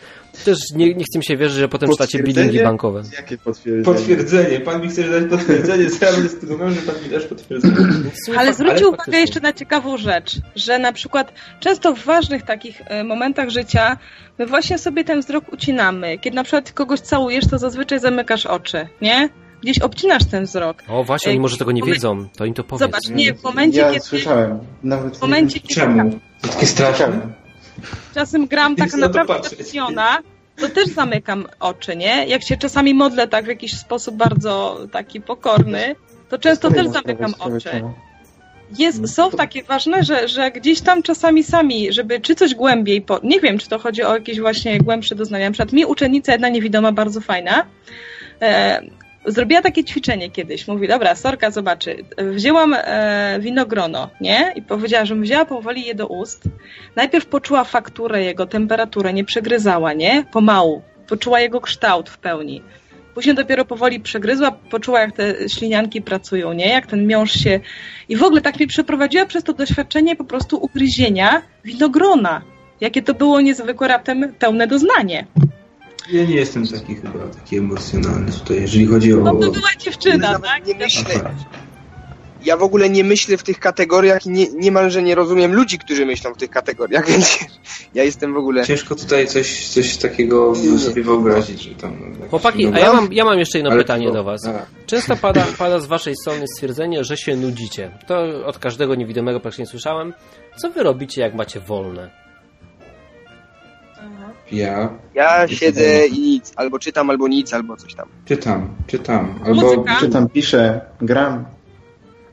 [0.45, 3.03] Też nie, nie chcę mi się wierzyć, że potem czytacie bilingi bankowe.
[3.17, 3.97] Jakie potwierdzenie?
[3.97, 4.61] Potwierdzenie.
[4.61, 7.27] Pan mi chce dać potwierdzenie, co ja będę z tego miał, że pan mi dasz
[7.27, 7.75] potwierdzenie.
[8.39, 9.21] Ale zwróćcie uwagę faktycznie.
[9.21, 13.97] jeszcze na ciekawą rzecz, że na przykład często w ważnych takich e, momentach życia
[14.39, 16.19] my właśnie sobie ten wzrok ucinamy.
[16.19, 19.29] Kiedy na przykład kogoś całujesz, to zazwyczaj zamykasz oczy, nie?
[19.63, 20.83] Gdzieś obcinasz ten wzrok.
[20.89, 22.81] O właśnie, oni może tego nie wiedzą, to im to powiedz.
[22.81, 24.59] Zobacz, nie, w momencie, ja kiedy słyszałem.
[24.83, 26.19] Nawet w momencie, kiedy Czemu?
[26.43, 27.21] To takie straszne.
[28.15, 30.19] czasem gram tak naprawdę zapomniona,
[30.57, 32.27] to też zamykam oczy, nie?
[32.27, 35.97] Jak się czasami modlę tak w jakiś sposób bardzo taki pokorny,
[36.29, 37.83] to często też zamykam oczy.
[38.79, 43.21] Jest, są takie ważne, że, że gdzieś tam czasami sami, żeby czy coś głębiej, po,
[43.23, 45.47] nie wiem, czy to chodzi o jakieś właśnie głębsze doznania.
[45.47, 47.67] Na przykład mi uczennica jedna niewidoma, bardzo fajna,
[48.43, 48.83] e,
[49.27, 50.69] zrobiła takie ćwiczenie kiedyś.
[50.69, 54.53] Mówi, dobra, Sorka zobaczy, wzięłam e, winogrono, nie?
[54.57, 56.45] I powiedziała, że wzięła powoli je do ust.
[56.97, 60.25] Najpierw poczuła fakturę jego, temperaturę, nie przegryzała, nie?
[60.33, 60.83] Pomału.
[61.09, 62.63] Poczuła jego kształt w pełni.
[63.15, 66.69] Później dopiero powoli przegryzła, poczuła jak te ślinianki pracują, nie?
[66.69, 67.61] Jak ten miąższ się...
[68.09, 72.43] I w ogóle tak mnie przeprowadziła przez to doświadczenie po prostu ugryzienia winogrona.
[72.81, 75.27] Jakie to było niezwykłe, raptem pełne doznanie.
[76.13, 79.17] Ja nie jestem taki chyba taki emocjonalny tutaj, jeżeli chodzi o...
[79.17, 80.67] No to była dziewczyna, tak?
[80.67, 81.35] nie myślę,
[82.47, 86.07] ja w ogóle nie myślę w tych kategoriach i nie, niemalże nie rozumiem ludzi, którzy
[86.07, 87.39] myślą w tych kategoriach, więc
[87.95, 88.67] ja jestem w ogóle...
[88.67, 92.17] Ciężko tutaj coś, coś takiego sobie wyobrazić, że tam...
[92.31, 94.47] Chłopaki, a ja mam, ja mam jeszcze jedno Ale pytanie to- do was.
[94.47, 94.67] a.
[94.87, 97.91] Często pada, pada z waszej strony stwierdzenie, że się nudzicie.
[98.07, 100.15] To od każdego niewidomego praktycznie słyszałem.
[100.57, 102.26] Co wy robicie, jak macie wolne?
[104.53, 108.09] Ja Ja siedzę i nic, albo czytam, albo nic, albo coś tam.
[108.25, 109.35] czytam, czytam.
[109.45, 109.97] Albo Muzyka?
[110.01, 111.45] Czytam, piszę, gram.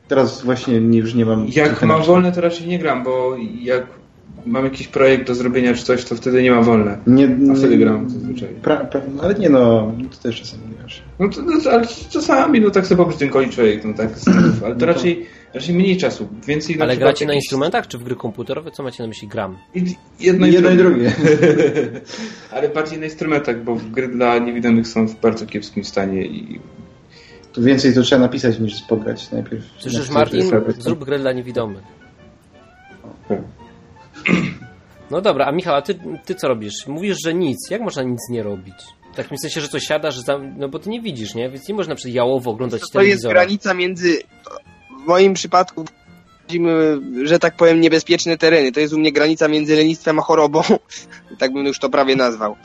[0.08, 1.46] Teraz właśnie nie- już nie mam...
[1.48, 3.86] jak mam wolne, to raczej nie gram, bo jak
[4.46, 6.98] mam jakiś projekt do zrobienia czy coś, to wtedy nie ma wolne.
[7.06, 8.48] Nie, A wtedy gram zazwyczaj.
[8.48, 11.02] Pra, pra, ale nie no, to też czasami grasz.
[11.18, 14.08] No to, no, to, ale czasami, no tak sobie po prostu człowiek, no tak,
[14.64, 18.16] ale to raczej, raczej mniej czasu, więcej Ale przykład gracie na instrumentach czy w gry
[18.16, 18.70] komputerowe?
[18.70, 19.58] Co macie na myśli gram?
[19.74, 21.12] I- Jedno, Jedno i drugie.
[22.54, 26.60] ale bardziej na instrumentach, bo gry dla niewidomych są w bardzo kiepskim stanie i
[27.52, 29.64] Tu więcej to trzeba napisać niż pograć najpierw.
[29.78, 30.50] Słyszysz najpierw Martin?
[30.50, 31.82] sobie- Zrób grę dla niewidomych.
[33.28, 33.38] Tak.
[35.10, 35.94] No dobra, a Michał, a ty,
[36.24, 36.86] ty co robisz?
[36.86, 37.70] Mówisz, że nic.
[37.70, 38.74] Jak można nic nie robić?
[39.12, 40.16] W takim sensie, że co siadasz,
[40.58, 41.50] no bo ty nie widzisz, nie?
[41.50, 43.34] Więc nie można przed jałowo oglądać To jest telewizora.
[43.34, 44.18] granica między,
[45.04, 45.84] w moim przypadku,
[46.38, 48.72] wchodzimy, że tak powiem, niebezpieczne tereny.
[48.72, 50.62] To jest u mnie granica między lenistwem a chorobą.
[51.38, 52.56] tak bym już to prawie nazwał.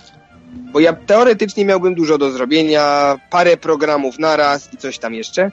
[0.54, 5.52] Bo ja teoretycznie miałbym dużo do zrobienia, parę programów naraz i coś tam jeszcze,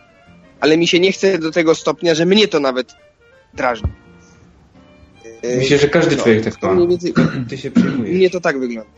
[0.60, 2.94] ale mi się nie chce do tego stopnia, że mnie to nawet
[3.54, 3.88] drażni.
[5.56, 6.86] Myślę, że każdy no, człowiek tak to ma.
[6.86, 7.12] więcej,
[7.48, 8.14] Ty się przejmujesz.
[8.14, 8.90] mnie to tak wygląda.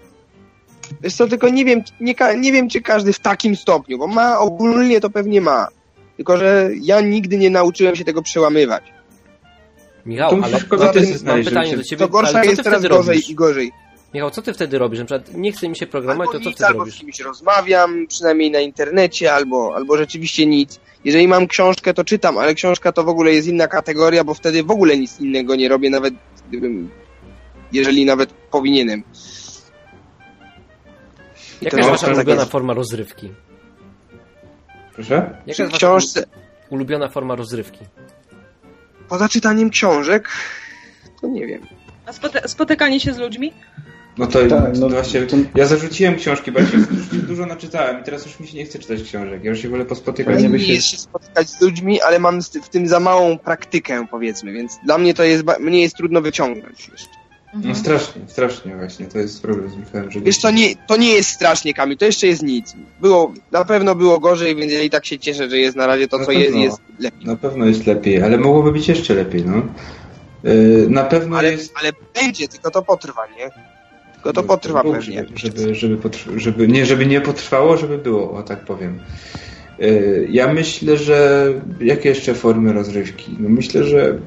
[1.02, 4.38] Wiesz co, tylko nie wiem, nie, nie wiem, czy każdy w takim stopniu, bo ma,
[4.38, 5.68] ogólnie to pewnie ma.
[6.18, 8.82] Tylko, że ja nigdy nie nauczyłem się tego przełamywać.
[10.06, 10.52] Michał, To ale
[11.24, 12.00] mam, pytanie się- do ciebie.
[12.06, 13.30] To gorsza jest wtedy gorzej robisz?
[13.30, 13.72] i gorzej.
[14.14, 14.98] Michał, co ty wtedy robisz?
[14.98, 16.94] Na przykład nie chce mi się programować, Albo to co nic, wtedy albo robisz?
[16.94, 20.80] z kimś rozmawiam, przynajmniej na internecie, albo, albo rzeczywiście nic.
[21.04, 24.62] Jeżeli mam książkę, to czytam, ale książka to w ogóle jest inna kategoria, bo wtedy
[24.62, 26.14] w ogóle nic innego nie robię, nawet
[26.48, 26.90] gdybym,
[27.72, 29.02] jeżeli nawet powinienem.
[31.62, 33.30] I Jaka to jest no, wasza tak ulubiona forma rozrywki?
[34.98, 35.14] Proszę?
[35.14, 36.24] Jaka jest wasza książce,
[36.70, 37.78] ulubiona forma rozrywki?
[39.08, 40.28] poza czytaniem książek,
[41.20, 41.62] to nie wiem.
[42.06, 43.52] A spoty- spotykanie się z ludźmi?
[44.18, 46.78] No to, Tak, to no, właśnie, to- ja zarzuciłem książki, bo ja się
[47.12, 49.44] dużo naczytałem i teraz już mi się nie chce czytać książek.
[49.44, 50.46] Ja już się wolę pospotykać.
[50.48, 54.52] By się- jest się spotykać z ludźmi, ale mam w tym za małą praktykę, powiedzmy,
[54.52, 57.17] więc dla mnie to jest, mnie jest trudno wyciągnąć jeszcze.
[57.54, 60.20] No strasznie, strasznie właśnie, to jest problem z Michałem, że...
[60.20, 62.74] Wiesz co, nie, to nie jest strasznie, Kamil, to jeszcze jest nic.
[63.00, 66.08] Było, na pewno było gorzej, więc ja i tak się cieszę, że jest na razie
[66.08, 66.42] to, Na co pewno.
[66.42, 67.26] jest, jest lepiej.
[67.26, 69.62] Na pewno jest lepiej, ale mogłoby być jeszcze lepiej, no.
[70.44, 71.72] Yy, na pewno Ale, jest...
[71.80, 73.50] ale będzie, tylko to potrwa, nie?
[74.14, 75.24] Tylko to potrwa Bóg, pewnie.
[75.34, 78.98] Żeby, żeby, żeby, potrw- żeby, nie, żeby nie potrwało, żeby było, o tak powiem.
[79.78, 81.46] Yy, Ja myślę, że
[81.80, 83.36] jakie jeszcze formy rozrywki?
[83.40, 84.18] No myślę, że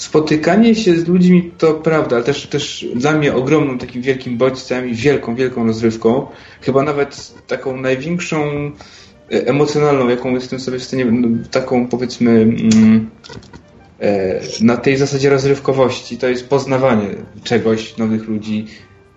[0.00, 4.88] spotykanie się z ludźmi to prawda, ale też, też dla mnie ogromnym takim wielkim bodźcem
[4.88, 6.26] i wielką, wielką rozrywką,
[6.60, 8.70] chyba nawet taką największą e,
[9.28, 13.10] emocjonalną, jaką jestem sobie w stanie, no, taką powiedzmy mm,
[14.00, 17.08] e, na tej zasadzie rozrywkowości, to jest poznawanie
[17.44, 18.66] czegoś, nowych ludzi,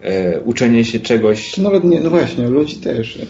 [0.04, 3.18] e, uczenie się czegoś, nawet nie, no właśnie, ludzi też.
[3.18, 3.26] E,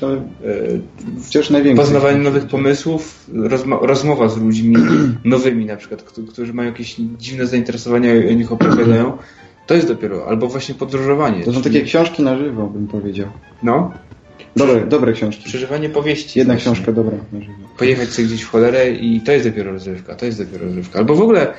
[1.24, 1.86] wciąż najwięcej.
[1.86, 4.76] poznawanie nowych pomysłów, rozma rozmowa z ludźmi
[5.26, 9.18] nowymi na przykład, którzy, którzy mają jakieś dziwne zainteresowania i o nich opowiadają,
[9.68, 11.44] to jest dopiero, albo właśnie podróżowanie.
[11.44, 13.28] To są czyli- takie książki na żywo, bym powiedział.
[13.64, 13.92] No,
[14.56, 15.44] Dobre, dobre książki.
[15.46, 16.40] przeżywanie powieści.
[16.40, 16.72] Jedna właśnie.
[16.72, 17.54] książka dobra na żywo.
[17.78, 21.00] Pojechać sobie gdzieś w cholerę i to jest dopiero rozrywka, to jest dopiero rozrywka.
[21.00, 21.54] Albo w ogóle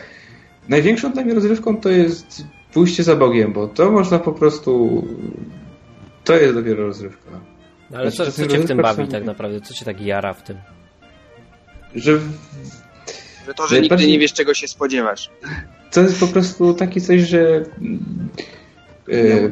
[0.69, 5.03] największą dla mnie rozrywką to jest pójście za Bogiem, bo to można po prostu...
[6.25, 7.31] To jest dopiero rozrywka.
[7.91, 9.61] No, ale co, Znaczy, co to cię w tym bawi tak naprawdę?
[9.61, 10.57] Co cię tak jara w tym?
[11.95, 12.19] Że
[13.47, 15.31] Że to, że nigdy nie wiesz, czego się spodziewasz.
[15.91, 17.65] to jest po prostu takie coś, że
[19.13, 19.51] e,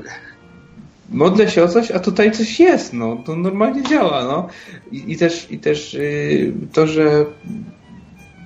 [1.11, 3.23] modlę się o coś, a tutaj coś jest, no.
[3.27, 4.49] To normalnie działa, no.
[4.93, 7.27] I, i też, i też y, to, że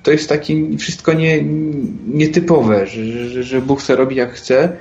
[0.07, 1.43] to jest takie wszystko nie,
[2.07, 4.77] nietypowe, że, że, że Bóg se robi jak chce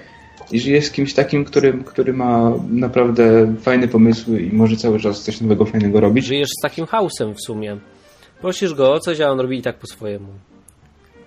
[0.52, 5.24] i że jest kimś takim, który, który ma naprawdę fajne pomysły i może cały czas
[5.24, 6.26] coś nowego, fajnego robić.
[6.26, 7.78] Żyjesz z takim chaosem w sumie.
[8.42, 10.28] Prosisz go o coś, a on robi i tak po swojemu.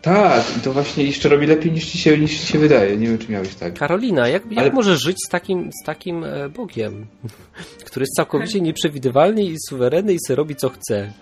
[0.03, 2.97] Tak, i to właśnie jeszcze robi lepiej niż ci się, niż ci się wydaje.
[2.97, 3.75] Nie wiem, czy miałeś tak.
[3.79, 7.07] Karolina, jak, jak Ale- możesz żyć z takim, z takim e, Bogiem,
[7.87, 11.12] który jest całkowicie nieprzewidywalny i suwerenny i se robi co chce?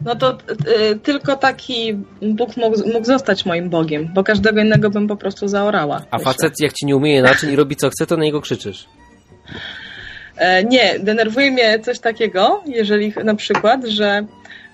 [0.00, 0.38] No to
[0.92, 5.48] y, tylko taki Bóg mógł, mógł zostać moim Bogiem, bo każdego innego bym po prostu
[5.48, 6.02] zaorała.
[6.10, 6.32] A myślę.
[6.32, 8.88] facet jak ci nie umieje naczyń i robi co chce, to na niego krzyczysz.
[10.36, 14.26] E, nie, denerwuje mnie coś takiego, jeżeli na przykład, że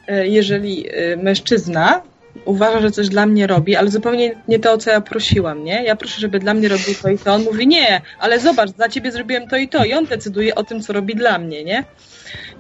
[0.08, 2.02] e, jeżeli e, mężczyzna
[2.44, 5.84] uważa, że coś dla mnie robi, ale zupełnie nie to, o co ja prosiłam, nie?
[5.84, 7.34] Ja proszę, żeby dla mnie robił to i to.
[7.34, 9.84] On mówi, nie, ale zobacz, dla ciebie zrobiłem to i to.
[9.84, 11.84] I on decyduje o tym, co robi dla mnie, nie?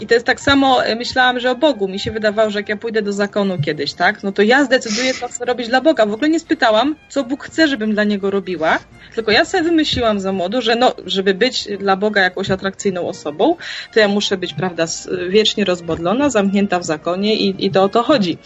[0.00, 1.88] I to jest tak samo, e, myślałam, że o Bogu.
[1.88, 4.22] Mi się wydawało, że jak ja pójdę do zakonu kiedyś, tak?
[4.22, 6.06] No to ja zdecyduję, co chcę robić dla Boga.
[6.06, 8.78] W ogóle nie spytałam, co Bóg chce, żebym dla Niego robiła.
[9.14, 13.56] Tylko ja sobie wymyśliłam za młodu, że no, żeby być dla Boga jakąś atrakcyjną osobą,
[13.92, 14.84] to ja muszę być, prawda,
[15.28, 18.38] wiecznie rozbodlona, zamknięta w zakonie i, i to o to chodzi.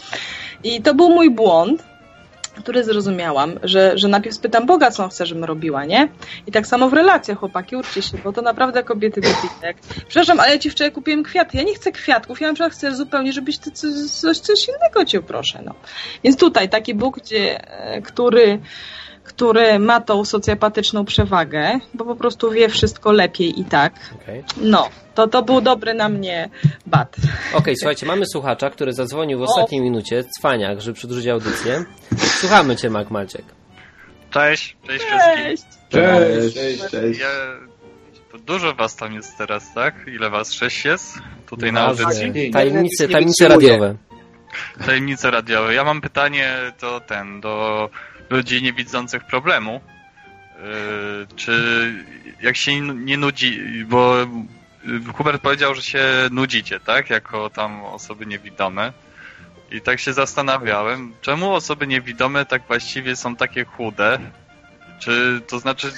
[0.65, 1.83] I to był mój błąd,
[2.55, 6.07] który zrozumiałam, że, że najpierw spytam Boga, co on chce, żebym robiła, nie?
[6.47, 9.77] I tak samo w relacjach, chłopaki, uczcie się, bo to naprawdę kobiety debilek.
[10.07, 11.57] Przepraszam, ale ja ci wczoraj kupiłem kwiaty.
[11.57, 15.05] Ja nie chcę kwiatków, ja na przykład chcę zupełnie, żebyś ty coś, coś, coś innego
[15.05, 15.73] cię proszę, no.
[16.23, 18.59] Więc tutaj taki Bóg, gdzie, e, który
[19.23, 23.93] który ma tą socjopatyczną przewagę, bo po prostu wie wszystko lepiej i tak.
[24.21, 26.49] Okej, No, to, to był dobry na mnie
[26.85, 27.15] bat.
[27.53, 31.85] Okej, słuchajcie, mamy słuchacza, który zadzwonił w ostatniej minucie, cwaniak, żeby przedłużyć audycję.
[32.17, 33.45] Słuchamy cię, Mac Maciek.
[34.29, 35.43] Cześć, cześć wszystkim.
[35.43, 35.63] Cześć!
[35.89, 37.19] Cześć, Cześć, cześć.
[37.19, 37.27] Ja,
[38.45, 39.95] dużo was tam jest teraz, tak?
[40.07, 40.53] Ile was?
[40.53, 41.13] Sześć jest?
[41.49, 42.05] Tutaj na Ważne.
[42.05, 42.51] audycji?
[42.51, 43.69] Tajemnice, Nie tajemnice wytrzymuję.
[43.71, 43.95] radiowe.
[44.85, 45.73] Tajemnice radiowe.
[45.73, 47.89] Ja mam pytanie do ten, do
[48.29, 49.81] ludzi niewidzących problemu.
[50.63, 51.53] Yy, czy
[52.41, 54.15] jak się nie nudzi, bo
[55.13, 57.09] Hubert powiedział, że się nudzicie, tak?
[57.09, 58.93] Jako tam osoby niewidome.
[59.71, 64.19] I tak się zastanawiałem, czemu osoby niewidome tak właściwie są takie chude?
[64.99, 65.91] Czy to znaczy,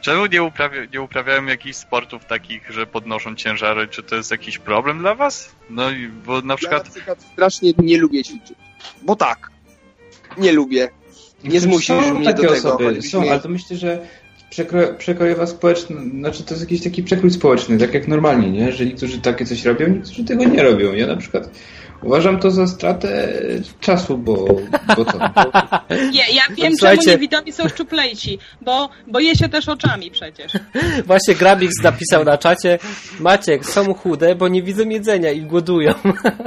[0.00, 3.88] czemu nie, uprawia, nie uprawiają jakichś sportów takich, że podnoszą ciężary?
[3.88, 5.54] Czy to jest jakiś problem dla was?
[5.70, 8.58] No i bo na Ja przykład na przykład strasznie nie lubię ćwiczyć.
[9.02, 9.50] Bo tak.
[10.38, 10.90] Nie lubię.
[11.44, 12.68] Nie zmusisz mnie takie do tego.
[12.68, 14.06] osoby, są, ale to myślę, że
[14.52, 18.72] przekro, przekrojowa społeczna, znaczy to jest jakiś taki przekrój społeczny, tak jak normalnie, nie?
[18.72, 20.92] Że niektórzy takie coś robią, niektórzy tego nie robią.
[20.92, 21.50] Ja na przykład
[22.02, 23.32] uważam to za stratę
[23.80, 24.46] czasu, bo,
[24.96, 25.18] bo to.
[25.18, 25.50] Bo,
[26.12, 27.02] Ja, ja wiem, Słuchajcie.
[27.04, 30.52] czemu niewidomi są szczuplejsi, bo, bo je się też oczami przecież.
[31.06, 32.78] Właśnie Grabix napisał na czacie
[33.20, 35.94] Maciek, są chude, bo nie widzą jedzenia i głodują.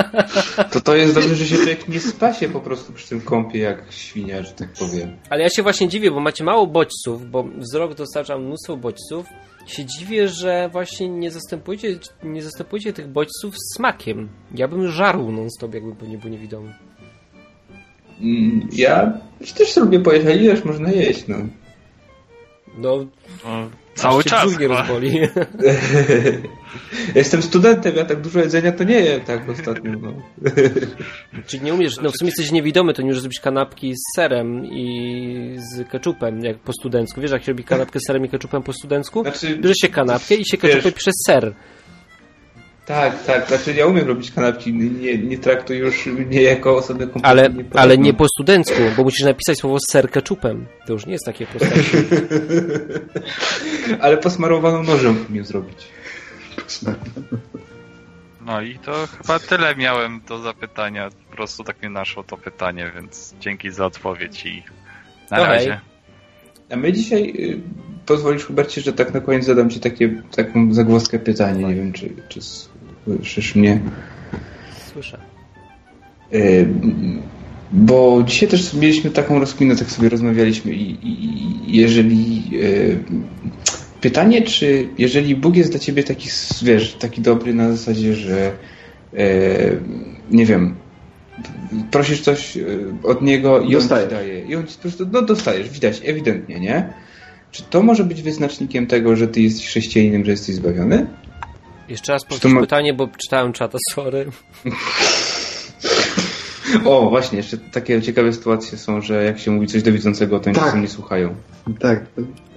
[0.71, 3.83] to to jest dobrze, że się człowiek nie spasie po prostu przy tym kąpie jak
[3.89, 5.17] świnia, że tak powiem.
[5.29, 9.25] Ale ja się właśnie dziwię, bo macie mało bodźców, bo wzrok dostarcza mnóstwo bodźców.
[9.65, 14.29] Się dziwię, że właśnie nie zastępujecie, nie zastępujecie tych bodźców smakiem.
[14.55, 16.73] Ja bym żarł non-stop, jakbym nie był niewidomy.
[18.21, 19.13] Mm, Ja
[19.57, 21.37] też lubię pojeść, ale ileż można jeść, no.
[22.77, 23.05] No,
[23.45, 25.19] no, cały aż czas nie rozboli.
[27.15, 30.13] Jestem studentem, ja tak dużo jedzenia to nie jem tak ostatnio, no.
[31.47, 34.65] Czyli nie umiesz, no w sumie jesteś niewidomy, to nie umiesz zrobić kanapki z serem
[34.65, 37.21] i z keczupem, jak po studencku.
[37.21, 39.21] Wiesz, jak się robi kanapkę z serem i keczupem po studencku?
[39.21, 41.53] Znaczy, Bierze się kanapkę i się keczupem przez ser.
[42.85, 47.29] Tak, tak, znaczy ja umiem robić kanapki, nie, nie traktuj już mnie jako osobę kompletnie
[47.29, 50.65] Ale, ale nie po studencku, bo musisz napisać słowo ser keczupem.
[50.87, 51.71] To już nie jest takie proste.
[54.01, 55.87] Ale posmarowaną nożem umiem zrobić.
[58.45, 61.09] No i to chyba tyle miałem do zapytania.
[61.29, 64.63] Po prostu tak mnie naszło to pytanie, więc dzięki za odpowiedź i
[65.31, 65.53] na Okej.
[65.53, 65.79] razie.
[66.71, 67.59] A my dzisiaj, y,
[68.05, 72.09] pozwolisz Hubercie, że tak na koniec zadam Ci takie, taką zagwozdkę pytanie, nie wiem czy,
[72.29, 72.39] czy
[73.05, 73.79] słyszysz mnie.
[74.93, 75.17] Słyszę.
[76.33, 76.67] Y,
[77.71, 80.97] Bo dzisiaj też mieliśmy taką rozkminę, tak sobie rozmawialiśmy i,
[81.67, 82.97] jeżeli y,
[84.01, 86.29] pytanie, czy jeżeli Bóg jest dla ciebie taki,
[86.61, 88.51] wiesz, taki dobry na zasadzie, że
[89.13, 89.17] y,
[90.31, 90.75] nie wiem,
[91.91, 92.57] prosisz coś
[93.03, 94.09] od Niego i On Dostajesz.
[94.09, 94.45] ci daje.
[94.45, 96.93] I On ci po prostu, no dostajesz, widać, ewidentnie, nie?
[97.51, 101.07] Czy to może być wyznacznikiem tego, że ty jesteś chrześcijaninem, że jesteś zbawiony?
[101.89, 104.25] Jeszcze raz powtórz ma- pytanie, bo czytałem czata, sorry.
[106.85, 110.45] O, właśnie, jeszcze takie ciekawe sytuacje są, że jak się mówi coś do widzącego, to
[110.49, 110.75] oni Tak.
[110.81, 111.35] nie słuchają.
[111.79, 112.05] Tak.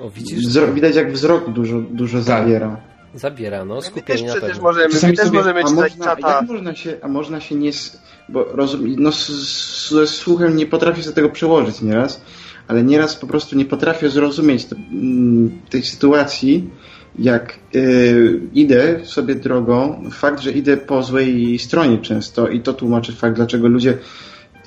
[0.01, 0.39] O, widzisz?
[0.47, 2.77] Wzrok, widać jak wzrok dużo, dużo zabiera.
[3.15, 4.63] Zabiera, no, My też skupienie na pewno.
[4.63, 6.37] możemy, my też sobie- możemy A czytać można, czata.
[6.41, 7.71] jak można się, a można się nie,
[8.29, 9.11] bo rozum, no
[9.89, 12.21] ze słuchem nie potrafię sobie tego przełożyć nieraz,
[12.69, 16.71] ale nieraz po prostu nie potrafię zrozumieć mm, tej sytuacji,
[17.19, 23.13] jak y, idę sobie drogą, fakt, że idę po złej stronie często i to tłumaczy
[23.13, 23.99] fakt, dlaczego ludzie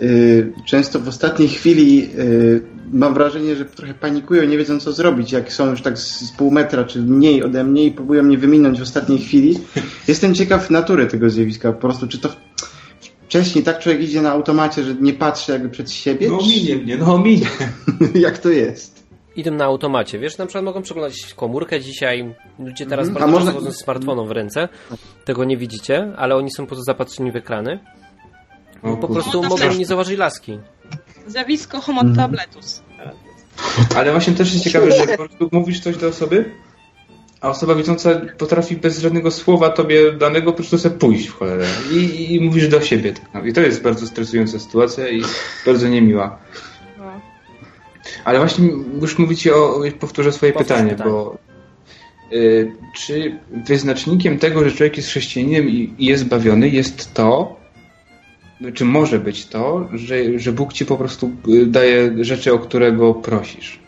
[0.01, 2.61] y, często w ostatniej chwili y,
[2.93, 6.31] mam wrażenie, że trochę panikują, nie wiedzą co zrobić, jak są już tak z, z
[6.31, 9.59] pół metra czy mniej ode mnie i próbują mnie wyminąć w ostatniej chwili.
[10.07, 12.29] Jestem ciekaw natury tego zjawiska, po prostu czy to
[13.31, 16.29] wcześniej tak człowiek idzie na automacie, że nie patrzy jakby przed siebie?
[16.29, 17.47] No czy- minie mnie, no minie.
[18.25, 18.90] jak to jest?
[19.35, 23.13] Idą na automacie, wiesz, na przykład mogą przeglądać komórkę dzisiaj, ludzie teraz Mhm.
[23.13, 24.69] bardzo często można- chodzą z smartfonem w ręce,
[25.25, 27.79] tego nie widzicie, ale oni są po prostu zapatrzeni w ekrany.
[28.83, 30.59] O, Po prostu No, mogą nie zauważyć laski.
[31.27, 32.81] Zjawisko homo tabletus.
[33.95, 36.51] Ale właśnie też jest ciekawe, że po prostu mówisz coś do osoby,
[37.41, 41.65] a osoba widząca potrafi bez żadnego słowa tobie danego po prostu sobie pójść w cholerę.
[41.93, 43.13] I, i mówisz do siebie.
[43.13, 43.49] Tak naprawdę.
[43.49, 45.21] I to jest bardzo stresująca sytuacja i
[45.65, 46.39] bardzo niemiła.
[48.25, 48.69] Ale właśnie
[49.01, 51.11] już mówicie o, powtórzę swoje Powtórz pytanie, pytanie.
[51.11, 51.37] bo
[52.33, 57.55] y, czy wyznacznikiem tego, że człowiek jest chrześcijaninem i, i jest zbawiony, jest to,
[58.73, 62.91] czy może być to, że, że Bóg ci po prostu y, daje rzeczy, o które
[62.91, 63.79] go prosisz.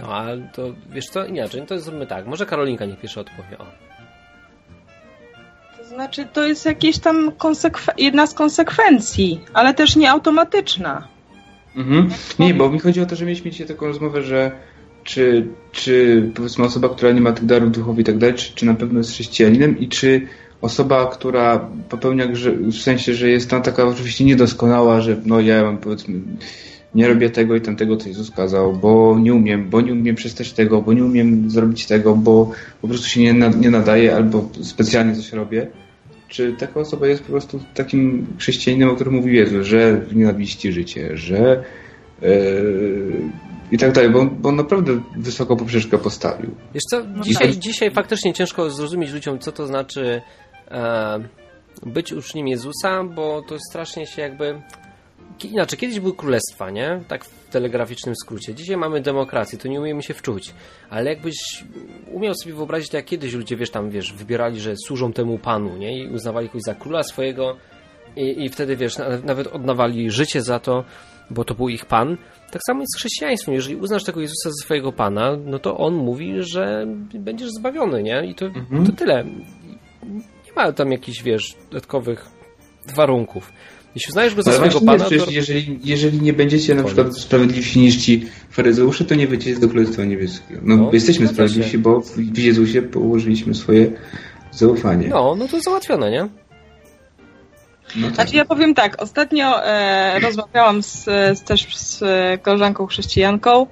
[0.00, 2.26] No, ale to wiesz co, inaczej, no to zróbmy tak.
[2.26, 3.58] Może Karolinka niech pierwsza odpowie.
[3.58, 3.64] O.
[5.78, 11.08] To znaczy, to jest jakieś tam konsekwe- jedna z konsekwencji, ale też nie automatyczna.
[11.76, 12.08] Mhm.
[12.38, 14.52] Nie, bo mi chodzi o to, że mieliśmy dzisiaj taką rozmowę, że
[15.04, 18.66] czy, czy powiedzmy osoba, która nie ma tych darów duchowych i tak dalej, czy, czy
[18.66, 20.26] na pewno jest chrześcijaninem i czy
[20.60, 25.62] osoba, która popełnia grzech, w sensie, że jest tam taka oczywiście niedoskonała, że no ja
[25.62, 26.20] mam powiedzmy
[26.94, 30.52] nie robię tego i tamtego, co Jezus kazał, bo nie umiem, bo nie umiem przestać
[30.52, 32.50] tego, bo nie umiem zrobić tego, bo
[32.82, 35.66] po prostu się nie, nie nadaje albo specjalnie coś robię.
[36.28, 40.72] Czy taka osoba jest po prostu takim chrześcijaninem, o którym mówił Jezus, że w nienawiści
[40.72, 41.64] życie, że
[42.22, 43.12] yy,
[43.70, 46.50] i tak dalej, bo, bo naprawdę wysoko poprzeczkę postawił.
[46.74, 50.22] Wiesz co, dzisiaj, dzisiaj faktycznie ciężko zrozumieć ludziom, co to znaczy
[50.70, 51.18] e,
[51.86, 54.62] być uczniem Jezusa, bo to strasznie się jakby...
[55.44, 57.00] Inaczej, kiedyś były królestwa, nie?
[57.08, 58.54] Tak telegraficznym skrócie.
[58.54, 60.54] Dzisiaj mamy demokrację, to nie umiemy się wczuć.
[60.90, 61.64] Ale jakbyś
[62.12, 65.98] umiał sobie wyobrazić, jak kiedyś ludzie, wiesz, tam, wiesz, wybierali, że służą temu panu, nie?
[65.98, 67.56] I uznawali kogoś za króla swojego
[68.16, 68.94] i, i wtedy, wiesz,
[69.24, 70.84] nawet oddawali życie za to,
[71.30, 72.16] bo to był ich pan.
[72.50, 73.54] Tak samo jest z chrześcijaństwem.
[73.54, 78.26] Jeżeli uznasz tego Jezusa za swojego Pana, no to On mówi, że będziesz zbawiony, nie?
[78.26, 78.86] I to, mhm.
[78.86, 79.24] to tyle.
[80.46, 82.26] Nie ma tam jakichś, wiesz, dodatkowych
[82.96, 83.52] warunków.
[83.94, 85.30] Jeśli uznajesz go za swojego Pana, to...
[85.30, 90.04] Jeżeli, jeżeli nie będziecie na przykład sprawiedliwsi niż ci faryzeusze, to nie będziecie do Królestwa
[90.04, 90.60] Niebieskiego.
[90.64, 93.92] No, no jesteśmy sprawiedliwsi, bo w Jezusie położyliśmy swoje
[94.50, 95.08] zaufanie.
[95.08, 96.28] No, no to załatwione, nie?
[97.96, 98.14] No tak.
[98.14, 101.04] Znaczy ja powiem tak, ostatnio e, rozmawiałam z,
[101.38, 102.02] z, też z
[102.42, 103.66] koleżanką chrześcijanką,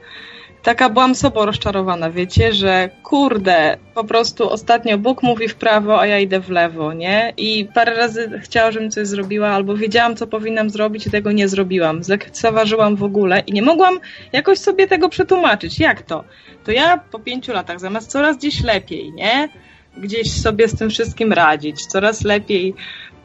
[0.62, 6.06] taka byłam sobą rozczarowana, wiecie, że kurde, po prostu ostatnio Bóg mówi w prawo, a
[6.06, 7.32] ja idę w lewo, nie?
[7.36, 11.48] I parę razy chciała, żebym coś zrobiła, albo wiedziałam, co powinnam zrobić i tego nie
[11.48, 12.05] zrobiłam.
[12.05, 13.98] Zlekceważyłam w ogóle i nie mogłam
[14.32, 15.80] jakoś sobie tego przetłumaczyć.
[15.80, 16.24] Jak to?
[16.64, 19.48] To ja po pięciu latach, zamiast coraz gdzieś lepiej, nie?
[19.97, 22.74] Gdzieś sobie z tym wszystkim radzić, coraz lepiej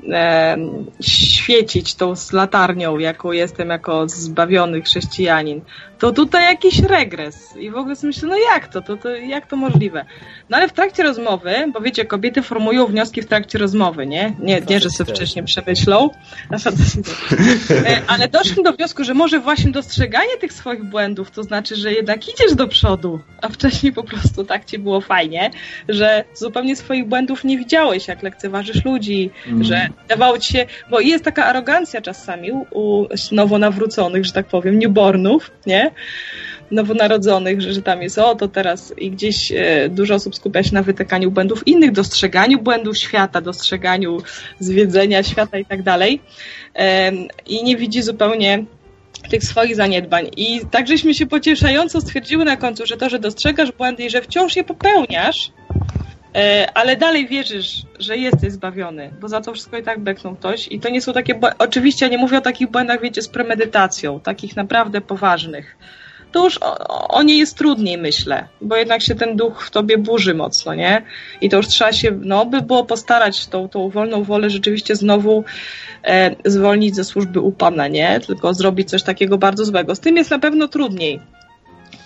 [0.10, 0.58] e,
[1.02, 5.62] świecić tą latarnią, jaką jestem jako zbawiony chrześcijanin,
[6.00, 7.58] to tutaj jakiś regres.
[7.58, 8.82] I w ogóle sobie myślę, no jak to?
[8.82, 9.10] To, to?
[9.10, 10.06] Jak to możliwe?
[10.50, 14.36] No ale w trakcie rozmowy, bo wiecie, kobiety formują wnioski w trakcie rozmowy, nie?
[14.40, 16.10] Nie, nie że sobie wcześniej przemyślą.
[17.86, 21.94] E, ale doszli do wniosku, że może właśnie dostrzeganie tych swoich błędów, to znaczy, że
[21.94, 25.52] jednak idziesz do przodu, a wcześniej po prostu tak ci było fajnie,
[25.90, 29.64] że zupełnie swoich błędów nie widziałeś, jak lekceważysz ludzi, mm.
[29.64, 34.80] że dawało ci się, bo jest taka arogancja czasami u, u nowonawróconych, że tak powiem,
[34.80, 35.87] newbornów, nie?
[36.72, 40.74] Nowonarodzonych, że, że tam jest o, to teraz i gdzieś e, dużo osób skupia się
[40.74, 44.18] na wytykaniu błędów innych, dostrzeganiu błędów świata, dostrzeganiu
[44.60, 46.22] zwiedzenia świata i tak dalej.
[47.46, 48.66] I nie widzi zupełnie
[49.30, 50.30] tych swoich zaniedbań.
[50.38, 54.22] I tak żeśmy się pocieszająco stwierdziły na końcu, że to, że dostrzegasz błędy i że
[54.22, 55.52] wciąż je popełniasz,
[56.74, 60.68] ale dalej wierzysz, że jesteś zbawiony, bo za to wszystko i tak beknął ktoś.
[60.68, 64.56] I to nie są takie, oczywiście nie mówię o takich błędach, wiecie, z premedytacją, takich
[64.56, 65.78] naprawdę poważnych.
[66.32, 69.98] To już o, o, nie jest trudniej, myślę, bo jednak się ten duch w tobie
[69.98, 71.02] burzy mocno, nie?
[71.42, 75.44] I to już trzeba się, no, by było postarać tą, tą wolną wolę rzeczywiście znowu
[76.04, 78.20] e, zwolnić ze służby u Pana, nie?
[78.20, 79.96] Tylko zrobić coś takiego bardzo złego.
[79.96, 81.20] Z tym jest na pewno trudniej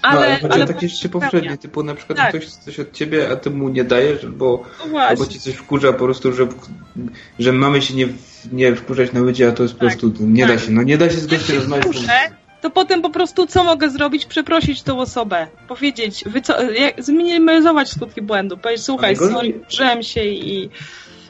[0.01, 2.29] ale, no, ale, ale takie rzeczy poprzednie, typu na przykład tak.
[2.29, 5.93] ktoś coś od ciebie, a ty mu nie dajesz, bo no albo ci coś wkurza
[5.93, 6.47] po prostu, że,
[7.39, 8.07] że mamy się nie,
[8.51, 9.79] nie wkurzać na ludzie, a to jest tak.
[9.79, 10.55] po prostu, nie tak.
[10.55, 11.97] da się, no nie da się z gościem rozmawiać.
[12.61, 14.25] To potem po prostu co mogę zrobić?
[14.25, 16.23] Przeprosić tą osobę, powiedzieć,
[16.75, 20.69] jak, zminimalizować skutki błędu, powiedzieć, słuchaj, sorry, się i,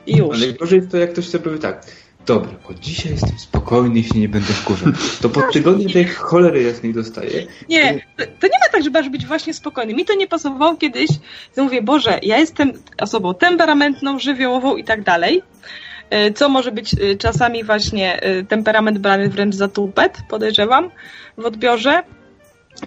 [0.07, 0.37] i już.
[0.37, 1.85] Ale gorzej to jak ktoś sobie powie tak,
[2.25, 4.93] Dobra, bo dzisiaj jestem spokojny i się nie będę wkurzał.
[5.21, 7.47] To po tygodniu tej cholery jasnej dostaję.
[7.69, 9.93] Nie, to, nie ma tak, że masz być właśnie spokojny.
[9.93, 11.09] Mi to nie pasowało kiedyś,
[11.55, 15.41] to mówię, Boże, ja jestem osobą temperamentną, żywiołową i tak dalej,
[16.09, 20.91] e, co może być e, czasami właśnie e, temperament brany wręcz za tupet, podejrzewam,
[21.37, 22.03] w odbiorze.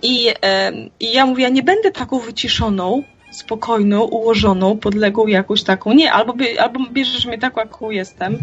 [0.03, 0.29] I,
[1.01, 3.03] I ja mówię, ja nie będę taką wyciszoną,
[3.35, 5.93] spokojną, ułożoną, podległą jakąś taką.
[5.93, 8.39] Nie, albo, albo bierzesz mnie tak, jaką jestem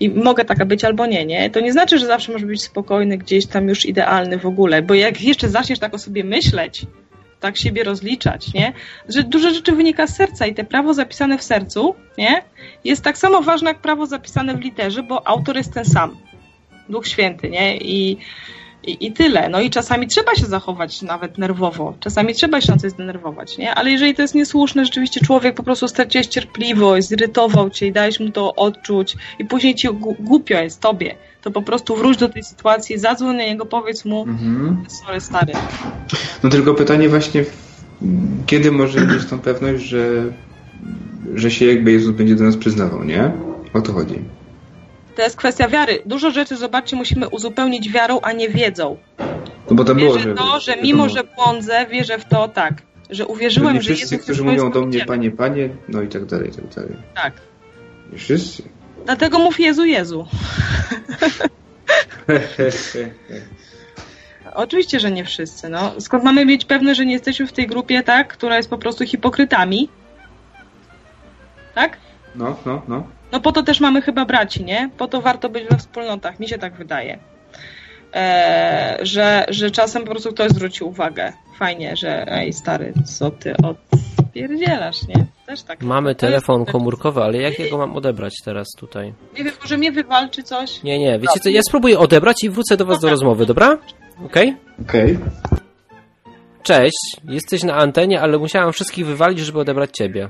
[0.00, 1.50] i mogę taka być, albo nie, nie.
[1.50, 4.94] To nie znaczy, że zawsze możesz być spokojny, gdzieś tam już idealny w ogóle, bo
[4.94, 6.86] jak jeszcze zaczniesz tak o sobie myśleć,
[7.40, 8.72] tak siebie rozliczać, nie?
[9.08, 12.42] Że dużo rzeczy wynika z serca i te prawo zapisane w sercu, nie?
[12.84, 16.16] Jest tak samo ważne jak prawo zapisane w literze, bo autor jest ten sam.
[16.88, 17.76] Duch Święty, nie?
[17.76, 18.18] I
[18.84, 19.48] I, I tyle.
[19.48, 21.94] No i czasami trzeba się zachować nawet nerwowo.
[22.00, 23.74] Czasami trzeba się na coś zdenerwować, nie?
[23.74, 28.20] Ale jeżeli to jest niesłuszne, rzeczywiście człowiek po prostu straciłeś cierpliwość, zirytował cię i dałeś
[28.20, 29.88] mu to odczuć i później ci
[30.20, 34.22] głupio jest tobie, to po prostu wróć do tej sytuacji, zadzwoń na niego, powiedz mu,
[34.22, 34.84] Mhm.
[34.88, 35.52] sorry stary.
[36.42, 37.44] No tylko pytanie właśnie,
[38.46, 40.32] kiedy może mieć tą pewność, że,
[41.34, 43.30] że się jakby Jezus będzie do nas przyznawał, nie?
[43.74, 44.14] O to chodzi.
[45.16, 46.02] To jest kwestia wiary.
[46.06, 48.96] Dużo rzeczy, zobaczcie, musimy uzupełnić wiarą, a nie wiedzą.
[49.70, 50.34] No bo tam było, że...
[50.34, 52.74] to, że mimo, że błądzę, wierzę w to tak,
[53.10, 55.04] że że uwierzyłem, nie że wszyscy, Jezus którzy mówią do mnie.
[55.04, 56.96] Panie, Panie, no i tak dalej, i tak dalej.
[57.14, 57.32] Tak.
[58.12, 58.62] Nie wszyscy.
[59.04, 60.26] Dlatego mów Jezu, Jezu.
[64.54, 65.68] Oczywiście, że nie wszyscy.
[65.68, 66.00] No.
[66.00, 69.04] Skąd mamy mieć pewność, że nie jesteśmy w tej grupie, tak, która jest po prostu
[69.04, 69.88] hipokrytami?
[71.74, 71.96] Tak?
[72.34, 73.06] No, no, no.
[73.32, 74.90] No po to też mamy chyba braci, nie?
[74.98, 77.18] Po to warto być we wspólnotach, mi się tak wydaje.
[78.14, 81.32] E, że, że czasem po prostu ktoś zwróci uwagę.
[81.58, 85.26] Fajnie, że ej stary, co ty odpierdzielasz, nie?
[85.46, 85.82] Też tak.
[85.82, 89.14] Mamy To jest- telefon komórkowy, ale jak ja go mam odebrać teraz tutaj?
[89.38, 90.82] Nie wiem, może mnie wywalczy coś?
[90.82, 93.78] Nie, nie, wiecie co, ja spróbuję odebrać i wrócę do was do rozmowy, dobra?
[94.26, 94.56] Okej?
[94.88, 95.18] Okej.
[96.62, 100.28] Cześć, jesteś na antenie, ale musiałam wszystkich wywalić, żeby odebrać ciebie.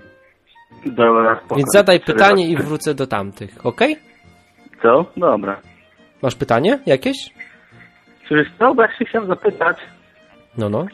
[0.87, 1.57] Dobra, spoko.
[1.57, 3.97] Więc zadaj pytanie i wrócę do tamtych, okej?
[4.83, 5.05] Co?
[5.17, 5.61] Dobra.
[6.23, 7.17] Masz pytanie jakieś?
[8.29, 8.75] Czyż co?
[8.75, 9.77] Bo ja się chciałem zapytać.
[10.59, 10.87] No, no.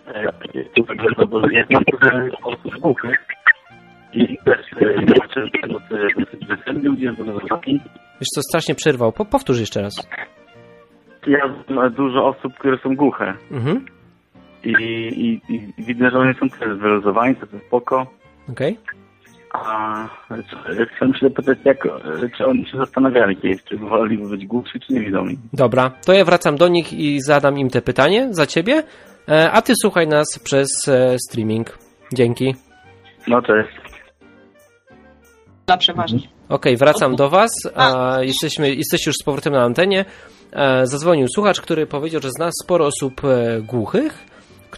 [8.20, 9.12] Wiesz co, strasznie przerwał.
[9.12, 10.08] Po, powtórz jeszcze raz.
[11.26, 13.34] Ja znam dużo osób, które są głuche.
[13.50, 13.86] Mhm,
[14.64, 18.06] I, i, i widzę, że oni są też wyluzowani, to jest spoko.
[18.50, 18.78] okej.
[19.52, 20.08] A
[20.96, 21.78] chciałem się zapytać, jak,
[22.36, 25.38] czy oni się zastanawiali kiedyś, czy woliby być głuchi, czy niewidomi.
[25.52, 28.82] Dobra, to ja wracam do nich i zadam im te pytanie za ciebie,
[29.28, 31.78] e, a ty słuchaj nas przez e, streaming.
[32.12, 32.54] Dzięki.
[33.28, 33.76] No cześć.
[35.66, 36.20] Dla przeważnie.
[36.48, 37.50] Okej, wracam do Was.
[37.74, 40.04] A, jesteśmy, jesteście już z powrotem na antenie.
[40.52, 43.20] E, zadzwonił słuchacz, który powiedział, że zna sporo osób
[43.62, 44.26] głuchych,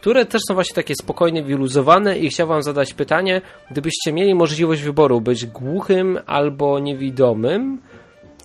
[0.00, 4.82] które też są właśnie takie spokojne, wyluzowane i chciał Wam zadać pytanie, gdybyście mieli możliwość
[4.82, 7.78] wyboru być głuchym albo niewidomym,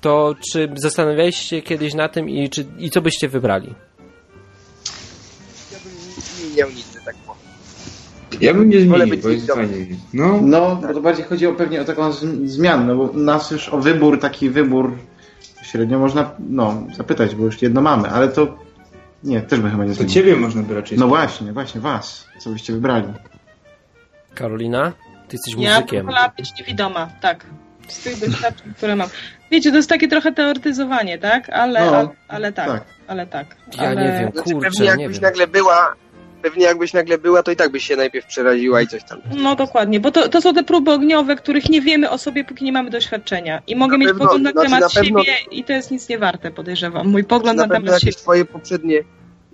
[0.01, 3.73] to czy zastanawialiście się kiedyś na tym i, czy, i co byście wybrali?
[5.71, 8.41] Ja bym nie miał nigdy tak powiem.
[8.41, 9.67] Ja bym nie zmienił, być bo jest niewidomy.
[9.67, 9.95] fajnie.
[10.13, 12.11] No, No, bo to bardziej chodzi o pewnie o taką
[12.45, 14.91] zmianę, no bo nas już o wybór, taki wybór
[15.63, 18.57] średnio można, no, zapytać, bo już jedno mamy, ale to
[19.23, 20.13] nie, też by chyba nie to zmienił.
[20.13, 23.05] ciebie można by raczej No właśnie, właśnie was, co byście wybrali.
[24.35, 24.91] Karolina,
[25.27, 25.97] Ty jesteś Ja muzykiem.
[25.97, 27.45] bym wolała być niewidoma, tak.
[27.87, 29.09] Z tych doświadczeń, które mam.
[29.51, 31.49] Wiecie, to jest takie trochę teoretyzowanie, tak?
[31.49, 32.83] Ale, No, ale, ale tak, tak.
[33.07, 33.47] ale tak.
[33.77, 33.95] Ja ale...
[33.95, 35.29] nie wiem, Znaczy, pewnie kurczę, nie jakbyś wiem.
[35.29, 35.93] nagle była,
[36.43, 39.19] pewnie jakbyś nagle była, to i tak byś się najpierw przeraziła i coś tam.
[39.35, 42.65] No dokładnie, bo to, to są te próby ogniowe, których nie wiemy o sobie, póki
[42.65, 43.61] nie mamy doświadczenia.
[43.67, 45.91] I mogę Na mieć pewno, pogląd na znaczy, temat na pewno- siebie i to jest
[45.91, 47.07] nic nie warte, podejrzewam.
[47.07, 48.13] Mój pogląd na, Na pewno temat siebie.
[48.13, 49.03] twoje poprzednie,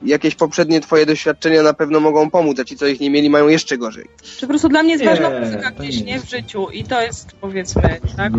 [0.04, 3.48] jakieś poprzednie twoje doświadczenia na pewno mogą pomóc, a ci, co ich nie mieli, mają
[3.48, 4.06] jeszcze gorzej.
[4.22, 6.04] Czy po prostu dla mnie jest Nie, ważna muzyka gdzieś, nie.
[6.04, 6.20] nie?
[6.20, 7.82] W życiu i to jest, powiedzmy,
[8.18, 8.32] tak?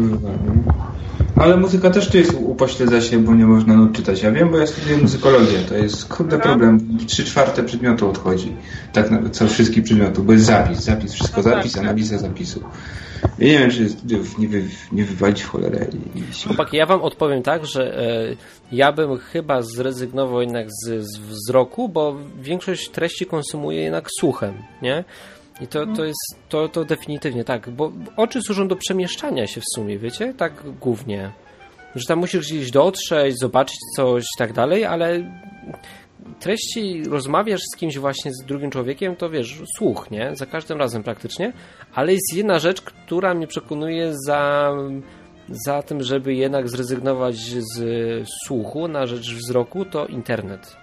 [1.36, 4.22] Ale muzyka też tu jest upośledza się, bo nie można no, czytać.
[4.22, 5.58] Ja wiem, bo ja studiuję muzykologię.
[5.68, 6.44] To jest kurde Aha.
[6.44, 6.98] problem.
[7.06, 8.52] Trzy czwarte przedmiotu odchodzi.
[8.92, 11.82] Tak co wszystkich przedmiotów, bo jest zapis, zapis, wszystko No tak, zapis, tak.
[11.82, 12.62] analiza zapisu.
[13.38, 15.86] Ja nie wiem, czy studiów nie, wy, nie wywalić w cholerę.
[16.14, 16.48] I, się...
[16.48, 18.36] Chłopaki, ja wam odpowiem tak, że e,
[18.72, 25.04] ja bym chyba zrezygnował jednak z, z wzroku, bo większość treści konsumuję jednak słuchem, nie?
[25.60, 29.74] I to, to jest, to, to definitywnie tak, bo oczy służą do przemieszczania się w
[29.74, 30.34] sumie, wiecie?
[30.34, 31.32] Tak głównie.
[31.94, 35.24] Że tam musisz gdzieś dotrzeć, zobaczyć coś i tak dalej, ale
[36.40, 40.36] treści rozmawiasz z kimś właśnie z drugim człowiekiem, to wiesz, słuch, nie?
[40.36, 41.52] Za każdym razem praktycznie,
[41.94, 44.72] ale jest jedna rzecz, która mnie przekonuje za,
[45.48, 47.36] za tym, żeby jednak zrezygnować
[47.74, 50.76] z słuchu na rzecz wzroku, to internet.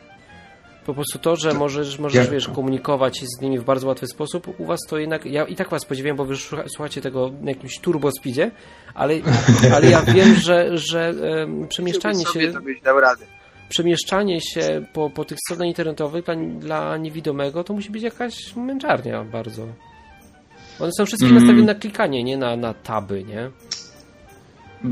[0.86, 4.60] Po prostu to, że możesz, możesz wiesz, komunikować się z nimi w bardzo łatwy sposób,
[4.60, 7.52] u was to jednak, ja i tak was podziwiam, bo wy słucha- słuchacie tego na
[7.52, 8.52] jakimś turbo speedzie,
[8.94, 9.14] ale,
[9.76, 13.26] ale ja wiem, że, że em, przemieszczanie Sobie, się to byś dał radę.
[13.70, 19.24] Przemieszczanie się po, po tych stronach internetowych dla, dla niewidomego to musi być jakaś męczarnia
[19.24, 19.68] bardzo.
[20.80, 21.38] One są wszystkie Mm.
[21.40, 23.50] nastawione na klikanie, nie na, na taby, nie?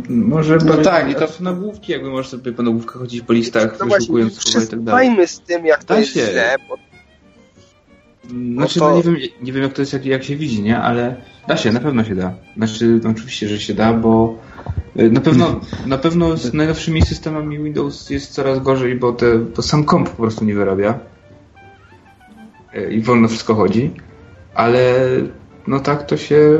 [0.09, 3.33] Może No no tak, i to- to nagłówki, jakby możesz sobie po nagłówkach chodzić po
[3.33, 5.27] listach, No wyszukując słowa i tak dalej.
[5.27, 6.25] z tym, jak to Da jest się.
[6.31, 6.75] źle, bo
[8.27, 10.63] Znaczy, No to- no nie, wiem, nie wiem jak to jest, jak, jak się widzi,
[10.63, 10.77] nie?
[10.79, 11.15] Ale
[11.47, 12.33] da się, na pewno się da.
[12.57, 14.37] Znaczy, no oczywiście, że się da, bo
[14.99, 19.61] Y, Na pewno, na pewno z najnowszymi systemami Windows jest coraz gorzej, bo, te, bo
[19.61, 20.99] sam komp po prostu nie wyrabia.
[22.75, 23.91] Y, I wolno wszystko chodzi.
[24.53, 24.95] Ale
[25.67, 26.59] no tak to się...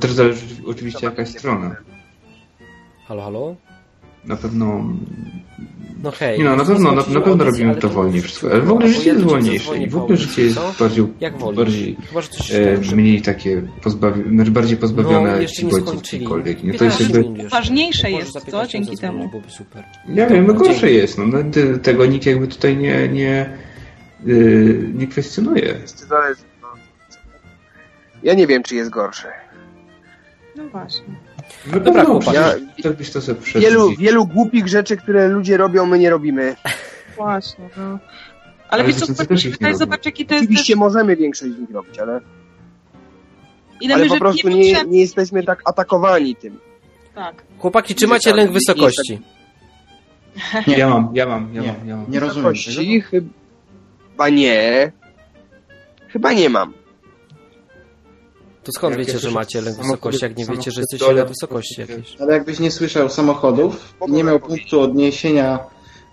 [0.00, 1.76] Też zależy oczywiście jaka jest strona.
[3.06, 3.56] Halo, halo?
[4.24, 4.84] Na pewno...
[6.02, 6.38] No hej.
[6.38, 8.50] Nie no, na pewno, na, na pewno robimy to nie wolniej wszystko.
[8.50, 9.78] Ale w ogóle życie jest wolniejsze.
[9.78, 11.04] I w ogóle życie jest bardziej...
[11.56, 12.96] Bardziej Chyba, że coś e, dobrze.
[12.96, 14.22] mniej takie pozbawi...
[14.34, 16.26] znaczy bardziej pozbawione No, jeszcze nie skończyli.
[16.62, 16.74] Nie?
[16.74, 17.48] To jest 15 jakby...
[17.48, 19.28] Ważniejsze jest to 15 dzięki temu.
[19.28, 19.84] Byłoby super.
[20.08, 21.18] Ja wiem, no gorsze jest.
[21.18, 23.58] No, no, te- tego nikt jakby tutaj nie, nie,
[24.26, 25.74] yy, nie kwestionuje.
[26.62, 26.68] No.
[28.22, 29.28] Ja nie wiem, czy jest gorsze.
[30.56, 31.04] No właśnie.
[31.72, 33.40] No Dobra, przecież tak byś to sobie.
[33.60, 36.56] Wielu, wielu głupich rzeczy, które ludzie robią, my nie robimy.
[37.16, 37.82] Właśnie, no.
[37.82, 37.98] Ale,
[38.68, 39.76] Ale wiesz co, nie wydaje, robią.
[39.78, 40.44] zobacz jaki to jest...
[40.44, 42.20] Oczywiście możemy większość z nich robić, ale,
[43.80, 46.58] Ile ale my po prostu nie, niepotrzebnych- nie jesteśmy tak atakowani tym.
[47.14, 47.42] Tak.
[47.58, 49.20] Chłopaki, czy Nie, macie lęk nie- nie wysokości?
[50.66, 50.76] Nie.
[50.78, 52.10] Ja mam, ja mam, ja Nie, mam, ja mam.
[52.10, 52.52] nie rozumiem.
[52.52, 54.92] Wysokości chyba nie.
[56.08, 56.72] Chyba nie mam.
[58.64, 61.24] To skąd Jak wiecie, że słyszę macie lęk wysokości, jak nie wiecie, że jesteście na
[61.24, 62.16] wysokości to- jakiejś?
[62.20, 65.58] Ale jakbyś nie słyszał samochodów i nie miał punktu odniesienia,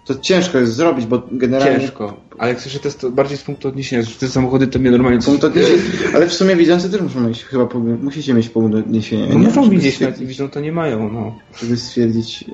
[0.06, 2.18] to ciężko jest zrobić, bo generalnie Ciężko.
[2.38, 4.92] Ale chcę, że to jest to bardziej z punktu odniesienia, że te samochody to mnie
[4.92, 5.20] normalnie...
[5.22, 5.82] punkt odniesienia,
[6.14, 7.68] ale w sumie widzący też muszą mieć, chyba
[8.02, 9.26] musicie mieć punkt odniesienia.
[9.26, 9.40] No nie?
[9.40, 11.36] muszą Żeby widzieć, nawet widzą, to nie mają, no.
[11.60, 12.46] Żeby stwierdzić,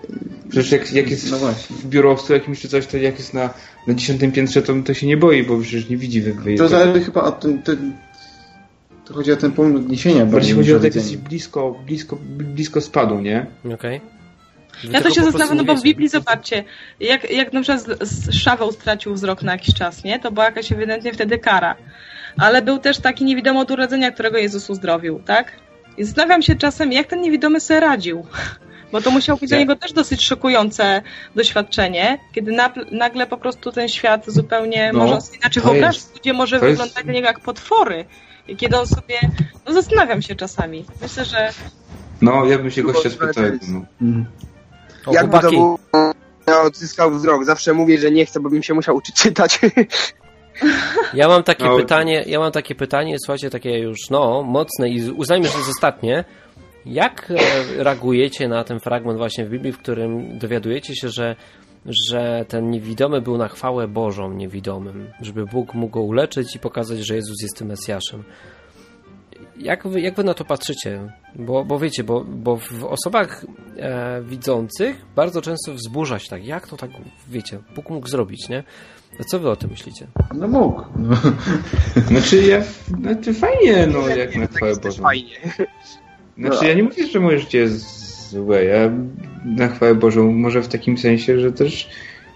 [0.50, 1.76] Przecież jak, jak jest no właśnie.
[1.76, 3.50] w biurowcu jakimś czy coś, to jak jest na,
[3.88, 6.68] na dziesiątym piętrze, to, to się nie boi, bo przecież nie widzi wy, wy, To
[6.68, 7.94] zależy chyba o ten, ten
[9.08, 12.18] to chodzi o ten punkt odniesienia Bardziej bardziej chodzi o to, jak jesteś blisko, blisko,
[12.22, 13.46] blisko spadu, nie?
[13.74, 14.02] Okej.
[14.84, 15.82] Wy Ja to się zastanawiam, no bo w.
[15.84, 16.64] Biblii zobaczcie,
[17.00, 20.20] jak, jak na przykład z- z Szaweł stracił wzrok na jakiś czas, nie?
[20.20, 21.76] To była jakaś ewidentnie wtedy kara.
[22.38, 25.52] Ale był też taki niewidomy od urodzenia, którego Jezus uzdrowił, tak?
[25.98, 28.26] I zastanawiam się czasem, jak ten niewidomy sobie radził.
[28.92, 31.02] Bo to musiało być dla niego też dosyć szokujące
[31.36, 32.52] doświadczenie, kiedy
[32.92, 37.04] nagle po prostu ten świat zupełnie No, może inaczej wyobrazić, ludzie może to jest- wyglądać
[37.04, 38.06] dla niego jak potwory.
[38.48, 39.20] I kiedy on sobie...
[39.66, 40.86] No zastanawiam się czasami.
[41.02, 41.50] Myślę, że
[42.22, 43.44] No, ja bym się gościa spytał.
[43.68, 43.82] No.
[45.12, 45.78] Jakby to chłopaki, był...
[46.48, 47.46] Ja odzyskał wzrok.
[47.46, 49.60] Zawsze mówię, że nie chcę, bo bym się musiał uczyć czytać.
[51.14, 51.78] ja mam takie No.
[51.78, 56.24] pytanie, ja mam takie pytanie, słuchajcie, takie już, no, mocne i uznajmy, że jest ostatnie.
[56.86, 61.36] Jak e, reagujecie na ten fragment właśnie w Biblii, w którym dowiadujecie się, że,
[61.86, 67.00] że ten niewidomy był na chwałę Bożą niewidomym, żeby Bóg mógł go uleczyć i pokazać,
[67.00, 68.24] że Jezus jest tym Mesjaszem.
[69.58, 71.14] Jak wy, jak wy na to patrzycie?
[71.36, 73.46] Bo, bo wiecie, bo, bo w osobach
[73.78, 76.90] e, widzących bardzo często wzburza się tak, jak to tak,
[77.30, 78.64] wiecie, Bóg mógł zrobić, nie?
[79.18, 80.08] To co wy o tym myślicie?
[80.34, 80.82] No mógł.
[80.96, 81.16] No.
[82.08, 82.62] Znaczy, ja,
[83.02, 85.04] znaczy fajnie, no, jak na tak chwałę Bożą.
[85.04, 85.36] fajnie.
[86.38, 86.68] Znaczy, No.
[86.68, 88.64] ja nie mówię, że moje życie jest złe.
[88.64, 88.92] Ja
[89.46, 91.90] na chwałę Bożą może w takim sensie, że też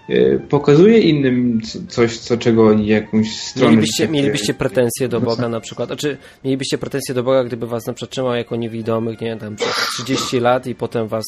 [0.08, 3.70] e, pokazuje innym coś, co czego oni jakąś stronę...
[3.70, 7.92] Mielibyście, mielibyście pretensje do Boga na przykład, znaczy mielibyście pretensje do Boga, gdyby was na
[7.92, 11.24] przykład trzymał jako niewidomych, nie wiem, tam przez 30 lat i potem was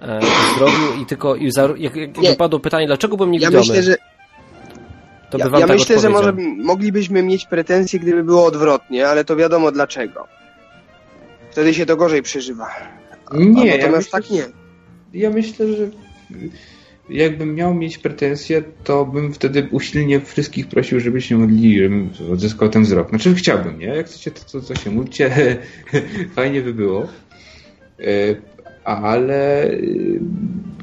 [0.00, 0.20] e,
[0.50, 2.30] uzdrowił i tylko i za, jak, jak Nie.
[2.30, 3.96] dopadło pytanie, dlaczego byłem Ja niewidomy, myślę, że,
[5.30, 9.08] to by ja, wam ja tak myślę, że może moglibyśmy mieć pretensje, gdyby było odwrotnie,
[9.08, 10.28] ale to wiadomo dlaczego.
[11.50, 12.70] Wtedy się to gorzej przeżywa.
[13.34, 14.44] Nie, a ja natomiast myślę, tak nie.
[15.20, 15.90] Ja myślę, że
[17.08, 22.68] jakbym miał mieć pretensje, to bym wtedy usilnie wszystkich prosił, żeby się modlili, żebym odzyskał
[22.68, 23.08] ten wzrok.
[23.08, 23.86] Znaczy chciałbym, nie?
[23.86, 25.58] Jak chcecie, to, to, to się módlcie.
[26.36, 27.06] Fajnie by było.
[28.00, 28.04] E,
[28.84, 29.76] Ale e,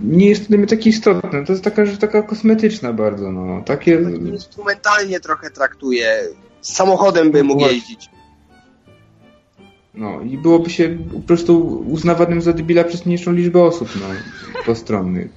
[0.01, 1.45] nie jest to dla mnie takie istotne.
[1.45, 3.63] To jest taka, że taka kosmetyczna bardzo, no.
[3.65, 4.01] Takie...
[4.25, 6.23] Instrumentalnie trochę traktuje.
[6.61, 7.77] Z samochodem by mógł Właśnie.
[7.77, 8.09] jeździć.
[9.95, 14.07] No i byłoby się po prostu uznawanym za debila przez mniejszą liczbę osób, no,
[14.65, 15.27] postronnych.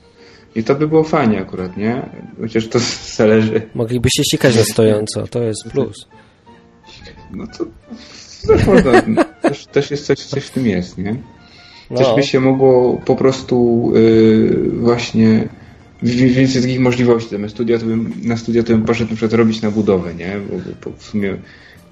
[0.55, 2.03] I to by było fajnie akurat, nie?
[2.41, 2.79] Chociaż to
[3.17, 3.63] zależy.
[3.75, 6.07] Moglibyście sikać na stojąco, to jest plus.
[7.35, 7.65] No to
[8.47, 11.17] też można, też, też jest coś, coś w tym jest, nie?
[11.89, 15.49] Też No, by się mogło po prostu yy, właśnie
[16.03, 17.31] wi- więcej takich możliwości.
[17.31, 20.37] Zamiast studia, to bym, na studia to bym poszedł na przykład robić na budowę, nie?
[20.51, 20.57] Bo,
[20.91, 21.37] bo w sumie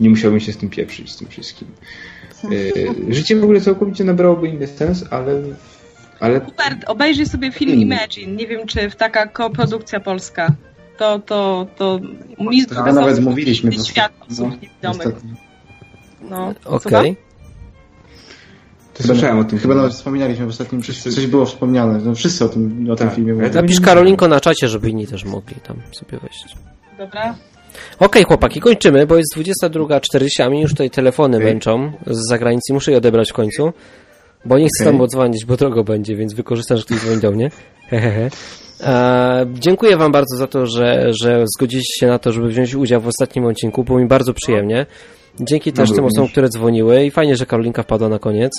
[0.01, 1.69] nie musiałbym się z tym pieprzyć, z tym wszystkim.
[2.51, 5.43] Yy, życie w ogóle całkowicie nabrałoby inny sens, ale,
[6.21, 7.83] ale Hubert, obejrzyj sobie film Mm.
[7.83, 8.33] Imagine.
[8.37, 10.53] Nie wiem, czy w taka koprodukcja polska.
[10.99, 12.01] To, to, to
[12.41, 13.71] mi To chyba nawet mówiliśmy.
[13.71, 15.23] w świat osób no, niewidomych.
[16.31, 17.17] No, okej.
[18.95, 19.59] to słyszałem o tym.
[19.59, 21.99] Chyba nawet wspominaliśmy w ostatnim, coś, coś było wspomniane.
[22.05, 23.17] No, wszyscy o tym, o tym Tak.
[23.17, 26.57] filmie to- Napisz Karolinko na czacie, żeby inni też mogli tam sobie wejść.
[26.99, 27.35] Dobra.
[27.99, 31.49] Okej, chłopaki, kończymy, bo jest 22.40, a mnie już tutaj telefony Okej.
[31.49, 33.73] męczą z zagranicy, muszę je odebrać w końcu.
[34.45, 34.93] Bo nie chcę Okej.
[34.93, 37.51] tam odzwonić, bo drogo będzie, więc wykorzystam, że ktoś dzwoni do mnie.
[37.89, 38.31] Hehehe.
[38.81, 43.01] E, dziękuję Wam bardzo za to, że, że zgodziliście się na to, żeby wziąć udział
[43.01, 43.85] w ostatnim odcinku.
[43.85, 44.87] Było mi bardzo przyjemnie.
[45.41, 48.53] Dzięki też Nam tym osobom, które dzwoniły i fajnie, że Karolinka wpadła na koniec.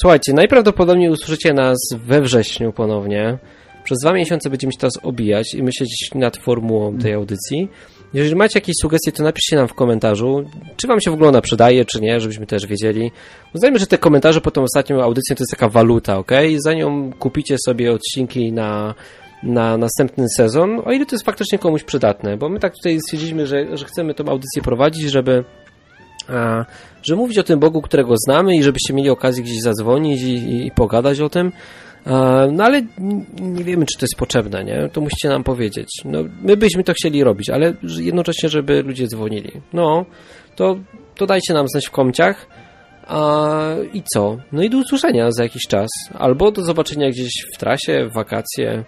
[0.00, 3.38] Słuchajcie, najprawdopodobniej usłyszycie nas we wrześniu ponownie.
[3.84, 7.68] Przez dwa miesiące będziemy się teraz obijać i myśleć nad formułą tej audycji.
[8.14, 10.44] Jeżeli macie jakieś sugestie, to napiszcie nam w komentarzu,
[10.76, 13.10] czy wam się w ogóle ona przydaje, czy nie, żebyśmy też wiedzieli.
[13.54, 16.30] Uznajmy, że te komentarze po tą ostatnią audycję to jest taka waluta, ok?
[16.56, 18.94] Za nią kupicie sobie odcinki na,
[19.42, 23.46] na następny sezon, o ile to jest faktycznie komuś przydatne, bo my tak tutaj stwierdziliśmy,
[23.46, 25.44] że, że chcemy tą audycję prowadzić, żeby
[26.28, 26.64] a,
[27.02, 30.66] żeby mówić o tym Bogu, którego znamy i żebyście mieli okazję gdzieś zadzwonić i, i,
[30.66, 31.52] i pogadać o tym.
[32.08, 32.82] A, No ale
[33.40, 34.88] nie wiemy, czy to jest potrzebne, nie?
[34.92, 35.88] To musicie nam powiedzieć.
[36.04, 39.52] No, my byśmy to chcieli robić, ale jednocześnie, żeby ludzie dzwonili.
[39.72, 40.04] No,
[40.56, 40.76] to,
[41.16, 42.46] to dajcie nam znać w komciach.
[43.06, 43.50] A,
[43.92, 44.36] I co?
[44.52, 45.88] No i do usłyszenia za jakiś czas.
[46.18, 48.84] Albo do zobaczenia gdzieś w trasie, w wakacje.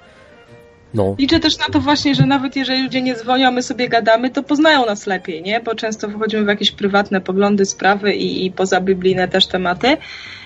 [0.94, 1.14] No.
[1.18, 4.42] Liczę też na to właśnie, że nawet jeżeli ludzie nie dzwonią, my sobie gadamy, to
[4.42, 5.60] poznają nas lepiej, nie?
[5.60, 9.97] Bo często wchodzimy w jakieś prywatne poglądy, sprawy i, i pozabiblijne też tematy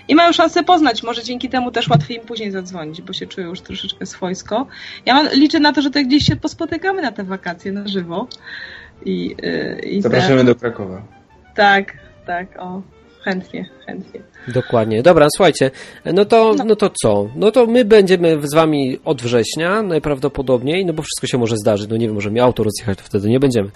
[0.08, 1.02] i mają szansę poznać.
[1.02, 4.66] Może dzięki temu też łatwiej im później zadzwonić, bo się czują już troszeczkę swojsko.
[5.06, 8.28] Ja mam, liczę na to, że to gdzieś się pospotykamy na te wakacje na żywo.
[9.04, 11.02] I, yy, i te, Zapraszamy do Krakowa.
[11.54, 11.92] Tak,
[12.26, 12.82] tak, o,
[13.24, 14.20] chętnie, chętnie.
[14.48, 15.02] Dokładnie.
[15.02, 15.70] Dobra, słuchajcie,
[16.04, 17.28] no to, no to co?
[17.36, 21.90] No to my będziemy z wami od września najprawdopodobniej, no bo wszystko się może zdarzyć.
[21.90, 23.70] No nie wiem, może mi auto rozjechać, to wtedy nie będziemy.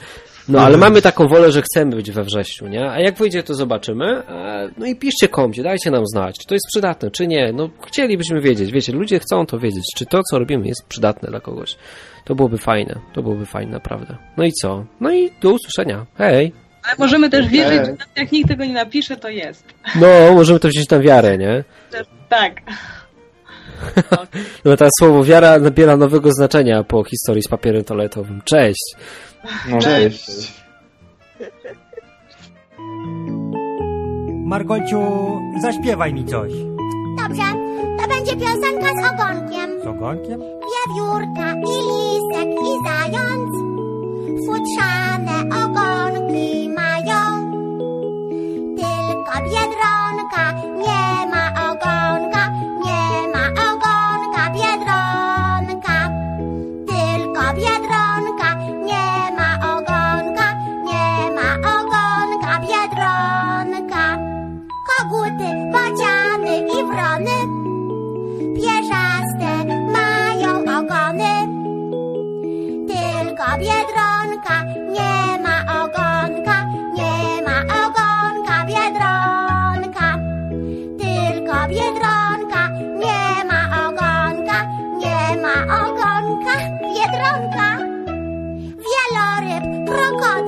[0.49, 2.91] No ale mamy taką wolę, że chcemy być we wrześniu, nie?
[2.91, 4.05] A jak wyjdzie, to zobaczymy.
[4.29, 7.53] E, No i piszcie komcie, dajcie nam znać, czy to jest przydatne, czy nie.
[7.53, 11.41] No chcielibyśmy wiedzieć, wiecie, ludzie chcą to wiedzieć, czy to, co robimy, jest przydatne dla
[11.41, 11.77] kogoś.
[12.25, 14.17] To byłoby fajne, to byłoby fajne, naprawdę.
[14.37, 14.85] No i co?
[15.01, 16.07] No i do usłyszenia.
[16.19, 16.53] Hej!
[16.85, 19.65] Ale możemy też wierzyć, że nawet jak nikt tego nie napisze, to jest.
[20.01, 21.65] No, możemy to wziąć na wiarę, nie?
[22.29, 22.53] Tak.
[24.65, 28.43] No ta słowo wiara nabiera nowego znaczenia po historii z papierem toaletowym.
[28.45, 28.95] Cześć!
[29.71, 30.53] No, Cześć.
[34.45, 34.99] Margolciu,
[35.63, 36.53] zaśpiewaj mi coś.
[37.23, 37.43] Dobrze,
[37.99, 39.83] to będzie piosenka z ogonkiem.
[39.83, 40.41] Z ogonkiem?
[40.41, 43.51] Wiewiórka i lisek i zając
[44.47, 45.08] futrzane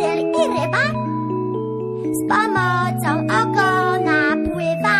[0.00, 0.84] krokodyl i ryba
[2.16, 3.10] z pomocą
[3.40, 4.98] ogona pływa.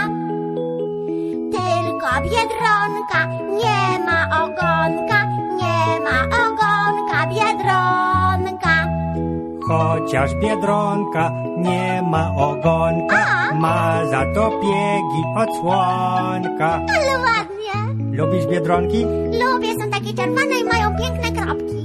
[1.52, 3.20] Tylko biedronka
[3.60, 5.18] nie ma ogonka,
[5.60, 8.74] nie ma ogonka biedronka.
[9.68, 13.16] Chociaż biedronka nie ma ogonka,
[13.50, 13.54] A?
[13.54, 16.70] ma za to piegi od słonka.
[16.94, 17.76] Ale ładnie.
[18.16, 19.04] Lubisz biedronki?
[19.40, 21.79] Lubię, są takie czerwone i mają piękne kropki.